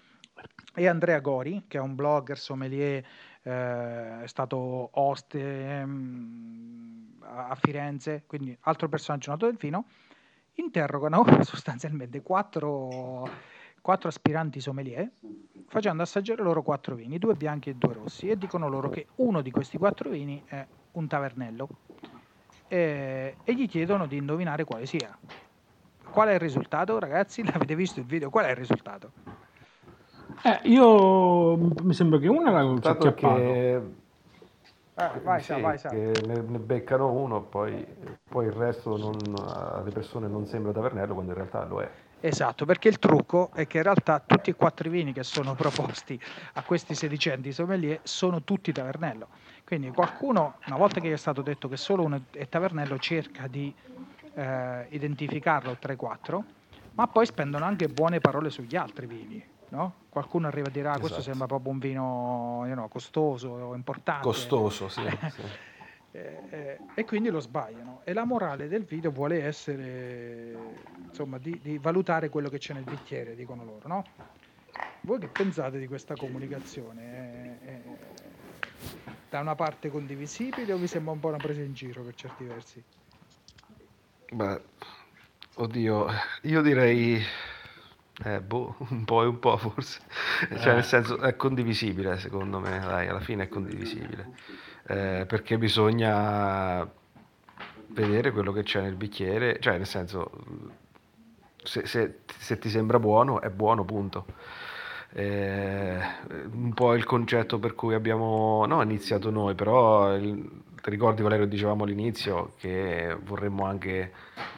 e 0.75 0.87
Andrea 0.87 1.19
Gori, 1.21 1.65
che 1.67 1.79
è 1.79 1.81
un 1.81 1.95
blogger 1.95 2.39
sommelier, 2.39 3.05
eh, 3.43 4.23
è 4.23 4.27
stato 4.27 4.91
oste 4.93 5.83
um, 5.85 7.17
a 7.21 7.55
Firenze, 7.57 8.25
quindi 8.27 8.57
altro 8.61 8.89
personaggio 8.89 9.31
noto 9.31 9.47
del 9.47 9.57
vino, 9.57 9.87
interrogano 10.55 11.25
sostanzialmente 11.43 12.23
quattro, 12.23 13.29
quattro 13.83 14.09
aspiranti 14.09 14.61
sommelier 14.61 15.11
facendo 15.67 16.03
assaggiare 16.03 16.43
loro 16.43 16.63
quattro 16.63 16.95
vini, 16.95 17.19
due 17.19 17.35
bianchi 17.35 17.71
e 17.71 17.75
due 17.75 17.95
rossi, 17.95 18.29
e 18.29 18.37
dicono 18.37 18.69
loro 18.69 18.89
che 18.91 19.07
uno 19.17 19.41
di 19.41 19.51
questi 19.51 19.79
quattro 19.79 20.11
vini 20.11 20.43
è 20.47 20.67
un 20.93 21.07
tavernello 21.07 21.69
e, 22.69 23.37
e 23.43 23.55
gli 23.55 23.67
chiedono 23.69 24.07
di 24.07 24.19
indovinare 24.19 24.65
quale 24.65 24.87
sia. 24.87 25.17
Qual 26.11 26.29
è 26.29 26.35
il 26.35 26.41
risultato, 26.41 26.99
ragazzi? 26.99 27.43
L'avete 27.51 27.75
visto 27.75 28.01
il 28.01 28.07
video? 28.07 28.29
Qual 28.29 28.45
è 28.45 28.51
il 28.51 28.57
risultato? 28.57 29.13
Eh, 30.45 30.61
io 30.69 31.57
mi 31.57 31.95
sembra 31.95 32.19
che 32.19 32.29
una 32.29 32.51
la 32.51 33.15
che 33.15 33.81
Ah, 34.95 35.19
vai, 35.23 35.41
sì, 35.41 35.59
vai, 35.59 35.79
che 35.79 36.13
ne, 36.27 36.43
ne, 36.43 36.59
beccano 36.59 37.11
uno, 37.11 37.41
poi, 37.41 37.83
poi 38.29 38.45
il 38.45 38.53
resto 38.53 38.99
non, 38.99 39.17
alle 39.43 39.91
persone 39.91 40.29
non 40.29 40.47
sembra 40.47 40.71
tavernello 40.71 41.15
quando 41.15 41.31
in 41.33 41.39
realtà 41.39 41.65
lo 41.65 41.81
è. 41.81 41.91
Esatto, 42.25 42.65
perché 42.65 42.89
il 42.89 43.01
trucco 43.01 43.51
è 43.53 43.67
che 43.67 43.79
in 43.79 43.83
realtà 43.83 44.21
tutti 44.21 44.51
e 44.51 44.55
quattro 44.55 44.87
i 44.87 44.91
vini 44.93 45.13
che 45.13 45.25
sono 45.25 45.55
proposti 45.55 46.21
a 46.53 46.63
questi 46.63 46.95
sedicenti 46.95 47.51
sommelier 47.51 48.01
sono 48.05 48.43
tutti 48.43 48.71
tavernello. 48.71 49.27
Quindi 49.65 49.91
qualcuno, 49.91 50.55
una 50.67 50.77
volta 50.77 51.01
che 51.01 51.09
gli 51.09 51.13
è 51.13 51.17
stato 51.17 51.43
detto 51.43 51.69
che 51.69 51.77
solo 51.77 52.05
uno 52.05 52.23
è 52.31 52.49
tavernello, 52.49 52.97
cerca 52.99 53.49
di 53.49 53.75
eh, 54.35 54.87
identificarlo 54.91 55.77
tra 55.81 55.93
i 55.93 55.97
quattro, 55.97 56.45
ma 56.95 57.09
poi 57.09 57.27
spendono 57.27 57.65
anche 57.65 57.89
buone 57.89 58.21
parole 58.21 58.51
sugli 58.51 58.77
altri 58.77 59.07
vini 59.07 59.45
no? 59.73 59.95
Qualcuno 60.09 60.47
arriva 60.47 60.69
a 60.69 60.71
dire, 60.71 60.89
ah, 60.89 60.93
questo 60.93 61.19
esatto. 61.19 61.23
sembra 61.23 61.47
proprio 61.47 61.73
un 61.73 61.79
vino 61.79 62.63
you 62.67 62.75
know, 62.75 62.89
costoso 62.89 63.49
o 63.49 63.75
importante. 63.75 64.23
Costoso, 64.23 64.89
sì. 64.89 65.01
sì. 65.31 65.43
E, 66.13 66.39
e, 66.51 66.79
e, 66.95 67.05
quindi 67.05 67.31
lo 67.31 67.41
sbagliano. 67.41 68.03
E 68.05 68.13
la 68.13 68.25
morale 68.25 68.69
del 68.69 68.85
video 68.85 69.11
vuole 69.11 69.43
essere, 69.43 70.55
insomma, 71.09 71.39
di, 71.39 71.59
di 71.63 71.79
valutare 71.79 72.29
quello 72.29 72.49
che 72.49 72.59
c'è 72.59 72.75
nel 72.75 72.85
bicchiere, 72.85 73.35
dicono 73.35 73.65
loro, 73.65 73.89
no? 73.89 74.05
Voi 75.01 75.19
che 75.19 75.29
pensate 75.29 75.79
di 75.79 75.87
questa 75.87 76.15
comunicazione? 76.15 77.59
È, 77.61 77.67
è, 77.67 77.81
da 79.31 79.41
una 79.41 79.55
parte 79.55 79.89
condivisibile 79.89 80.75
o 80.75 80.77
vi 80.77 80.87
sembra 80.87 81.13
un 81.13 81.21
po' 81.21 81.29
una 81.29 81.39
presa 81.39 81.63
in 81.63 81.73
giro 81.73 82.03
per 82.03 82.15
certi 82.15 82.45
versi? 82.45 82.83
Beh, 84.31 84.61
oddio, 85.55 86.07
io 86.43 86.61
direi 86.61 87.23
eh, 88.25 88.41
boh, 88.41 88.77
un 88.91 89.05
po' 89.05 89.23
e 89.23 89.27
un 89.27 89.39
po' 89.39 89.57
forse. 89.57 90.01
Cioè, 90.49 90.69
eh. 90.69 90.75
nel 90.75 90.85
senso, 90.85 91.19
è 91.19 91.35
condivisibile 91.37 92.19
secondo 92.19 92.61
me, 92.61 92.79
dai, 92.79 93.09
alla 93.09 93.21
fine 93.21 93.45
è 93.45 93.49
condivisibile. 93.49 94.33
Eh, 94.93 95.25
perché 95.27 95.57
bisogna 95.57 96.87
vedere 97.89 98.31
quello 98.31 98.53
che 98.53 98.63
c'è 98.63 98.83
nel 98.83 98.95
bicchiere, 98.95 99.59
cioè 99.59 99.79
nel 99.79 99.87
senso, 99.87 100.31
se, 101.63 101.87
se, 101.87 102.19
se 102.27 102.59
ti 102.59 102.69
sembra 102.69 102.99
buono, 102.99 103.41
è 103.41 103.49
buono, 103.49 103.87
punto. 103.87 104.27
Eh, 105.15 105.99
un 106.53 106.73
po' 106.75 106.95
il 106.95 107.05
concetto 107.05 107.59
per 107.59 107.75
cui 107.75 107.95
abbiamo 107.95 108.67
no, 108.67 108.83
iniziato 108.83 109.31
noi, 109.31 109.55
però 109.55 110.15
il, 110.15 110.63
ti 110.83 110.91
ricordi 110.91 111.23
Valerio, 111.23 111.47
dicevamo 111.47 111.85
all'inizio 111.85 112.53
che 112.59 113.17
vorremmo 113.23 113.65
anche, 113.65 114.13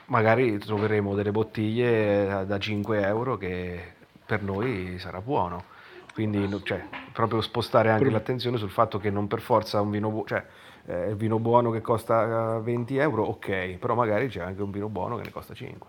magari 0.06 0.58
troveremo 0.58 1.14
delle 1.14 1.30
bottiglie 1.30 2.44
da 2.44 2.58
5 2.58 3.06
euro 3.06 3.36
che 3.36 3.92
per 4.26 4.42
noi 4.42 4.98
sarà 4.98 5.20
buono. 5.20 5.72
Quindi 6.14 6.48
cioè, 6.62 6.80
proprio 7.12 7.40
spostare 7.40 7.90
anche 7.90 8.08
l'attenzione 8.08 8.56
sul 8.56 8.70
fatto 8.70 8.98
che 8.98 9.10
non 9.10 9.26
per 9.26 9.40
forza 9.40 9.80
un 9.80 9.90
vino 9.90 10.10
buono, 10.10 10.26
cioè 10.26 10.46
eh, 10.86 11.08
il 11.08 11.16
vino 11.16 11.40
buono 11.40 11.72
che 11.72 11.80
costa 11.80 12.60
20 12.60 12.96
euro, 12.98 13.24
ok, 13.24 13.78
però 13.78 13.96
magari 13.96 14.28
c'è 14.28 14.40
anche 14.40 14.62
un 14.62 14.70
vino 14.70 14.88
buono 14.88 15.16
che 15.16 15.24
ne 15.24 15.32
costa 15.32 15.54
5. 15.54 15.88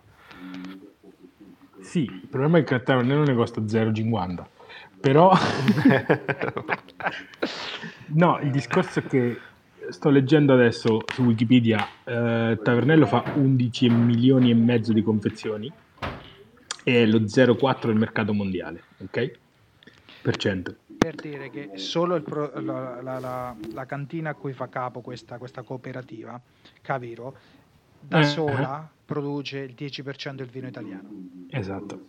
Sì, 1.79 2.05
il 2.05 2.27
problema 2.27 2.57
è 2.57 2.63
che 2.63 2.73
il 2.73 2.81
tavernello 2.81 3.23
ne 3.23 3.35
costa 3.35 3.61
0,50. 3.61 4.45
Però 4.99 5.31
no, 8.07 8.39
il 8.41 8.49
discorso 8.49 8.99
è 8.99 9.03
che 9.03 9.39
sto 9.89 10.09
leggendo 10.09 10.53
adesso 10.53 11.01
su 11.13 11.21
Wikipedia, 11.21 11.87
eh, 12.03 12.57
Tavernello 12.63 13.05
fa 13.05 13.23
11 13.35 13.89
milioni 13.89 14.49
e 14.49 14.55
mezzo 14.55 14.91
di 14.91 15.03
confezioni 15.03 15.71
e 16.83 17.03
è 17.03 17.05
lo 17.05 17.19
0,4 17.19 17.85
del 17.85 17.95
mercato 17.95 18.33
mondiale, 18.33 18.81
ok? 18.97 19.43
Per 20.97 21.15
dire 21.15 21.49
che 21.49 21.71
solo 21.75 22.19
pro, 22.21 22.51
la, 22.59 23.01
la, 23.01 23.19
la, 23.19 23.55
la, 23.73 23.85
cantina 23.85 24.31
a 24.31 24.33
cui 24.33 24.53
fa 24.53 24.67
capo 24.69 25.01
questa, 25.01 25.37
questa 25.37 25.61
cooperativa, 25.61 26.39
Caviro, 26.81 27.35
da 27.99 28.21
eh, 28.21 28.23
sola 28.23 28.83
eh. 28.83 28.87
produce 29.05 29.59
il 29.59 29.75
10% 29.77 30.33
del 30.33 30.47
vino 30.47 30.67
italiano. 30.67 31.09
Esatto. 31.49 32.07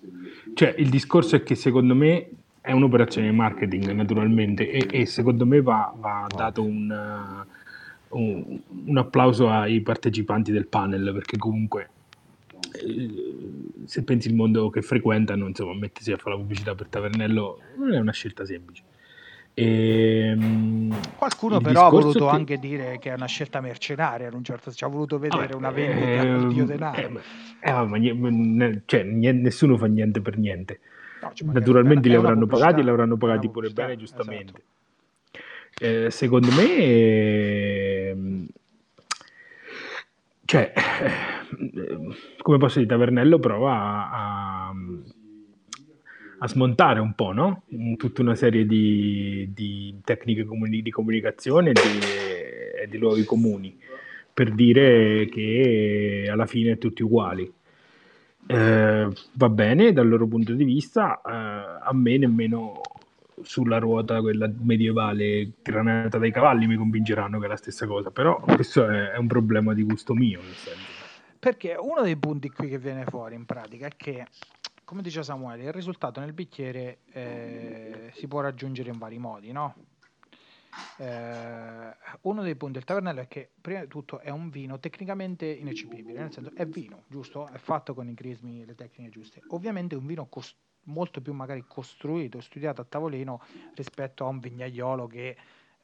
Cioè, 0.55 0.75
il 0.79 0.89
discorso 0.89 1.37
è 1.37 1.43
che 1.43 1.55
secondo 1.55 1.95
me 1.95 2.29
è 2.61 2.73
un'operazione 2.73 3.31
di 3.31 3.37
marketing 3.37 3.91
naturalmente 3.93 4.69
e, 4.69 4.89
e 4.91 5.07
secondo 5.07 5.47
me 5.47 5.63
va, 5.63 5.95
va 5.97 6.27
dato 6.35 6.63
un, 6.65 7.45
un, 8.09 8.61
un, 8.87 8.97
applauso 8.99 9.49
ai 9.49 9.81
partecipanti 9.83 10.51
del 10.51 10.67
panel 10.67 11.13
perché 11.13 11.37
comunque 11.37 11.91
se 13.85 14.03
pensi 14.03 14.29
il 14.29 14.35
mondo 14.35 14.71
che 14.71 14.83
frequentano 14.83 15.47
insomma 15.47 15.75
mettersi 15.75 16.13
a 16.13 16.17
fare 16.17 16.31
la 16.31 16.41
pubblicità 16.41 16.75
per 16.75 16.89
Tavernello 16.89 17.61
non 17.77 17.93
è 17.93 17.99
una 17.99 18.13
scelta 18.13 18.45
semplice 18.45 18.83
e, 19.59 20.33
ehm, 20.33 20.95
Qualcuno 21.17 21.63
però 21.63 21.87
ha 21.87 21.89
voluto 21.89 22.27
che... 22.27 22.31
anche 22.31 22.59
dire 22.59 22.99
che 22.99 23.11
è 23.11 23.15
una 23.15 23.25
scelta 23.25 23.63
mercenaria, 23.63 24.29
un 24.31 24.45
certo 24.45 24.71
ci 24.71 24.85
ha 24.85 24.87
voluto 24.87 25.19
vedere 25.19 25.55
ah, 25.55 25.57
una 25.57 25.71
vendita 25.71 26.23
eh, 26.23 26.39
di 26.41 26.55
dio 26.55 26.67
denaro. 26.67 27.01
Eh, 27.01 27.21
eh, 27.61 27.73
ma 27.73 27.97
niente, 27.97 28.83
cioè, 28.85 29.03
nessuno 29.03 29.79
fa 29.79 29.87
niente 29.87 30.21
per 30.21 30.37
niente. 30.37 30.81
No, 31.23 31.33
Naturalmente 31.53 32.11
li 32.11 32.15
avranno 32.15 32.47
pagati, 32.47 32.83
li 32.83 32.91
avranno 32.91 33.17
pagati 33.17 33.49
pure 33.49 33.71
bene, 33.71 33.97
giustamente. 33.97 34.63
Esatto. 35.31 36.05
Eh, 36.07 36.11
secondo 36.11 36.49
me, 36.53 36.77
eh, 36.77 38.17
cioè, 40.47 40.73
eh, 40.75 42.17
come 42.39 42.57
posso 42.57 42.79
dire, 42.79 42.91
Tavernello 42.91 43.39
prova 43.39 44.11
a, 44.11 44.73
a, 46.39 46.49
smontare 46.49 47.01
un 47.01 47.15
po', 47.15 47.33
no? 47.33 47.65
Tutta 47.99 48.23
una 48.23 48.35
serie 48.35 48.65
di, 48.65 49.51
di 49.53 50.01
tecniche 50.03 50.45
comuni, 50.45 50.81
di 50.81 50.91
comunicazione 50.91 51.71
e 51.71 51.73
di, 51.75 52.89
di 52.91 52.99
luoghi 52.99 53.25
comuni 53.25 53.77
per 54.37 54.53
dire 54.53 55.27
che 55.31 56.29
alla 56.31 56.45
fine 56.45 56.77
tutti 56.77 57.03
uguali. 57.03 57.51
Eh, 58.49 59.09
va 59.33 59.49
bene 59.49 59.93
dal 59.93 60.07
loro 60.07 60.27
punto 60.27 60.53
di 60.53 60.65
vista, 60.65 61.23
eh, 61.25 61.81
a 61.83 61.91
me 61.95 62.19
nemmeno 62.19 62.81
sulla 63.43 63.79
ruota, 63.79 64.21
quella 64.21 64.51
medievale 64.59 65.53
granata 65.63 66.19
dai 66.19 66.33
cavalli, 66.33 66.67
mi 66.67 66.77
convinceranno 66.77 67.39
che 67.39 67.47
è 67.47 67.49
la 67.49 67.57
stessa 67.57 67.87
cosa, 67.87 68.11
però 68.11 68.41
questo 68.41 68.89
è, 68.89 69.11
è 69.11 69.17
un 69.17 69.27
problema 69.27 69.75
di 69.75 69.83
gusto 69.83 70.15
mio. 70.15 70.41
Perché 71.39 71.77
uno 71.79 72.03
dei 72.03 72.17
punti 72.17 72.51
qui 72.51 72.69
che 72.69 72.79
viene 72.79 73.05
fuori 73.05 73.35
in 73.35 73.45
pratica 73.45 73.87
è 73.87 73.93
che, 73.97 74.27
come 74.85 75.03
diceva 75.03 75.23
Samuele, 75.23 75.65
il 75.65 75.73
risultato 75.73 76.21
nel 76.21 76.33
bicchiere 76.33 76.99
eh, 77.13 78.11
si 78.15 78.27
può 78.27 78.41
raggiungere 78.41 78.91
in 78.91 78.99
vari 78.99 79.19
modi, 79.19 79.53
no? 79.53 79.75
Eh, 80.99 81.97
uno 82.23 82.43
dei 82.43 82.55
punti 82.55 82.75
del 82.75 82.85
tavernello 82.85 83.21
è 83.21 83.29
che 83.29 83.51
prima 83.61 83.81
di 83.81 83.87
tutto 83.87 84.19
è 84.19 84.31
un 84.31 84.51
vino 84.51 84.79
tecnicamente 84.79 85.47
ineccepibile, 85.47 86.19
nel 86.19 86.33
senso 86.33 86.53
è 86.55 86.67
vino, 86.67 87.05
giusto? 87.09 87.49
È 87.49 87.59
fatto 87.59 87.95
con 87.95 88.09
i 88.09 88.15
crismi 88.15 88.63
e 88.63 88.67
le 88.67 88.75
tecniche 88.75 89.11
giuste. 89.11 89.43
Ovviamente 89.49 89.95
è 89.95 89.99
un 89.99 90.07
vino 90.07 90.27
costoso 90.27 90.65
molto 90.87 91.21
più 91.21 91.33
magari 91.33 91.65
costruito, 91.67 92.41
studiato 92.41 92.81
a 92.81 92.85
tavolino 92.85 93.43
rispetto 93.75 94.25
a 94.25 94.29
un 94.29 94.39
vignaiolo 94.39 95.07
che 95.07 95.37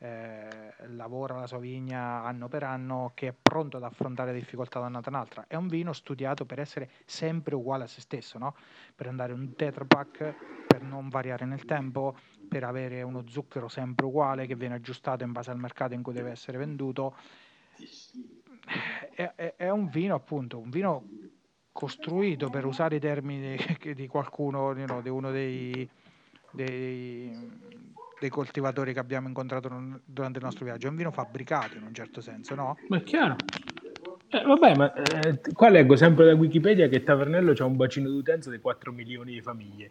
eh, 0.02 0.48
lavora 0.88 1.38
la 1.38 1.46
sua 1.46 1.58
vigna 1.58 2.24
anno 2.24 2.48
per 2.48 2.64
anno, 2.64 3.12
che 3.14 3.28
è 3.28 3.34
pronto 3.40 3.76
ad 3.76 3.84
affrontare 3.84 4.32
difficoltà 4.32 4.80
da 4.80 4.86
un'annata 4.86 5.10
all'altra. 5.10 5.44
È 5.46 5.54
un 5.54 5.68
vino 5.68 5.92
studiato 5.92 6.44
per 6.44 6.58
essere 6.58 6.90
sempre 7.04 7.54
uguale 7.54 7.84
a 7.84 7.86
se 7.86 8.00
stesso, 8.00 8.36
no? 8.36 8.56
per 8.96 9.06
andare 9.06 9.32
un 9.32 9.54
tetra 9.54 9.84
pack, 9.84 10.34
per 10.66 10.82
non 10.82 11.08
variare 11.08 11.44
nel 11.44 11.64
tempo, 11.64 12.16
per 12.48 12.64
avere 12.64 13.02
uno 13.02 13.22
zucchero 13.28 13.68
sempre 13.68 14.06
uguale 14.06 14.46
che 14.46 14.56
viene 14.56 14.74
aggiustato 14.74 15.22
in 15.22 15.30
base 15.30 15.52
al 15.52 15.58
mercato 15.58 15.94
in 15.94 16.02
cui 16.02 16.12
deve 16.12 16.32
essere 16.32 16.58
venduto. 16.58 17.14
È, 19.14 19.32
è, 19.36 19.54
è 19.56 19.70
un 19.70 19.88
vino 19.88 20.16
appunto, 20.16 20.58
un 20.58 20.70
vino 20.70 21.04
costruito 21.72 22.50
per 22.50 22.66
usare 22.66 22.96
i 22.96 23.00
termini 23.00 23.56
di, 23.94 24.06
qualcuno, 24.06 24.74
you 24.76 24.84
know, 24.86 25.00
di 25.00 25.08
uno 25.08 25.30
dei, 25.30 25.88
dei, 26.52 27.50
dei, 28.20 28.30
coltivatori 28.30 28.92
che 28.92 29.00
abbiamo 29.00 29.28
incontrato 29.28 29.68
durante 30.04 30.38
il 30.38 30.44
nostro 30.44 30.64
viaggio. 30.64 30.86
È 30.86 30.90
un 30.90 30.96
vino 30.96 31.10
fabbricato 31.10 31.76
in 31.76 31.84
un 31.84 31.94
certo 31.94 32.20
senso, 32.20 32.54
no? 32.54 32.76
Ma 32.88 32.98
è 32.98 33.02
chiaro. 33.02 33.36
Eh, 34.28 34.42
vabbè, 34.42 34.76
ma 34.76 34.92
eh, 34.92 35.40
qua 35.52 35.68
leggo 35.68 35.96
sempre 35.96 36.24
da 36.26 36.34
Wikipedia 36.34 36.88
che 36.88 37.02
Tavernello 37.02 37.52
ha 37.56 37.64
un 37.64 37.76
bacino 37.76 38.08
d'utenza 38.08 38.50
di 38.50 38.58
4 38.58 38.92
milioni 38.92 39.32
di 39.32 39.42
famiglie. 39.42 39.90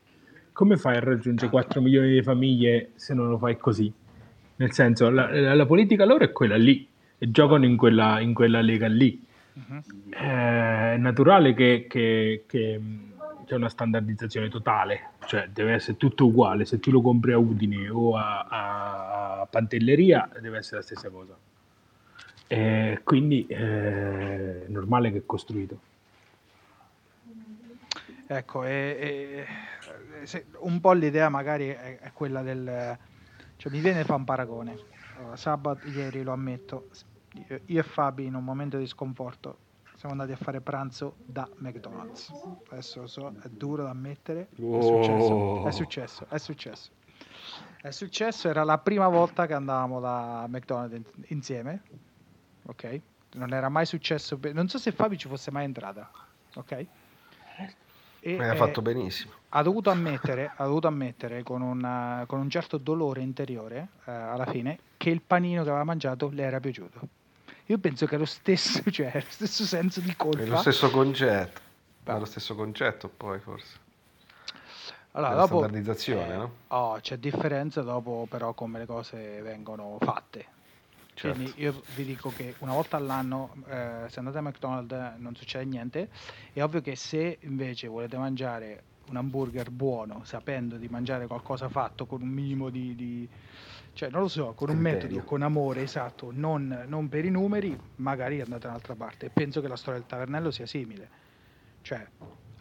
Come 0.54 0.78
fai 0.78 0.98
a 0.98 1.00
raggiungere 1.00 1.50
4 1.50 1.82
milioni 1.82 2.12
di 2.12 2.24
famiglie 2.24 2.92
se 2.96 3.14
non 3.14 3.30
lo 3.30 3.38
fai 3.38 3.58
così? 3.58 3.92
Nel 4.56 4.72
senso, 4.74 5.10
la, 5.10 5.56
la 5.56 5.66
politica 5.66 6.06
loro 6.06 6.24
è 6.24 6.32
quella 6.32 6.58
lì 6.58 6.88
e 7.18 7.32
giocano 7.32 7.66
in 7.66 7.78
quella, 7.78 8.20
in 8.20 8.34
quella 8.34 8.62
lega 8.62 8.88
lì 8.88 9.24
Uh-huh. 9.68 9.82
È 10.10 10.96
naturale 10.98 11.54
che, 11.54 11.86
che, 11.90 12.44
che, 12.48 12.82
c'è 13.46 13.56
una 13.56 13.70
standardizzazione 13.70 14.50
totale, 14.50 15.12
cioè 15.26 15.50
deve 15.50 15.74
essere 15.74 15.98
tutto 15.98 16.28
uguale. 16.28 16.66
Se 16.66 16.80
tu 16.80 16.92
lo 16.92 17.02
compri 17.02 17.34
a 17.34 17.38
Udine 17.38 17.90
o 17.90 18.16
a, 18.16 19.42
a 19.42 19.48
Pantelleria, 19.50 20.30
deve 20.40 20.60
essere 20.60 20.78
la 20.78 20.84
stessa 20.84 21.10
cosa. 21.10 21.38
E 22.48 23.02
quindi 23.04 23.46
è 23.48 24.66
normale 24.68 25.12
che 25.12 25.20
è 25.20 25.26
costruito. 25.26 25.80
Ecco, 28.28 28.64
e, 28.64 29.46
e, 30.22 30.26
se, 30.26 30.46
un 30.60 30.80
po' 30.80 30.94
l'idea 30.94 31.28
magari 31.28 31.68
è, 31.68 32.00
è 32.00 32.12
quella 32.14 32.42
del... 32.42 32.98
Cioè, 33.58 33.72
mi 33.72 33.80
viene 33.80 34.06
fa 34.06 34.16
un 34.16 34.24
paragone. 34.24 34.78
Sabato, 35.34 35.88
ieri 35.88 36.24
lo 36.24 36.32
ammetto, 36.32 36.88
io 37.66 37.80
e 37.80 37.84
Fabi 37.84 38.26
in 38.26 38.36
un 38.36 38.44
momento 38.44 38.78
di 38.78 38.88
sconforto 38.88 39.70
siamo 40.02 40.20
andati 40.20 40.32
a 40.32 40.44
fare 40.44 40.62
pranzo 40.62 41.18
da 41.24 41.48
McDonald's. 41.58 42.32
Adesso 42.70 43.02
lo 43.02 43.08
so, 43.08 43.34
è 43.44 43.50
duro 43.50 43.84
da 43.84 43.92
ammettere. 43.92 44.48
È 44.50 44.82
successo, 44.82 45.68
è 45.68 45.72
successo, 45.72 46.26
è 46.28 46.38
successo. 46.40 46.90
È 47.80 47.92
successo, 47.92 48.50
era 48.50 48.64
la 48.64 48.80
prima 48.80 49.08
volta 49.10 49.46
che 49.46 49.54
andavamo 49.54 50.00
da 50.00 50.46
McDonald's 50.48 51.12
insieme. 51.28 51.84
Ok? 52.66 53.02
Non 53.34 53.54
era 53.54 53.70
mai 53.70 53.86
successo. 53.86 54.40
Non 54.54 54.68
so 54.70 54.80
se 54.80 54.92
Fabi 54.92 55.20
ci 55.20 55.28
fosse 55.28 55.52
mai 55.52 55.66
entrata. 55.66 56.10
Ok? 56.56 56.86
E, 58.22 58.38
ha 58.44 58.56
fatto 58.56 58.82
benissimo. 58.82 59.34
Ha 59.50 59.62
dovuto 59.62 59.92
ammettere, 59.92 60.52
ha 60.56 60.66
dovuto 60.66 60.88
ammettere 60.88 61.44
con, 61.44 61.62
una, 61.62 62.24
con, 62.28 62.40
un 62.40 62.50
certo 62.50 62.78
dolore 62.78 63.22
interiore 63.22 63.90
eh, 64.06 64.12
alla 64.12 64.46
fine 64.46 64.80
che 64.98 65.10
il 65.12 65.22
panino 65.22 65.62
che 65.62 65.70
aveva 65.70 65.84
mangiato 65.84 66.30
le 66.30 66.44
era 66.44 66.60
piaciuto. 66.60 67.20
Io 67.72 67.78
penso 67.78 68.06
che 68.06 68.16
è 68.16 68.18
lo 68.18 68.26
stesso, 68.26 68.84
cioè, 68.92 69.12
lo 69.14 69.26
stesso 69.30 69.64
senso 69.64 70.02
di 70.02 70.14
colpa. 70.18 70.42
È 70.42 70.46
lo 70.46 70.58
stesso 70.58 70.90
concetto. 70.90 71.62
È 72.04 72.18
lo 72.18 72.26
stesso 72.26 72.54
concetto 72.54 73.08
poi 73.08 73.40
forse. 73.40 73.78
Allora, 75.12 75.36
dopo, 75.36 75.60
standardizzazione, 75.60 76.34
eh, 76.34 76.38
no? 76.38 76.54
Oh, 76.68 77.00
c'è 77.00 77.18
differenza 77.18 77.82
dopo 77.82 78.28
però 78.30 78.54
come 78.54 78.80
le 78.80 78.86
cose 78.86 79.42
vengono 79.42 79.98
fatte. 80.02 80.46
Certo. 81.14 81.38
Quindi 81.38 81.62
io 81.62 81.82
vi 81.96 82.04
dico 82.04 82.30
che 82.36 82.56
una 82.60 82.74
volta 82.74 82.98
all'anno 82.98 83.54
eh, 83.68 84.06
se 84.08 84.20
andate 84.20 84.38
a 84.38 84.42
McDonald's 84.42 85.20
non 85.20 85.34
succede 85.36 85.64
niente. 85.64 86.10
È 86.52 86.62
ovvio 86.62 86.82
che 86.82 86.98
se 86.98 87.38
invece 87.42 87.88
volete 87.88 88.18
mangiare 88.18 88.84
un 89.08 89.16
hamburger 89.16 89.70
buono, 89.70 90.24
sapendo 90.26 90.76
di 90.76 90.90
mangiare 90.90 91.26
qualcosa 91.28 91.70
fatto 91.70 92.06
con 92.06 92.22
un 92.22 92.30
minimo 92.30 92.70
di, 92.70 92.96
di 92.96 93.30
cioè 93.94 94.10
non 94.10 94.22
lo 94.22 94.28
so, 94.28 94.54
con 94.54 94.70
un 94.70 94.76
Criterio. 94.76 95.08
metodo, 95.08 95.24
con 95.24 95.42
amore, 95.42 95.82
esatto, 95.82 96.30
non, 96.32 96.86
non, 96.88 97.10
per 97.10 97.26
i 97.26 97.30
numeri, 97.30 97.78
magari 97.98 98.40
andate 98.40 98.62
da 98.62 98.70
un'altra 98.70 98.96
parte. 98.96 99.30
penso 99.30 99.62
che 99.62 99.68
la 99.68 99.76
storia 99.76 100.00
del 100.00 100.08
tavernello 100.08 100.52
sia 100.52 100.66
simile. 100.66 101.10
Cioè, 101.82 102.08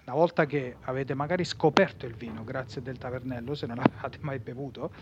una 0.04 0.14
volta 0.14 0.46
che 0.46 0.76
avete 0.82 1.14
magari 1.14 1.44
scoperto 1.44 2.06
il 2.06 2.14
vino 2.14 2.42
grazie 2.42 2.82
del 2.82 2.98
tavernello, 2.98 3.54
se 3.54 3.66
non 3.66 3.76
l'avete 3.76 4.18
mai 4.22 4.38
bevuto, 4.38 4.92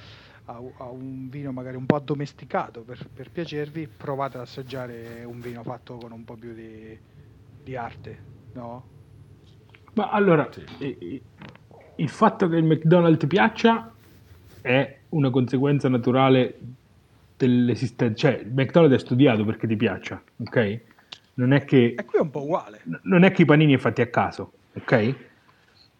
a, 0.44 0.60
a, 0.78 0.84
un 0.84 1.28
vino 1.28 1.50
magari 1.52 1.76
un 1.76 1.86
po' 1.86 1.96
addomesticato 1.96 2.82
per, 2.82 3.06
per, 3.12 3.30
piacervi, 3.30 3.88
provate 3.88 4.36
ad 4.36 4.42
assaggiare 4.42 5.24
un 5.24 5.40
vino 5.40 5.62
fatto 5.62 5.96
con 5.96 6.12
un 6.12 6.24
po' 6.24 6.34
più 6.34 6.52
di, 6.52 6.98
di 7.62 7.76
arte, 7.76 8.22
no? 8.52 8.96
Ma 9.94 10.10
allora, 10.10 10.48
sì. 10.50 11.22
il 11.96 12.08
fatto 12.08 12.48
che 12.48 12.56
il 12.56 12.64
McDonald's 12.64 13.26
piaccia 13.26 13.92
è 14.60 14.97
una 15.10 15.30
conseguenza 15.30 15.88
naturale 15.88 16.58
dell'esistenza. 17.36 18.14
Cioè, 18.14 18.40
il 18.44 18.52
McDonald's 18.52 18.96
è 18.96 18.98
studiato 18.98 19.44
perché 19.44 19.66
ti 19.66 19.76
piaccia, 19.76 20.22
ok? 20.38 20.80
Non 21.34 21.52
è 21.52 21.64
che... 21.64 21.94
E 21.96 22.04
qui 22.04 22.18
è 22.18 22.22
un 22.22 22.30
po' 22.30 22.42
uguale. 22.42 22.80
Non 23.02 23.24
è 23.24 23.30
che 23.30 23.42
i 23.42 23.44
panini 23.44 23.74
è 23.74 23.78
fatti 23.78 24.00
a 24.00 24.08
caso, 24.08 24.52
ok? 24.74 25.14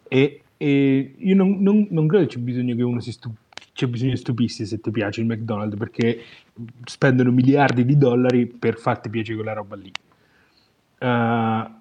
E, 0.08 0.42
e 0.56 1.14
io 1.16 1.34
non, 1.34 1.62
non, 1.62 1.86
non, 1.90 2.06
credo 2.08 2.26
che 2.26 2.34
c'è 2.34 2.40
bisogno 2.40 2.74
che 2.74 2.82
uno 2.82 3.00
si 3.00 3.12
stupisca 3.12 3.46
c'è 3.78 3.86
bisogno 3.86 4.10
di 4.10 4.16
stupirsi 4.16 4.66
se 4.66 4.80
ti 4.80 4.90
piace 4.90 5.20
il 5.20 5.28
McDonald's 5.28 5.76
perché 5.76 6.20
spendono 6.84 7.30
miliardi 7.30 7.84
di 7.84 7.96
dollari 7.96 8.44
per 8.44 8.76
farti 8.76 9.08
piacere 9.08 9.36
quella 9.36 9.52
roba 9.52 9.76
lì. 9.76 9.92
Uh, 10.98 11.76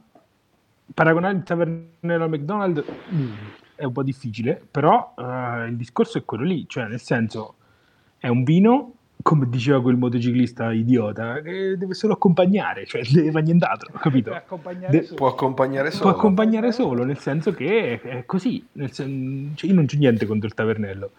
paragonare 0.93 1.37
il 1.37 1.41
tavernello 1.41 2.23
al 2.23 2.29
McDonald's 2.29 2.83
mm, 3.11 3.31
è 3.77 3.83
un 3.83 3.93
po' 3.93 4.03
difficile, 4.03 4.61
però 4.69 5.13
uh, 5.15 5.67
il 5.67 5.77
discorso 5.77 6.17
è 6.17 6.25
quello 6.25 6.43
lì, 6.43 6.65
cioè 6.67 6.87
nel 6.87 6.99
senso 6.99 7.55
è 8.17 8.27
un 8.27 8.43
vino, 8.43 8.93
come 9.21 9.47
diceva 9.47 9.81
quel 9.81 9.97
motociclista 9.97 10.73
idiota, 10.73 11.41
che 11.41 11.77
deve 11.77 11.93
solo 11.93 12.13
accompagnare, 12.13 12.85
cioè 12.85 13.03
deve 13.13 13.31
fare 13.31 13.45
nient'altro, 13.45 13.93
capito? 13.99 14.33
Accompagnare 14.33 14.99
De- 14.99 15.13
può 15.13 15.27
accompagnare 15.27 15.91
solo. 15.91 16.09
Può 16.09 16.17
accompagnare 16.17 16.71
solo, 16.71 17.03
nel 17.03 17.19
senso 17.19 17.53
che 17.53 18.01
è, 18.01 18.07
è 18.07 18.25
così, 18.25 18.65
sen- 18.89 19.51
cioè 19.55 19.69
io 19.69 19.75
non 19.75 19.85
c'ho 19.85 19.97
niente 19.97 20.25
contro 20.25 20.47
il 20.47 20.55
tavernello, 20.55 21.11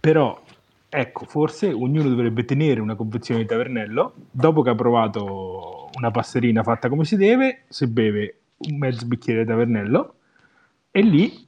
però 0.00 0.42
ecco, 0.88 1.24
forse 1.26 1.72
ognuno 1.72 2.08
dovrebbe 2.08 2.44
tenere 2.44 2.80
una 2.80 2.96
confezione 2.96 3.42
di 3.42 3.46
tavernello, 3.46 4.14
dopo 4.28 4.62
che 4.62 4.70
ha 4.70 4.74
provato 4.74 5.88
una 5.94 6.10
passerina 6.10 6.64
fatta 6.64 6.88
come 6.88 7.04
si 7.04 7.16
deve, 7.16 7.62
se 7.68 7.86
beve 7.86 8.34
un 8.68 8.76
mezzo 8.76 9.06
bicchiere 9.06 9.42
di 9.42 9.46
tavernello 9.46 10.14
e 10.90 11.02
lì 11.02 11.46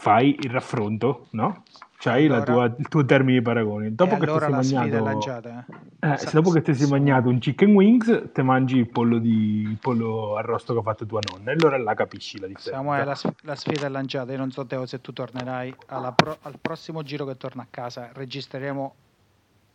fai 0.00 0.34
il 0.40 0.50
raffronto, 0.50 1.26
no? 1.30 1.64
C'hai 1.98 2.24
allora, 2.24 2.42
tua, 2.42 2.74
il 2.78 2.88
tuo 2.88 3.04
termine 3.04 3.38
di 3.38 3.44
paragone. 3.44 3.94
Dopo 3.94 4.16
che 4.16 4.24
allora 4.24 4.46
ti 4.46 4.64
sei 4.64 4.76
mangiato, 4.78 5.04
lanciata, 5.04 5.66
eh? 6.00 6.12
Eh, 6.12 6.16
se 6.16 6.30
dopo 6.32 6.50
che 6.50 6.62
ti 6.62 6.74
sei 6.74 6.88
mangiato 6.88 7.28
un 7.28 7.38
chicken 7.38 7.74
wings, 7.74 8.30
te 8.32 8.42
mangi 8.42 8.78
il 8.78 8.88
pollo, 8.88 9.18
di, 9.18 9.60
il 9.68 9.76
pollo 9.78 10.36
arrosto 10.36 10.72
che 10.72 10.78
ha 10.78 10.82
fatto 10.82 11.04
tua 11.04 11.20
nonna, 11.30 11.50
e 11.50 11.54
allora 11.54 11.76
là 11.76 11.92
capisci 11.92 12.40
la 12.40 12.46
differenza. 12.46 12.78
Samuele, 12.78 13.04
la, 13.04 13.20
la 13.42 13.54
sfida 13.54 13.84
è 13.84 13.90
lanciata. 13.90 14.32
Io 14.32 14.38
non 14.38 14.50
so, 14.50 14.64
Teo, 14.64 14.86
se 14.86 15.02
tu 15.02 15.12
tornerai 15.12 15.74
pro, 16.16 16.38
al 16.40 16.54
prossimo 16.58 17.02
giro 17.02 17.26
che 17.26 17.36
torna 17.36 17.64
a 17.64 17.66
casa. 17.68 18.08
Registreremo 18.14 18.94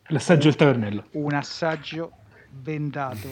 l'assaggio 0.08 0.46
del 0.46 0.56
tavernello. 0.56 1.04
Un 1.12 1.34
assaggio 1.34 2.12
vendato 2.50 3.28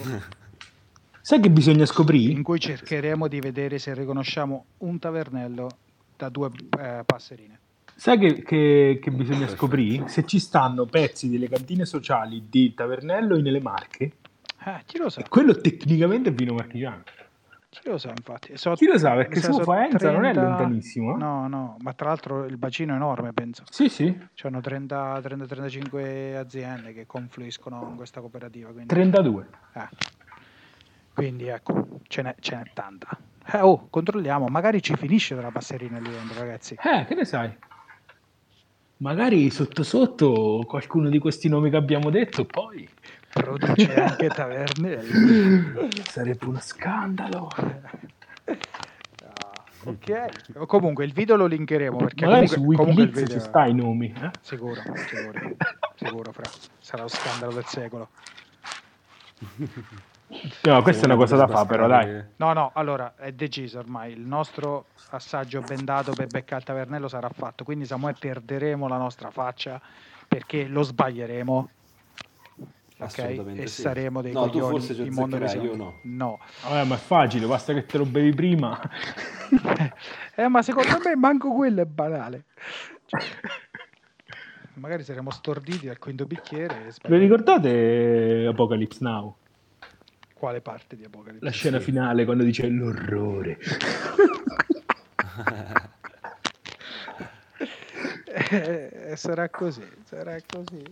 Sai 1.20 1.40
che 1.40 1.50
bisogna 1.50 1.86
scoprire? 1.86 2.30
In 2.30 2.42
cui 2.42 2.60
cercheremo 2.60 3.26
di 3.28 3.40
vedere 3.40 3.78
se 3.78 3.94
riconosciamo 3.94 4.66
un 4.78 4.98
tavernello 4.98 5.68
da 6.16 6.28
due 6.28 6.50
eh, 6.78 7.02
passerine. 7.04 7.58
Sai 7.96 8.18
che, 8.18 8.42
che, 8.42 8.98
che 9.00 9.10
bisogna 9.10 9.46
scoprire? 9.46 10.08
Se 10.08 10.24
ci 10.24 10.38
stanno 10.38 10.84
pezzi 10.84 11.30
delle 11.30 11.48
cantine 11.48 11.84
sociali 11.84 12.46
di 12.48 12.74
Tavernello 12.74 13.40
nelle 13.40 13.60
Marche. 13.60 14.12
Eh, 14.66 14.82
chi 14.86 14.98
lo 14.98 15.08
sa? 15.10 15.20
E 15.20 15.28
quello 15.28 15.54
tecnicamente 15.54 16.30
è 16.30 16.32
vino 16.32 16.54
marchigiano. 16.54 17.02
Chi 17.68 17.88
lo 17.88 17.98
sa, 17.98 18.10
infatti. 18.10 18.56
So, 18.56 18.74
chi 18.74 18.86
lo 18.86 18.98
sa, 18.98 19.14
perché 19.14 19.40
su 19.40 19.60
Faenza 19.60 19.98
30... 19.98 20.12
non 20.12 20.24
è 20.24 20.32
lontanissimo. 20.32 21.16
No, 21.16 21.48
no, 21.48 21.76
ma 21.80 21.92
tra 21.92 22.08
l'altro 22.08 22.44
il 22.44 22.56
bacino 22.56 22.92
è 22.92 22.96
enorme, 22.96 23.32
penso. 23.32 23.64
Sì, 23.68 23.88
sì. 23.88 24.16
C'hanno 24.34 24.60
30-35 24.60 26.36
aziende 26.36 26.92
che 26.92 27.04
confluiscono 27.06 27.88
in 27.90 27.96
questa 27.96 28.20
cooperativa. 28.20 28.70
Quindi... 28.70 28.86
32. 28.86 29.48
Eh. 29.74 29.88
Quindi 31.12 31.48
ecco, 31.48 32.00
ce 32.06 32.22
n'è, 32.22 32.34
ce 32.38 32.56
n'è 32.56 32.70
tanta. 32.72 33.08
Eh, 33.52 33.60
oh, 33.60 33.88
controlliamo, 33.90 34.46
magari 34.46 34.82
ci 34.82 34.96
finisce 34.96 35.34
della 35.34 35.50
passerina 35.50 35.98
lì 35.98 36.08
dentro, 36.08 36.40
ragazzi. 36.40 36.76
Eh, 36.82 37.04
che 37.04 37.14
ne 37.14 37.24
sai? 37.24 37.54
Magari 38.98 39.50
sotto 39.50 39.82
sotto 39.82 40.64
qualcuno 40.66 41.08
di 41.10 41.18
questi 41.18 41.48
nomi 41.48 41.68
che 41.68 41.76
abbiamo 41.76 42.10
detto 42.10 42.44
poi 42.44 42.88
produce 43.28 43.94
anche 43.94 44.28
taverne. 44.28 45.02
Sarebbe 46.08 46.46
uno 46.46 46.60
scandalo. 46.60 47.48
No, 48.46 49.90
ok, 49.90 50.66
comunque 50.66 51.04
il 51.04 51.12
video 51.12 51.36
lo 51.36 51.46
linkeremo 51.46 51.96
perché 51.96 52.24
Magari 52.24 52.46
comunque, 52.46 52.76
su 52.76 52.82
comunque 52.82 53.22
video... 53.22 53.38
ci 53.38 53.40
sta 53.40 53.66
i 53.66 53.74
nomi. 53.74 54.14
Eh? 54.16 54.30
Sicuro, 54.40 54.80
sicuro, 54.94 55.56
sicuro, 55.96 56.32
fra. 56.32 56.50
Sarà 56.78 57.02
lo 57.02 57.08
scandalo 57.08 57.52
del 57.52 57.64
secolo. 57.66 58.08
No, 60.62 60.82
questa 60.82 61.02
è 61.02 61.06
una 61.06 61.16
cosa 61.16 61.36
da 61.36 61.46
fare, 61.46 61.66
però 61.66 61.86
dai. 61.86 62.24
No, 62.36 62.52
no, 62.52 62.70
allora 62.74 63.14
è 63.16 63.32
deciso 63.32 63.78
ormai. 63.78 64.12
Il 64.12 64.20
nostro 64.20 64.86
assaggio 65.10 65.60
bendato 65.60 66.12
per 66.12 66.26
beccare 66.26 66.60
il 66.60 66.66
tavernello 66.66 67.08
sarà 67.08 67.28
fatto. 67.28 67.64
Quindi, 67.64 67.84
Samuele, 67.86 68.16
perderemo 68.18 68.88
la 68.88 68.96
nostra 68.96 69.30
faccia 69.30 69.80
perché 70.26 70.66
lo 70.66 70.82
sbaglieremo. 70.82 71.70
Ok? 72.96 73.18
Assolutamente 73.18 73.62
E 73.62 73.66
sì. 73.66 73.82
saremo 73.82 74.22
dei 74.22 74.32
No, 74.32 74.48
coglioni 74.48 74.80
forse 74.80 75.02
in 75.02 75.12
mondo 75.12 75.36
io 75.36 75.74
no. 75.74 75.98
No. 76.04 76.38
Vabbè, 76.62 76.84
ma 76.84 76.94
è 76.94 76.98
facile, 76.98 77.46
basta 77.46 77.72
che 77.72 77.84
te 77.86 77.98
lo 77.98 78.04
bevi 78.04 78.32
prima. 78.34 78.80
eh, 80.36 80.48
ma 80.48 80.62
secondo 80.62 80.98
me 81.04 81.16
manco 81.16 81.52
quello 81.52 81.82
è 81.82 81.86
banale. 81.86 82.44
Cioè, 83.06 83.20
magari 84.74 85.02
saremo 85.02 85.30
storditi 85.30 85.88
al 85.88 85.98
quinto 85.98 86.24
bicchiere. 86.24 86.92
Vi 87.06 87.18
ricordate 87.18 88.46
Apocalypse 88.48 88.98
Now? 89.02 89.36
Quale 90.44 90.60
parte 90.60 90.94
di 90.94 91.04
Apocalisse? 91.04 91.42
La 91.42 91.50
scena 91.50 91.80
finale 91.80 92.26
quando 92.26 92.44
dice 92.44 92.68
l'orrore. 92.68 93.58
Eh, 98.50 99.14
sarà 99.16 99.48
così, 99.48 99.82
sarà 100.04 100.36
così. 100.46 100.82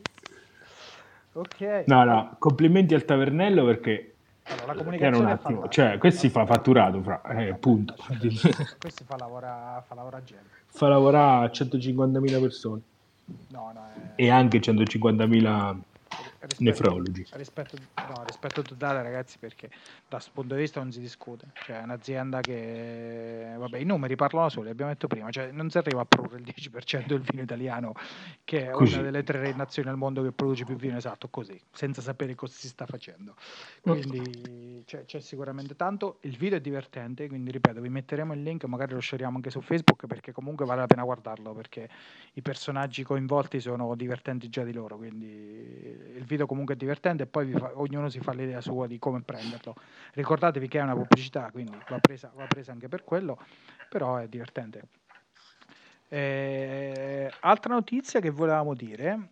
Ok. 1.34 1.84
No, 1.86 2.02
no, 2.04 2.36
complimenti 2.38 2.94
al 2.94 3.04
tavernello 3.04 3.64
perché 3.66 4.14
Allora, 4.44 4.66
la 4.66 4.72
era 4.72 4.72
un 4.72 4.78
comunicazione 4.84 5.28
è 5.28 5.32
attimo, 5.34 5.56
fatta. 5.60 5.70
cioè 5.70 5.98
questo 5.98 6.20
si 6.20 6.30
fa 6.30 6.46
fatturato, 6.46 7.02
fra, 7.02 7.20
eh, 7.22 7.52
punto. 7.54 7.94
Questo 8.78 9.04
fa 9.04 9.16
lavorare 9.18 9.82
fa 9.86 9.94
lavora 9.94 10.22
gente. 10.24 10.48
fa 10.66 10.88
lavorare 10.88 11.46
a 11.46 11.50
150.000 11.50 12.40
persone 12.40 12.80
No, 13.48 13.70
no, 13.74 13.86
è... 14.16 14.22
e 14.22 14.30
anche 14.30 14.58
150.000 14.60 15.76
rispetto- 16.42 16.62
nefrologi. 16.62 17.26
Rispetto, 17.32 17.76
no, 17.96 18.24
rispetto 18.26 18.62
totale, 18.62 19.02
ragazzi, 19.02 19.38
perché 19.38 19.68
da 19.68 20.16
questo 20.16 20.30
punto 20.34 20.54
di 20.54 20.60
vista 20.60 20.80
non 20.80 20.92
si 20.92 21.00
discute. 21.00 21.46
Cioè, 21.64 21.80
è 21.80 21.82
un'azienda 21.82 22.40
che, 22.40 23.54
vabbè, 23.56 23.78
i 23.78 23.84
numeri 23.84 24.16
parlano 24.16 24.48
soli, 24.48 24.70
abbiamo 24.70 24.90
detto 24.90 25.06
prima, 25.06 25.30
cioè, 25.30 25.50
non 25.50 25.70
si 25.70 25.78
arriva 25.78 26.00
a 26.00 26.04
produrre 26.04 26.38
il 26.38 26.44
10% 26.44 27.06
del 27.06 27.20
vino 27.20 27.42
italiano, 27.42 27.92
che 28.44 28.68
è 28.68 28.70
Così. 28.70 28.94
una 28.94 29.02
delle 29.02 29.22
tre 29.22 29.52
nazioni 29.54 29.88
al 29.88 29.96
mondo 29.96 30.22
che 30.22 30.32
produce 30.32 30.64
più 30.64 30.76
vino, 30.76 30.96
esatto, 30.96 31.28
così, 31.28 31.60
senza 31.70 32.00
sapere 32.00 32.34
cosa 32.34 32.54
si 32.54 32.68
sta 32.68 32.86
facendo. 32.86 33.34
Quindi 33.80 34.82
c'è, 34.84 35.04
c'è 35.04 35.20
sicuramente 35.20 35.76
tanto. 35.76 36.18
Il 36.22 36.36
video 36.36 36.58
è 36.58 36.60
divertente, 36.60 37.28
quindi 37.28 37.50
ripeto, 37.50 37.80
vi 37.80 37.88
metteremo 37.88 38.32
il 38.32 38.42
link, 38.42 38.64
magari 38.64 38.92
lo 38.94 39.00
scegliamo 39.00 39.36
anche 39.36 39.50
su 39.50 39.60
Facebook, 39.60 40.06
perché 40.06 40.32
comunque 40.32 40.66
vale 40.66 40.80
la 40.80 40.86
pena 40.86 41.04
guardarlo, 41.04 41.52
perché 41.52 41.88
i 42.34 42.42
personaggi 42.42 43.02
coinvolti 43.02 43.60
sono 43.60 43.94
divertenti 43.94 44.48
già 44.48 44.64
di 44.64 44.72
loro, 44.72 44.96
quindi 44.96 45.26
il 45.26 46.24
video 46.24 46.31
comunque 46.46 46.74
è 46.74 46.76
divertente 46.76 47.24
e 47.24 47.26
poi 47.26 47.52
fa- 47.52 47.72
ognuno 47.74 48.08
si 48.08 48.20
fa 48.20 48.32
l'idea 48.32 48.60
sua 48.60 48.86
di 48.86 48.98
come 48.98 49.22
prenderlo. 49.22 49.74
Ricordatevi 50.12 50.68
che 50.68 50.78
è 50.78 50.82
una 50.82 50.94
pubblicità, 50.94 51.50
quindi 51.50 51.76
va 51.88 51.98
presa, 51.98 52.30
va 52.34 52.46
presa 52.46 52.72
anche 52.72 52.88
per 52.88 53.04
quello, 53.04 53.38
però 53.88 54.16
è 54.16 54.28
divertente. 54.28 54.82
Eh, 56.08 57.32
altra 57.40 57.72
notizia 57.72 58.20
che 58.20 58.30
volevamo 58.30 58.74
dire, 58.74 59.28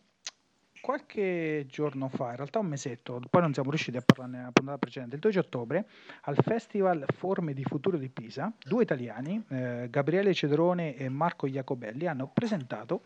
qualche 0.81 1.67
giorno 1.69 2.09
fa, 2.09 2.31
in 2.31 2.37
realtà 2.37 2.59
un 2.59 2.67
mesetto, 2.67 3.21
poi 3.29 3.43
non 3.43 3.53
siamo 3.53 3.69
riusciti 3.69 3.97
a 3.97 4.03
parlarne 4.03 4.39
nella 4.39 4.51
puntata 4.51 4.79
precedente, 4.79 5.15
il 5.15 5.21
12 5.21 5.39
ottobre, 5.39 5.87
al 6.23 6.37
Festival 6.43 7.05
Forme 7.15 7.53
di 7.53 7.65
Futuro 7.65 7.99
di 7.99 8.09
Pisa, 8.09 8.53
due 8.59 8.83
italiani, 8.83 9.45
eh, 9.49 9.89
Gabriele 9.91 10.33
Cedrone 10.33 10.97
e 10.97 11.09
Marco 11.09 11.47
Iacobelli, 11.47 12.07
hanno 12.07 12.31
presentato 12.33 13.03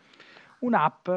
un'app 0.59 1.09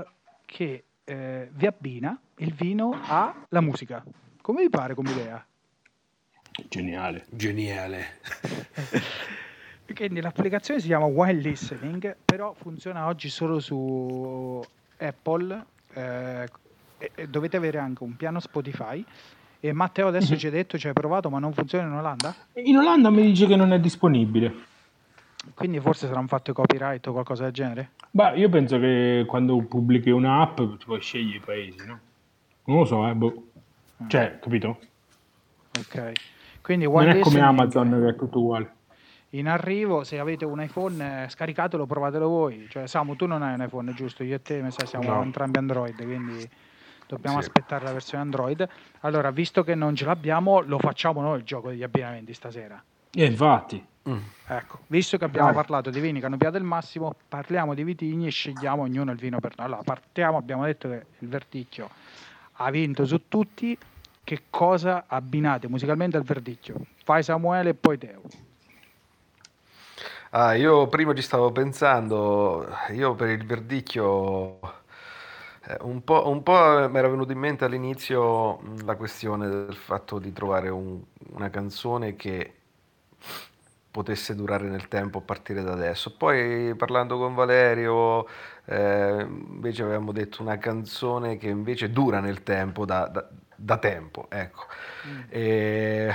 che 0.45 0.85
eh, 1.09 1.49
vi 1.53 1.67
abbina 1.67 2.19
il 2.37 2.53
vino 2.53 2.91
alla 3.07 3.61
musica. 3.63 4.05
Come 4.43 4.63
vi 4.63 4.69
pare 4.69 4.95
come 4.95 5.11
idea? 5.11 5.45
Geniale. 6.69 7.25
Geniale. 7.31 8.21
Quindi 9.95 10.21
l'applicazione 10.21 10.81
si 10.81 10.87
chiama 10.89 11.07
Wine 11.07 11.41
Listening, 11.41 12.15
però 12.25 12.53
funziona 12.53 13.07
oggi 13.07 13.29
solo 13.31 13.59
su 13.59 14.63
Apple. 14.99 15.65
eh, 15.95 16.47
dovete 17.29 17.57
avere 17.57 17.79
anche 17.79 18.03
un 18.05 18.15
piano 18.17 18.39
Spotify. 18.41 19.03
E 19.61 19.73
Matteo 19.73 20.07
adesso 20.09 20.33
Mhm. 20.35 20.39
ci 20.39 20.47
ha 20.47 20.51
detto 20.51 20.79
ci 20.79 20.87
hai 20.89 20.93
provato, 20.93 21.31
ma 21.31 21.39
non 21.39 21.53
funziona 21.53 21.87
in 21.87 21.95
Olanda? 21.95 22.35
In 22.55 22.77
Olanda 22.77 23.11
mi 23.11 23.23
dice 23.23 23.47
che 23.47 23.57
non 23.57 23.73
è 23.73 23.81
disponibile. 23.81 24.53
Quindi 25.55 25.81
forse 25.81 26.07
sarà 26.07 26.19
un 26.21 26.29
fatto 26.29 26.51
di 26.51 26.57
copyright 26.57 27.07
o 27.07 27.13
qualcosa 27.13 27.45
del 27.45 27.53
genere? 27.53 27.91
Beh, 28.11 28.37
io 28.37 28.49
penso 28.49 28.79
che 28.79 29.25
quando 29.27 29.61
pubblichi 29.63 30.11
un'app 30.11 30.57
tu 30.57 30.77
puoi 30.85 31.01
scegliere 31.01 31.37
i 31.37 31.41
paesi, 31.41 31.85
no? 31.85 32.01
Non 32.65 32.79
lo 32.79 32.85
so, 32.85 33.07
eh, 33.09 33.15
boh. 33.15 33.43
Cioè, 34.09 34.39
capito? 34.41 34.79
Ok. 35.79 36.13
Quindi 36.63 36.87
Non 36.87 37.09
è 37.09 37.19
come 37.21 37.41
Amazon 37.41 38.01
che 38.03 38.09
è 38.09 38.17
tutto 38.17 38.41
uguale. 38.41 38.77
in 39.31 39.47
arrivo, 39.49 40.05
se 40.05 40.19
avete 40.19 40.45
un 40.45 40.61
iPhone 40.61 41.25
eh, 41.25 41.29
scaricatelo, 41.29 41.87
provatelo 41.87 42.29
voi. 42.29 42.67
Cioè, 42.69 42.87
Samu, 42.87 43.15
tu 43.17 43.27
non 43.27 43.43
hai 43.43 43.55
un 43.55 43.63
iPhone, 43.63 43.93
giusto? 43.93 44.23
Io 44.23 44.37
e 44.37 44.43
te 44.43 44.63
mi 44.63 44.71
sa, 44.71 44.87
siamo 44.87 45.13
No. 45.13 45.23
entrambi 45.23 45.59
Android, 45.59 46.03
quindi 46.03 46.49
dobbiamo 47.07 47.41
Sì. 47.41 47.47
aspettare 47.47 47.85
la 47.85 47.93
versione 47.93 48.23
Android. 48.23 48.67
Allora, 49.01 49.31
visto 49.31 49.63
che 49.63 49.75
non 49.75 49.95
ce 49.95 50.05
l'abbiamo, 50.05 50.61
lo 50.61 50.79
facciamo 50.79 51.21
noi 51.21 51.39
il 51.39 51.45
gioco 51.45 51.69
degli 51.69 51.83
abbinamenti 51.83 52.33
stasera. 52.33 52.83
E 53.13 53.25
infatti. 53.25 53.85
Mm. 54.09 54.19
Ecco, 54.47 54.79
visto 54.87 55.19
che 55.19 55.25
abbiamo 55.25 55.49
Dai. 55.49 55.57
parlato 55.57 55.91
di 55.91 56.01
vini 56.01 56.21
che 56.21 56.27
hanno 56.27 56.39
piato 56.39 56.57
il 56.57 56.65
massimo, 56.65 57.15
parliamo 57.29 57.75
di 57.75 57.85
vitigni 57.85 58.27
e 58.27 58.31
scegliamo 58.31 58.83
ognuno 58.83 59.11
il 59.13 59.19
vino 59.19 59.39
per 59.41 59.53
noi. 59.57 59.67
Allora, 59.67 59.83
partiamo, 59.83 60.39
abbiamo 60.39 60.65
detto 60.65 60.89
che 60.89 61.05
il 61.19 61.29
Verdicchio 61.29 61.91
ha 62.53 62.71
vinto 62.71 63.05
su 63.05 63.29
tutti. 63.29 63.77
Che 64.25 64.43
cosa 64.51 65.05
abbinate 65.07 65.69
musicalmente 65.69 66.17
al 66.19 66.23
Verdicchio? 66.23 66.77
Fai 67.03 67.23
Samuele 67.23 67.71
e 67.71 67.75
poi 67.75 67.97
Teo. 67.99 68.21
Ah, 70.31 70.55
io 70.55 70.87
prima 70.89 71.15
ci 71.15 71.23
stavo 71.23 71.51
pensando, 71.53 72.69
io 72.93 73.15
per 73.15 73.31
il 73.31 73.47
verdicchio, 73.47 74.59
eh, 75.67 75.77
un 75.81 76.05
po', 76.05 76.29
un 76.29 76.43
po' 76.43 76.87
mi 76.91 76.99
era 76.99 77.09
venuto 77.09 77.33
in 77.33 77.39
mente 77.39 77.65
all'inizio 77.65 78.59
mh, 78.59 78.85
la 78.85 78.95
questione 78.97 79.49
del 79.49 79.75
fatto 79.75 80.19
di 80.19 80.31
trovare 80.33 80.69
un- 80.69 81.01
una 81.31 81.49
canzone 81.49 82.15
che 82.15 82.58
potesse 83.91 84.35
durare 84.35 84.69
nel 84.69 84.89
tempo 84.89 85.19
a 85.19 85.21
partire 85.23 85.63
da 85.63 85.73
adesso. 85.73 86.15
Poi 86.17 86.75
parlando 86.77 87.19
con 87.19 87.35
Valerio, 87.35 88.27
eh, 88.67 89.27
invece 89.29 89.83
avevamo 89.83 90.13
detto 90.13 90.43
una 90.43 90.59
canzone 90.59 91.37
che 91.37 91.49
invece 91.49 91.91
dura 91.91 92.21
nel 92.21 92.43
tempo, 92.43 92.85
da, 92.85 93.07
da- 93.09 93.29
da 93.57 93.77
tempo, 93.79 94.27
ecco. 94.31 94.67
E, 95.29 96.15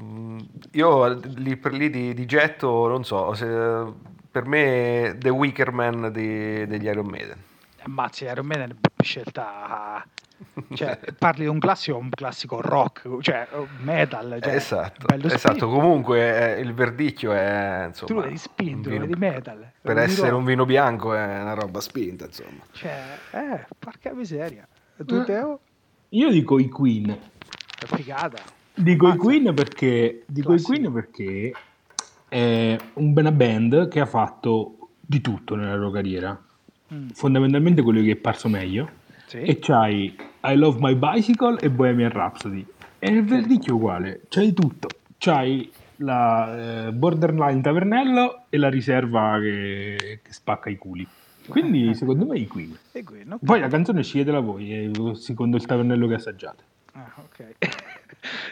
mm, 0.00 0.38
io 0.72 1.06
lì 1.36 1.56
per 1.56 1.72
lì 1.72 1.90
di, 1.90 2.12
di 2.14 2.26
getto, 2.26 2.88
non 2.88 3.04
so, 3.04 3.34
se- 3.34 3.84
per 4.30 4.44
me 4.46 5.14
The 5.18 5.28
Wicker 5.30 5.70
Man 5.72 6.10
di- 6.12 6.66
degli 6.66 6.86
Iron 6.86 7.06
Maiden. 7.06 7.38
Ammazzi, 7.82 8.24
Iron 8.24 8.46
Maiden 8.46 8.70
è 8.70 8.72
una 8.72 8.80
scelta. 9.02 10.04
Cioè, 10.74 10.98
parli 11.18 11.42
di 11.44 11.48
un 11.48 11.58
classico, 11.58 11.96
un 11.96 12.10
classico 12.10 12.60
rock, 12.60 13.20
cioè 13.20 13.46
metal. 13.82 14.38
Cioè, 14.42 14.54
esatto, 14.54 15.06
bello 15.06 15.26
esatto. 15.28 15.68
Comunque 15.68 16.56
eh, 16.56 16.60
il 16.60 16.72
verdicchio 16.74 17.32
è 17.32 17.84
insomma, 17.88 18.20
Tu 18.22 18.26
l'hai 18.26 18.36
spinto, 18.36 18.90
vino- 18.90 19.06
di 19.06 19.14
metal. 19.16 19.70
per 19.80 19.96
Un 19.96 20.02
essere 20.02 20.28
rock. 20.28 20.38
un 20.40 20.44
vino 20.46 20.64
bianco 20.64 21.14
è 21.14 21.40
una 21.40 21.54
roba 21.54 21.80
spinta, 21.80 22.26
insomma. 22.26 22.62
Cioè, 22.72 23.02
eh, 23.32 23.66
porca 23.78 24.12
miseria. 24.14 24.66
Tu, 25.04 25.14
Eh. 25.14 25.24
Teo? 25.24 25.60
Io 26.10 26.30
dico 26.30 26.58
i 26.58 26.68
Queen. 26.68 27.10
È 27.10 27.86
figata. 27.94 28.38
Dico 28.74 29.08
i. 29.08 29.16
Queen 29.16 29.54
perché, 29.54 30.22
dico 30.26 30.52
i. 30.54 30.60
Queen 30.60 30.92
perché 30.92 31.52
è 32.28 32.76
una 32.94 33.32
band 33.32 33.88
che 33.88 34.00
ha 34.00 34.06
fatto 34.06 34.90
di 35.00 35.20
tutto 35.20 35.54
nella 35.54 35.74
loro 35.76 35.90
carriera. 35.90 36.38
Mm, 36.92 37.08
Fondamentalmente 37.08 37.82
quello 37.82 38.00
che 38.02 38.12
è 38.12 38.16
parso 38.16 38.48
meglio. 38.48 38.90
Sì. 39.26 39.38
E 39.38 39.58
c'hai 39.58 40.16
I 40.48 40.56
Love 40.56 40.78
My 40.80 40.94
Bicycle 40.94 41.58
e 41.58 41.70
Bohemian 41.70 42.10
Rhapsody. 42.10 42.64
E 43.00 43.10
nel 43.10 43.24
verdicchio 43.24 43.72
è 43.72 43.74
uguale, 43.74 44.20
c'hai 44.28 44.52
tutto. 44.52 44.88
C'hai 45.18 45.70
la 45.96 46.86
eh, 46.86 46.92
borderline 46.92 47.60
tavernello 47.60 48.44
e 48.48 48.56
la 48.56 48.68
riserva 48.68 49.38
che, 49.40 50.20
che 50.22 50.32
spacca 50.32 50.70
i 50.70 50.76
culi. 50.76 51.06
Quindi 51.48 51.94
secondo 51.94 52.26
me 52.26 52.38
i 52.38 52.46
Queen. 52.46 52.76
E 52.92 53.02
qui, 53.02 53.22
no? 53.24 53.38
Poi 53.42 53.58
la 53.58 53.68
canzone 53.68 54.02
sceglietela 54.02 54.40
voi, 54.40 54.72
eh, 54.72 55.14
secondo 55.14 55.56
il 55.56 55.64
tavernello 55.64 56.06
che 56.06 56.14
assaggiate. 56.14 56.62
Ah, 56.92 57.12
ok. 57.16 57.95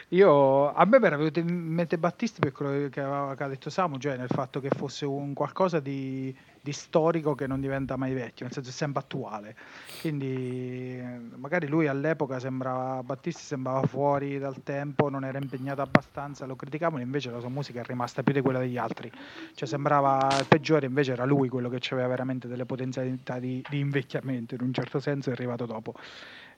Io, 0.09 0.73
a 0.73 0.85
me 0.85 0.97
era 0.99 1.17
venuto 1.17 1.39
in 1.39 1.49
mente 1.49 1.99
Battisti 1.99 2.41
per 2.41 2.53
quello 2.53 2.89
che 2.89 3.01
aveva 3.01 3.35
che 3.35 3.43
ha 3.43 3.49
detto 3.49 3.71
Samu, 3.71 3.99
cioè 3.99 4.17
nel 4.17 4.29
fatto 4.29 4.61
che 4.61 4.69
fosse 4.69 5.05
un 5.05 5.33
qualcosa 5.35 5.81
di, 5.81 6.35
di 6.61 6.73
storico 6.73 7.35
che 7.35 7.47
non 7.47 7.61
diventa 7.61 7.97
mai 7.97 8.15
vecchio, 8.15 8.45
nel 8.45 8.53
senso 8.55 8.71
è 8.71 8.73
sempre 8.73 9.03
attuale. 9.03 9.57
Quindi 10.01 11.03
magari 11.37 11.67
lui 11.67 11.87
all'epoca 11.87 12.39
sembrava, 12.39 13.03
Battisti 13.03 13.43
sembrava 13.43 13.83
fuori 13.87 14.39
dal 14.39 14.63
tempo, 14.63 15.09
non 15.09 15.25
era 15.25 15.39
impegnato 15.39 15.83
abbastanza, 15.83 16.47
lo 16.47 16.57
criticavano, 16.57 17.03
invece 17.03 17.31
la 17.31 17.41
sua 17.41 17.49
musica 17.49 17.81
è 17.81 17.85
rimasta 17.85 18.23
più 18.23 18.33
di 18.33 18.41
quella 18.41 18.59
degli 18.59 18.79
altri. 18.79 19.11
Cioè 19.55 19.69
sembrava 19.69 20.29
il 20.39 20.47
peggiore, 20.47 20.87
invece 20.87 21.13
era 21.13 21.25
lui 21.25 21.49
quello 21.49 21.69
che 21.69 21.81
aveva 21.91 22.09
veramente 22.09 22.49
delle 22.49 22.65
potenzialità 22.65 23.39
di, 23.39 23.65
di 23.69 23.79
invecchiamento, 23.79 24.55
in 24.55 24.63
un 24.63 24.73
certo 24.73 25.01
senso 25.01 25.31
è 25.31 25.33
arrivato 25.33 25.67
dopo. 25.67 25.95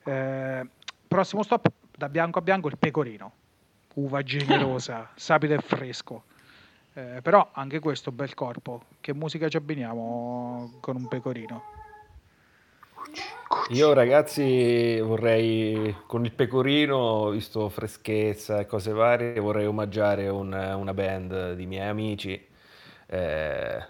Eh, 0.05 0.67
prossimo 1.07 1.43
stop, 1.43 1.69
da 1.97 2.09
bianco 2.09 2.39
a 2.39 2.43
bianco, 2.43 2.69
il 2.69 2.77
pecorino. 2.79 3.33
Uva 3.95 4.23
generosa, 4.23 5.11
sapido 5.17 5.55
e 5.55 5.59
fresco. 5.59 6.25
Eh, 6.93 7.21
però 7.23 7.51
anche 7.53 7.79
questo 7.79 8.13
bel 8.13 8.35
corpo. 8.35 8.83
Che 9.01 9.15
musica 9.15 9.49
ci 9.49 9.57
abbiniamo 9.57 10.75
con 10.81 10.97
un 10.97 11.09
pecorino? 11.09 11.63
Io 13.71 13.93
ragazzi 13.95 15.01
vorrei, 15.01 15.97
con 16.07 16.25
il 16.25 16.33
pecorino, 16.33 17.31
visto 17.31 17.69
freschezza 17.69 18.61
e 18.61 18.67
cose 18.67 18.93
varie, 18.93 19.41
vorrei 19.41 19.67
omaggiare 19.67 20.29
un- 20.29 20.53
una 20.53 20.95
band 20.95 21.55
di 21.55 21.67
miei 21.67 21.89
amici, 21.89 22.47
eh, 23.07 23.85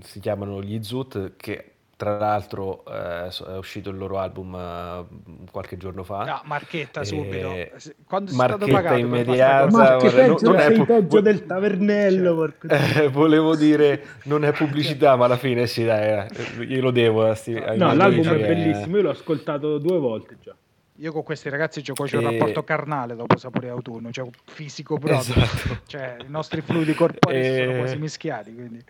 si 0.00 0.20
chiamano 0.20 0.62
gli 0.62 0.82
Zoot, 0.82 1.36
che 1.36 1.72
tra 1.98 2.16
l'altro 2.16 2.84
eh, 2.86 3.26
è 3.26 3.56
uscito 3.56 3.90
il 3.90 3.98
loro 3.98 4.18
album 4.20 4.54
eh, 4.54 5.04
qualche 5.50 5.76
giorno 5.76 6.04
fa. 6.04 6.22
No, 6.24 6.40
marchetta 6.44 7.02
subito. 7.02 7.50
E... 7.52 7.72
Quando 8.06 8.32
marchetta 8.34 8.64
stato 8.66 8.72
pagato 8.72 8.98
immediata. 9.00 9.66
Marche 9.76 10.08
vorrei- 10.08 10.28
peggio, 10.28 10.44
non- 10.46 10.54
non 10.54 10.60
è 10.62 10.72
pu- 10.72 10.86
peggio 10.86 11.20
del 11.20 11.44
tavernello. 11.44 12.34
Dio. 12.34 12.54
Eh, 13.02 13.08
volevo 13.08 13.56
dire, 13.56 14.04
non 14.24 14.44
è 14.44 14.52
pubblicità, 14.52 15.16
ma 15.16 15.24
alla 15.24 15.36
fine 15.36 15.66
sì, 15.66 15.84
dai, 15.84 16.26
eh, 16.28 16.64
glielo 16.64 16.92
devo. 16.92 17.28
a 17.28 17.34
sti- 17.34 17.56
ai 17.56 17.76
No, 17.76 17.92
l'album 17.92 18.24
è 18.24 18.28
amici, 18.28 18.44
eh. 18.44 18.46
bellissimo, 18.46 18.96
io 18.96 19.02
l'ho 19.02 19.10
ascoltato 19.10 19.78
due 19.78 19.98
volte 19.98 20.36
già. 20.40 20.54
Io 21.00 21.12
con 21.12 21.22
questi 21.22 21.48
ragazzi 21.48 21.80
gioco 21.82 22.04
c'è 22.04 22.16
un 22.16 22.26
E- 22.26 22.30
rapporto 22.38 22.62
carnale 22.64 23.14
dopo 23.16 23.36
Sapore 23.38 23.68
Autunno, 23.68 24.10
cioè 24.12 24.26
fisico 24.46 24.98
proprio. 24.98 25.20
Esatto. 25.20 25.78
Cioè, 25.86 26.16
i 26.26 26.30
nostri 26.30 26.60
fluidi 26.60 26.94
corporei 26.94 27.40
E- 27.40 27.64
sono 27.64 27.78
quasi 27.78 27.96
mischiati, 27.98 28.54
quindi 28.54 28.82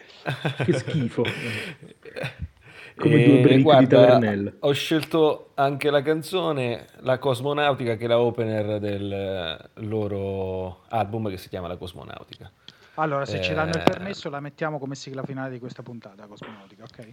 Che 0.65 0.73
schifo. 0.75 1.23
Come 2.99 3.25
due 3.25 3.39
E 3.39 3.41
brick 3.43 3.57
di 3.57 3.63
guarda, 3.63 4.07
tavernello. 4.07 4.53
ho 4.61 4.73
scelto 4.73 5.51
anche 5.55 5.91
la 5.91 6.03
canzone 6.03 6.87
La 7.01 7.19
Cosmonautica, 7.19 7.97
che 7.97 8.05
è 8.05 8.09
la 8.09 8.19
opener 8.19 8.79
del 8.81 9.13
eh, 9.13 9.71
loro 9.87 10.81
album 10.89 11.29
che 11.31 11.37
si 11.37 11.49
chiama 11.49 11.69
La 11.69 11.77
Cosmonautica. 11.77 12.51
Allora, 12.95 13.25
se 13.25 13.41
ci 13.41 13.55
danno 13.55 13.71
il 13.71 13.79
Eh. 13.79 13.83
permesso, 13.85 14.29
la 14.29 14.41
mettiamo 14.41 14.79
come 14.81 14.97
sigla 14.97 15.23
finale 15.23 15.53
di 15.53 15.59
questa 15.61 15.83
puntata 15.83 16.27
Cosmonautica, 16.27 16.83
ok? 16.83 17.09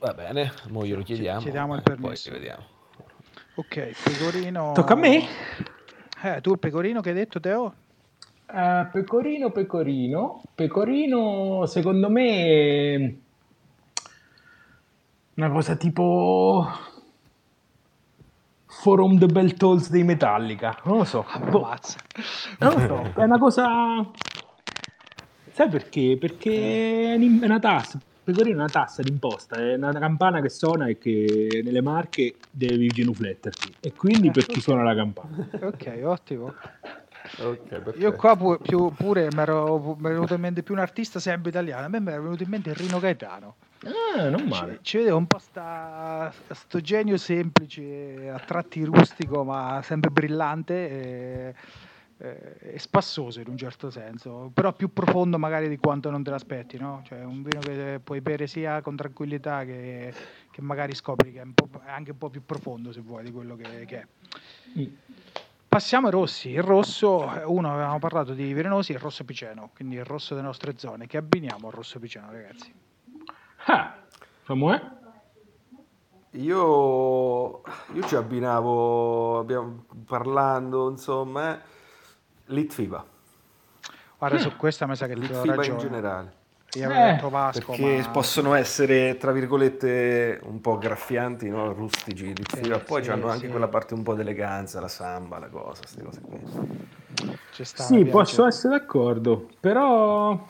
Va 0.00 0.12
bene, 0.12 0.52
mo 0.70 0.84
glielo 0.84 1.00
Ci- 1.00 1.14
chiediamo. 1.14 1.40
chiediamo 1.40 1.74
il 1.74 1.80
eh, 1.80 1.82
poi 1.84 1.94
permesso. 1.96 2.30
vediamo. 2.32 2.62
Ok, 3.54 3.92
pecorino. 4.02 4.72
Tocca 4.74 4.94
a 4.94 4.96
me? 4.96 5.22
Eh, 6.22 6.40
tu 6.40 6.50
il 6.52 6.58
pecorino 6.58 7.00
che 7.00 7.10
hai 7.10 7.14
detto, 7.14 7.38
Teo? 7.38 7.74
Eh, 8.52 8.88
pecorino, 8.92 9.50
pecorino. 9.50 10.42
Pecorino, 10.54 11.66
secondo 11.66 12.08
me, 12.10 13.18
una 15.38 15.50
cosa 15.50 15.76
tipo 15.76 16.68
Forum 18.66 19.18
the 19.18 19.26
Bell 19.26 19.54
Tolls 19.54 19.88
dei 19.90 20.02
Metallica. 20.02 20.76
Non 20.84 20.98
lo 20.98 21.04
so. 21.04 21.24
Boh, 21.50 21.64
Ammazza. 21.64 21.98
non 22.58 22.72
lo 22.74 22.78
so. 23.12 23.20
È 23.20 23.24
una 23.24 23.38
cosa... 23.38 23.66
Sai 25.52 25.68
perché? 25.68 26.16
Perché 26.20 27.12
è 27.12 27.16
un- 27.16 27.38
è 27.40 27.44
una 27.44 27.58
tassa. 27.60 27.98
Pecorino 28.22 28.56
è 28.56 28.58
una 28.58 28.68
tassa 28.68 29.00
d'imposta, 29.02 29.56
è 29.56 29.74
una 29.74 29.92
campana 29.92 30.40
che 30.42 30.50
suona 30.50 30.86
e 30.86 30.98
che 30.98 31.62
nelle 31.64 31.80
marche 31.80 32.34
devi 32.50 32.86
genufletterti. 32.88 33.74
E 33.80 33.94
quindi 33.94 34.30
per 34.30 34.44
chi 34.44 34.60
suona 34.60 34.82
la 34.82 34.94
campana. 34.94 35.48
Ok, 35.62 36.00
ottimo. 36.04 36.52
Ok, 37.38 37.58
perfetto. 37.68 37.98
Io 37.98 38.12
qua 38.14 38.36
pu- 38.36 38.58
più- 38.60 38.92
pure 38.92 39.28
mi 39.34 39.40
ero 39.40 39.96
mi 39.98 40.08
è 40.08 40.12
venuto 40.12 40.34
in 40.34 40.40
mente 40.40 40.62
più 40.62 40.74
un 40.74 40.80
artista 40.80 41.18
sempre 41.20 41.48
italiano. 41.50 41.86
A 41.86 41.88
me 41.88 42.00
mi 42.00 42.10
era 42.10 42.20
venuto 42.20 42.42
in 42.42 42.50
mente 42.50 42.72
Rino 42.74 42.98
Gaetano. 43.00 43.54
Ah, 43.84 44.28
non 44.28 44.40
Ci, 44.40 44.48
male. 44.48 44.78
ci 44.82 44.96
vedevo 44.98 45.16
un 45.18 45.26
po' 45.26 45.38
sta, 45.38 46.32
sto 46.50 46.80
genio 46.80 47.16
semplice, 47.16 48.28
a 48.28 48.38
tratti 48.40 48.82
rustico, 48.82 49.44
ma 49.44 49.80
sempre 49.84 50.10
brillante 50.10 50.74
e, 50.90 51.54
e- 52.18 52.78
spassoso 52.78 53.40
in 53.40 53.48
un 53.48 53.56
certo 53.56 53.90
senso, 53.90 54.50
però 54.52 54.72
più 54.72 54.92
profondo 54.92 55.38
magari 55.38 55.68
di 55.68 55.76
quanto 55.76 56.10
non 56.10 56.24
te 56.24 56.30
l'aspetti, 56.30 56.76
no? 56.76 57.02
Cioè 57.04 57.22
un 57.22 57.42
vino 57.42 57.60
che 57.60 58.00
puoi 58.02 58.20
bere 58.20 58.48
sia 58.48 58.80
con 58.80 58.96
tranquillità 58.96 59.64
che, 59.64 60.12
che 60.50 60.60
magari 60.60 60.94
scopri 60.94 61.32
che 61.32 61.40
è, 61.40 61.42
un 61.42 61.54
è 61.86 61.90
anche 61.90 62.10
un 62.10 62.18
po' 62.18 62.30
più 62.30 62.44
profondo, 62.44 62.90
se 62.90 63.00
vuoi, 63.00 63.22
di 63.22 63.30
quello 63.30 63.54
che, 63.54 63.84
che 63.86 64.00
è. 64.00 64.06
Mm. 64.76 64.86
Passiamo 65.68 66.06
ai 66.06 66.12
rossi. 66.12 66.50
Il 66.50 66.62
rosso, 66.62 67.30
uno 67.46 67.72
avevamo 67.72 67.98
parlato 67.98 68.32
di 68.32 68.52
Virenosi, 68.54 68.92
il 68.92 68.98
rosso 68.98 69.24
piceno, 69.24 69.70
quindi 69.74 69.96
il 69.96 70.04
rosso 70.04 70.34
delle 70.34 70.46
nostre 70.46 70.78
zone. 70.78 71.06
Che 71.06 71.18
abbiniamo 71.18 71.68
al 71.68 71.74
rosso 71.74 72.00
piceno, 72.00 72.32
ragazzi? 72.32 72.72
Ah, 73.70 73.94
Samuè? 74.46 74.80
Io, 76.32 77.60
io 77.92 78.02
ci 78.06 78.14
abbinavo, 78.14 79.38
abbiamo, 79.40 79.84
parlando, 80.06 80.88
insomma, 80.88 81.54
eh, 81.54 81.60
Litfiba, 82.46 83.04
Guarda, 84.16 84.38
su 84.38 84.56
questa 84.56 84.86
mi 84.86 84.96
sa 84.96 85.06
che 85.06 85.14
ti 85.14 85.20
do 85.20 85.26
Litfiba 85.26 85.52
in 85.52 85.56
ragione. 85.56 85.78
generale. 85.78 86.32
Io 86.74 86.90
Eh, 86.90 87.12
detto 87.12 87.28
Vasco, 87.28 87.72
Perché 87.72 88.00
ma... 88.04 88.08
possono 88.10 88.54
essere, 88.54 89.16
tra 89.16 89.32
virgolette, 89.32 90.40
un 90.44 90.60
po' 90.60 90.78
graffianti, 90.78 91.48
no? 91.50 91.72
rustici, 91.72 92.34
Litfiba, 92.34 92.78
Sì, 92.78 92.84
poi 92.84 93.04
sì, 93.04 93.10
hanno 93.10 93.28
anche 93.28 93.46
sì. 93.46 93.50
quella 93.50 93.68
parte 93.68 93.94
un 93.94 94.02
po' 94.02 94.14
d'eleganza, 94.14 94.80
la 94.80 94.88
samba, 94.88 95.38
la 95.38 95.48
cosa, 95.48 95.80
queste 95.80 96.02
cose 96.02 96.20
qui. 96.22 96.40
Sta, 97.50 97.82
Sì, 97.82 98.04
posso 98.06 98.46
essere 98.46 98.78
d'accordo, 98.78 99.48
però 99.60 100.46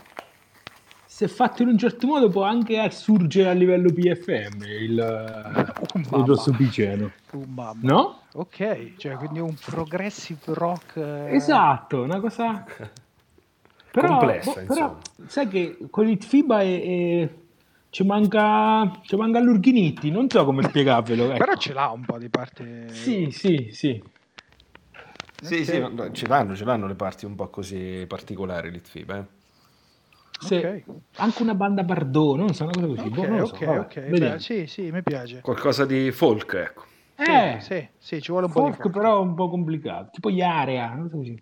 se 1.18 1.26
fatto 1.26 1.62
in 1.62 1.68
un 1.70 1.76
certo 1.78 2.06
modo 2.06 2.28
può 2.28 2.44
anche 2.44 2.78
assurgere 2.78 3.48
a 3.48 3.52
livello 3.52 3.92
PFM 3.92 4.62
il, 4.62 4.90
il 4.92 6.06
mamma. 6.10 6.24
rosso 6.24 6.52
piceno, 6.52 7.10
mamma. 7.32 7.76
no? 7.82 8.20
Ok, 8.34 8.94
cioè 8.98 9.16
quindi 9.16 9.40
un 9.40 9.52
progressive 9.56 10.38
rock... 10.54 10.94
eh, 10.96 11.34
Esatto, 11.34 12.02
una 12.04 12.20
cosa... 12.20 12.64
Però, 13.90 14.06
Complessa, 14.18 14.60
boh, 14.60 14.66
però 14.66 14.96
insomma. 14.98 14.98
sai 15.28 15.48
che 15.48 15.78
con 15.90 16.06
il 16.08 16.22
FIBA 16.22 16.60
è, 16.60 16.82
è- 16.82 17.28
ci 17.90 18.04
manca, 18.04 19.00
ci 19.02 19.16
manca 19.16 19.40
l'Urghinitti, 19.40 20.12
non 20.12 20.30
so 20.30 20.44
come 20.44 20.62
spiegarvelo. 20.62 21.30
ecco. 21.34 21.38
Però 21.38 21.56
ce 21.56 21.72
l'ha 21.72 21.88
un 21.88 22.04
po' 22.04 22.16
di 22.18 22.28
parte... 22.28 22.90
Sì, 22.90 23.30
sì, 23.32 23.70
sì. 23.72 24.00
Sì, 25.42 25.54
Ok. 25.56 25.64
sì, 25.64 25.78
no, 25.80 25.88
no, 25.88 26.12
ce 26.12 26.28
l'hanno, 26.28 26.54
ce 26.54 26.64
l'hanno 26.64 26.86
le 26.86 26.94
parti 26.94 27.24
un 27.24 27.34
po' 27.34 27.48
così 27.48 28.04
particolari, 28.06 28.70
Litfiba, 28.70 29.16
eh. 29.16 29.24
Se- 30.38 30.56
Ok. 30.58 30.84
Anche 31.20 31.42
una 31.42 31.54
banda 31.54 31.82
Bardot, 31.82 32.36
non 32.36 32.54
so, 32.54 32.62
una 32.64 32.72
cosa 32.72 32.86
così. 32.86 33.00
Ok, 33.00 33.08
boh, 33.14 33.26
non 33.26 33.38
lo 33.38 33.44
so, 33.46 33.54
ok, 33.56 33.64
vabbè, 33.64 33.78
ok. 33.80 33.94
vediamo. 34.06 34.32
Beh, 34.34 34.38
sì, 34.40 34.66
sì, 34.66 34.90
mi 34.92 35.02
piace. 35.02 35.40
Qualcosa 35.40 35.84
di 35.84 36.12
folk, 36.12 36.54
ecco. 36.54 36.84
Eh, 37.16 37.56
Sì, 37.60 37.66
sì, 37.74 37.88
sì, 37.98 38.22
ci 38.22 38.30
vuole 38.30 38.46
un 38.46 38.52
po' 38.52 38.60
di 38.60 38.66
folk 38.68 38.82
folk. 38.82 38.94
però 38.94 39.20
un 39.20 39.34
po' 39.34 39.48
complicato, 39.48 40.10
tipo 40.12 40.28
Iarea, 40.30 40.94
non 40.94 41.08
so 41.08 41.16
così. 41.16 41.36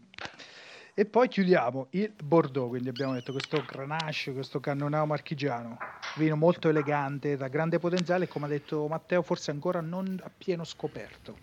E 0.99 1.05
poi 1.05 1.29
chiudiamo 1.29 1.89
il 1.91 2.11
Bordeaux, 2.25 2.71
quindi 2.71 2.89
abbiamo 2.89 3.13
detto 3.13 3.33
questo 3.33 3.63
Grenache, 3.69 4.33
questo 4.33 4.61
Cannonau 4.61 5.05
marchigiano, 5.05 5.77
vino 6.17 6.37
molto 6.37 6.71
elegante, 6.71 7.37
da 7.37 7.49
grande 7.49 7.79
potenziale, 7.79 8.27
come 8.29 8.47
ha 8.47 8.49
detto 8.49 8.87
Matteo, 8.89 9.21
forse 9.21 9.51
ancora 9.51 9.83
non 9.83 10.19
a 10.25 10.31
pieno 10.35 10.65
scoperto. 10.65 11.37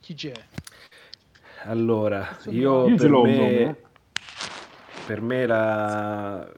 Chi 0.00 0.14
c'è? 0.14 0.32
Allora, 1.66 2.26
io, 2.46 2.88
Io 2.88 2.96
per 2.96 3.10
me, 3.12 3.60
eh. 3.68 3.76
Per 5.06 5.20
me 5.20 5.46
la, 5.46 6.50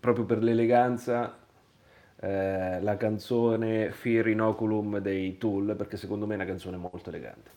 proprio 0.00 0.24
per 0.24 0.42
l'eleganza, 0.42 1.36
eh, 2.20 2.80
la 2.80 2.96
canzone 2.96 3.90
Fear 3.92 4.28
Inoculum 4.28 4.98
dei 4.98 5.38
Tool, 5.38 5.74
perché 5.76 5.96
secondo 5.96 6.26
me 6.26 6.32
è 6.32 6.36
una 6.36 6.44
canzone 6.46 6.76
molto 6.76 7.08
elegante. 7.08 7.56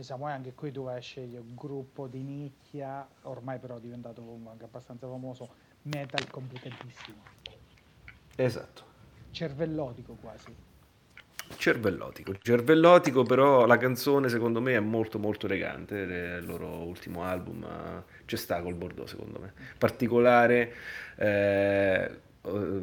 Samuele, 0.00 0.34
anche 0.34 0.54
qui 0.54 0.72
tu 0.72 0.82
vai 0.82 0.96
a 0.96 1.00
scegliere 1.00 1.40
un 1.40 1.54
gruppo 1.54 2.08
di 2.08 2.22
nicchia, 2.22 3.06
ormai 3.22 3.60
però 3.60 3.76
è 3.76 3.80
diventato 3.80 4.38
anche 4.50 4.64
abbastanza 4.64 5.06
famoso, 5.06 5.54
metal 5.82 6.28
complicatissimo, 6.30 7.22
Esatto. 8.36 8.82
cervellotico 9.30 10.16
quasi. 10.20 10.52
Cervellotico, 11.56 12.34
cervellotico, 12.42 13.22
però 13.22 13.64
la 13.66 13.76
canzone 13.76 14.28
secondo 14.28 14.60
me 14.60 14.74
è 14.74 14.80
molto 14.80 15.18
molto 15.18 15.46
elegante, 15.46 16.06
del 16.06 16.44
loro 16.44 16.68
ultimo 16.68 17.22
album 17.22 17.66
ci 18.26 18.36
sta 18.36 18.60
col 18.60 18.74
Bordeaux 18.74 19.08
secondo 19.08 19.38
me, 19.40 19.52
particolare, 19.78 20.72
eh, 21.16 22.10
eh, 22.42 22.80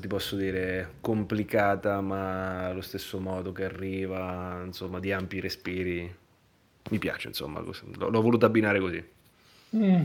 ti 0.00 0.06
posso 0.06 0.36
dire, 0.36 0.94
complicata 1.00 2.00
ma 2.00 2.68
allo 2.68 2.82
stesso 2.82 3.18
modo 3.18 3.52
che 3.52 3.64
arriva, 3.64 4.62
insomma, 4.64 5.00
di 5.00 5.12
ampi 5.12 5.40
respiri, 5.40 6.14
mi 6.90 6.98
piace, 6.98 7.28
insomma, 7.28 7.60
l'ho, 7.60 8.08
l'ho 8.08 8.20
voluto 8.20 8.46
abbinare 8.46 8.78
così. 8.78 9.04
Mm. 9.76 10.02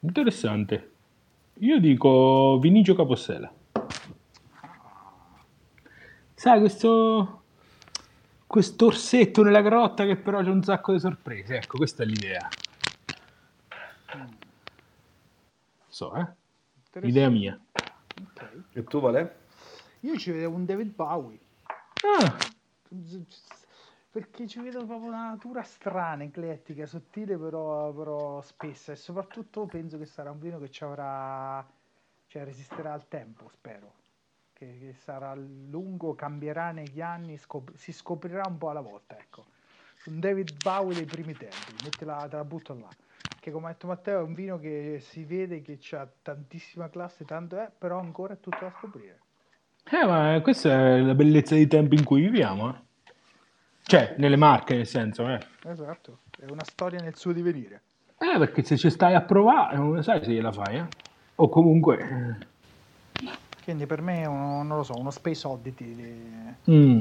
Interessante. 0.00 0.90
Io 1.60 1.78
dico 1.78 2.58
Vinicio 2.60 2.94
Capossela. 2.94 3.52
Sai, 6.38 6.60
questo 6.60 7.44
questo 8.46 8.86
orsetto 8.86 9.42
nella 9.42 9.62
grotta 9.62 10.04
che 10.04 10.16
però 10.16 10.42
c'è 10.42 10.50
un 10.50 10.62
sacco 10.62 10.92
di 10.92 11.00
sorprese. 11.00 11.56
Ecco, 11.56 11.78
questa 11.78 12.02
è 12.02 12.06
l'idea. 12.06 12.46
So, 15.88 16.14
eh? 16.14 17.06
Idea 17.06 17.30
mia. 17.30 17.58
Okay. 18.32 18.64
E 18.72 18.84
tu, 18.84 19.00
Vale? 19.00 19.44
Io 20.00 20.16
ci 20.18 20.30
vedevo 20.30 20.54
un 20.54 20.66
David 20.66 20.94
Bowie. 20.94 21.40
Ah. 21.64 22.36
Perché 24.10 24.46
ci 24.46 24.60
vedo 24.60 24.84
proprio 24.84 25.08
una 25.08 25.30
natura 25.30 25.62
strana, 25.62 26.22
eclettica, 26.22 26.86
sottile, 26.86 27.36
però, 27.36 27.92
però 27.92 28.42
spessa. 28.42 28.92
E 28.92 28.96
soprattutto 28.96 29.64
penso 29.66 29.98
che 29.98 30.06
sarà 30.06 30.30
un 30.30 30.38
vino 30.38 30.58
che 30.58 30.70
ci 30.70 30.84
avrà. 30.84 31.66
cioè 32.26 32.44
resisterà 32.44 32.92
al 32.92 33.08
tempo, 33.08 33.48
spero 33.48 34.04
che, 34.56 34.78
che 34.80 34.94
sarà 34.94 35.34
lungo, 35.34 36.14
cambierà 36.14 36.70
negli 36.70 37.02
anni, 37.02 37.36
scop- 37.36 37.74
si 37.74 37.92
scoprirà 37.92 38.44
un 38.46 38.56
po' 38.56 38.70
alla 38.70 38.80
volta, 38.80 39.16
ecco. 39.18 39.44
Un 40.06 40.18
David 40.18 40.56
Bowie 40.62 40.94
dei 40.94 41.04
primi 41.04 41.34
tempi, 41.34 41.74
mettila, 41.84 42.26
te 42.28 42.36
la 42.36 42.44
butto 42.44 42.74
là. 42.74 42.88
Che 43.38 43.50
come 43.50 43.66
ha 43.66 43.68
detto 43.70 43.86
Matteo 43.86 44.20
è 44.20 44.22
un 44.22 44.34
vino 44.34 44.58
che 44.58 44.98
si 45.00 45.24
vede 45.24 45.60
che 45.60 45.78
ha 45.96 46.08
tantissima 46.22 46.88
classe, 46.88 47.24
tanto 47.24 47.58
è, 47.58 47.70
però 47.76 47.98
ancora 47.98 48.34
è 48.34 48.40
tutto 48.40 48.58
da 48.60 48.72
scoprire. 48.78 49.20
Eh, 49.90 50.04
ma 50.06 50.40
questa 50.42 50.70
è 50.70 51.00
la 51.00 51.14
bellezza 51.14 51.54
dei 51.54 51.66
tempi 51.66 51.96
in 51.96 52.04
cui 52.04 52.22
viviamo, 52.22 52.74
eh. 52.74 52.80
Cioè, 53.82 54.14
nelle 54.18 54.36
marche, 54.36 54.74
nel 54.74 54.86
senso, 54.86 55.28
eh. 55.28 55.38
Esatto, 55.64 56.20
è 56.38 56.50
una 56.50 56.64
storia 56.64 57.00
nel 57.00 57.16
suo 57.16 57.32
divenire. 57.32 57.82
Eh, 58.18 58.38
perché 58.38 58.62
se 58.62 58.76
ci 58.76 58.90
stai 58.90 59.14
a 59.14 59.20
provare, 59.20 59.76
non 59.76 60.02
sai 60.02 60.24
se 60.24 60.30
gliela 60.30 60.52
fai, 60.52 60.78
eh. 60.78 60.86
O 61.36 61.48
comunque... 61.48 62.54
Quindi 63.66 63.86
per 63.86 64.00
me 64.00 64.22
è 64.22 64.26
uno, 64.26 64.62
non 64.62 64.76
lo 64.76 64.84
so, 64.84 64.96
uno 64.96 65.10
space 65.10 65.44
oddity. 65.44 65.92
Di, 65.92 66.70
mm. 66.70 67.00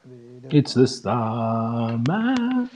di, 0.00 0.40
di... 0.40 0.56
It's 0.56 0.72
the 0.72 0.86
star, 0.86 2.00
man. 2.06 2.70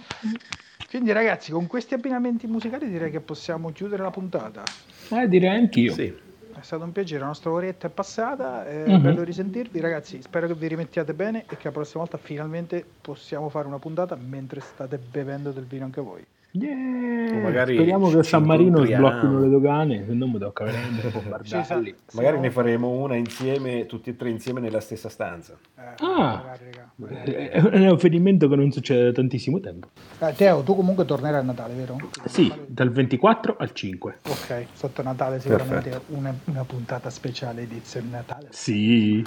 Quindi 0.87 1.11
ragazzi, 1.11 1.51
con 1.51 1.67
questi 1.67 1.95
abbinamenti 1.95 2.47
musicali 2.47 2.91
direi 2.91 3.11
che 3.11 3.21
possiamo 3.21 3.73
chiudere 3.73 4.03
la 4.03 4.11
puntata. 4.11 4.63
Eh, 5.09 5.27
direi 5.27 5.57
anch'io. 5.57 5.95
Sì. 5.95 6.15
È 6.53 6.61
stato 6.61 6.85
un 6.85 6.93
piacere, 6.93 7.21
la 7.21 7.29
nostra 7.29 7.51
oretta 7.51 7.87
è 7.87 7.91
passata, 7.91 8.67
è 8.67 8.85
mm-hmm. 8.87 9.03
bello 9.03 9.23
risentirvi 9.23 9.81
ragazzi, 9.81 10.21
spero 10.21 10.47
che 10.47 10.53
vi 10.53 10.69
rimettiate 10.69 11.15
bene 11.15 11.45
e 11.49 11.57
che 11.57 11.65
la 11.65 11.71
prossima 11.71 12.03
volta 12.03 12.19
finalmente 12.19 12.85
possiamo 13.01 13.49
fare 13.49 13.69
una 13.69 13.79
puntata 13.79 14.17
mentre 14.17 14.61
state 14.61 14.99
bevendo 14.99 15.51
del 15.51 15.65
vino 15.65 15.87
anche 15.87 16.03
voi. 16.03 16.23
Yeah. 16.53 17.65
Speriamo 17.65 18.11
che 18.11 18.19
a 18.19 18.23
San 18.25 18.43
Marino 18.43 18.85
sblocchino 18.85 19.39
le 19.39 19.49
dogane, 19.49 20.05
se 20.05 20.13
no 20.15 20.27
mi 20.27 20.39
tocca 20.39 20.65
veramente 20.65 21.09
bombardarli. 21.09 21.95
Sì, 22.07 22.17
magari 22.17 22.41
ne 22.41 22.51
faremo 22.51 22.89
una 22.89 23.15
insieme, 23.15 23.87
tutti 23.87 24.11
e 24.11 24.17
tre 24.17 24.31
insieme 24.31 24.61
nella 24.61 24.81
stessa 24.81 25.09
stanza. 25.09 25.57
Eh, 25.79 25.83
ah, 25.99 26.57
magari, 26.97 27.47
è 27.47 27.61
un 27.61 27.87
avvenimento 27.87 28.49
che 28.49 28.57
non 28.57 28.73
succede 28.73 29.05
da 29.05 29.13
tantissimo 29.13 29.61
tempo. 29.61 29.91
Eh, 30.19 30.33
Teo, 30.35 30.63
tu 30.63 30.75
comunque 30.75 31.05
tornerai 31.05 31.39
a 31.39 31.43
Natale, 31.45 31.75
vero? 31.75 31.97
Sì, 32.25 32.53
dal 32.67 32.91
24 32.91 33.57
al 33.57 33.73
5. 33.73 34.19
Ok, 34.27 34.67
sotto 34.73 35.03
Natale 35.03 35.39
sicuramente 35.39 36.01
una, 36.09 36.35
una, 36.47 36.65
puntata 36.65 37.11
speciale 37.11 37.63
edizione 37.63 38.09
Natale. 38.11 38.49
Sì. 38.51 39.25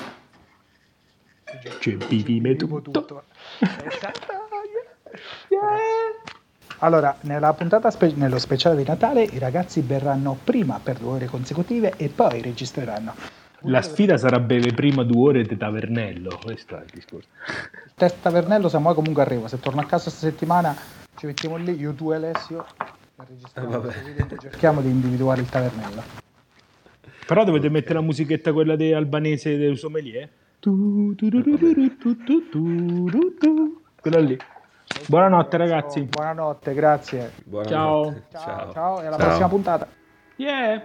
C'è 1.79 1.95
vivi 1.95 2.55
tutto. 2.57 2.81
tutto. 2.91 3.23
Esatto. 3.61 4.41
yeah. 5.49 6.41
Allora, 6.83 7.15
nella 7.21 7.53
puntata 7.53 7.89
spe- 7.91 8.11
nello 8.13 8.37
speciale 8.37 8.75
di 8.75 8.83
Natale 8.85 9.23
i 9.23 9.39
ragazzi 9.39 9.79
berranno 9.79 10.37
prima 10.43 10.81
per 10.83 10.97
due 10.97 11.13
ore 11.13 11.27
consecutive 11.27 11.93
e 11.95 12.09
poi 12.09 12.41
registreranno. 12.41 13.15
La 13.67 13.81
sfida 13.81 14.17
sarà 14.17 14.41
bere 14.41 14.73
prima 14.73 15.03
due 15.03 15.29
ore 15.29 15.43
di 15.43 15.55
tavernello, 15.55 16.37
questo 16.43 16.77
è 16.77 16.81
il 16.81 16.89
discorso. 16.93 17.29
Il 17.85 17.91
test 17.95 18.17
tavernello 18.21 18.67
Samuele 18.67 18.95
comunque 18.95 19.21
arriva, 19.21 19.47
se 19.47 19.61
torno 19.61 19.79
a 19.79 19.85
casa 19.85 20.09
questa 20.09 20.27
settimana 20.27 20.75
ci 21.15 21.25
mettiamo 21.25 21.55
lì, 21.55 21.73
io, 21.79 21.93
tu 21.93 22.11
e 22.11 22.15
Alessio, 22.15 22.65
per 23.15 23.27
registrare 23.29 23.93
eh, 24.17 24.37
cerchiamo 24.41 24.81
di 24.81 24.89
individuare 24.89 25.39
il 25.39 25.47
tavernello. 25.47 26.03
Però 27.25 27.45
dovete 27.45 27.69
mettere 27.69 27.93
la 27.93 28.01
musichetta 28.01 28.51
quella 28.51 28.75
de 28.75 28.93
albanese 28.93 29.55
del 29.55 29.77
sommelier. 29.77 30.27
Quella 34.01 34.19
lì. 34.19 34.37
Buonanotte 35.07 35.57
ragazzi. 35.57 36.01
Buonanotte, 36.03 36.73
grazie. 36.73 37.31
Buonanotte. 37.43 38.23
Ciao. 38.31 38.41
Ciao. 38.43 38.71
Ciao 38.71 39.01
e 39.01 39.05
alla 39.07 39.17
Ciao. 39.17 39.25
prossima 39.25 39.47
puntata. 39.49 39.87
Yeah. 40.35 40.83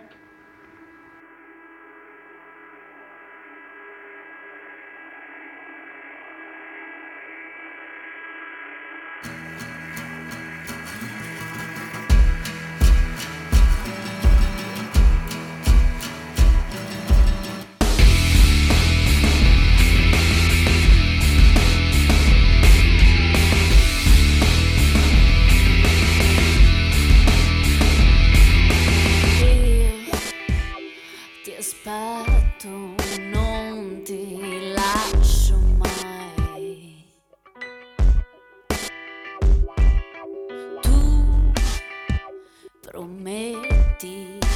melody. 43.18 44.47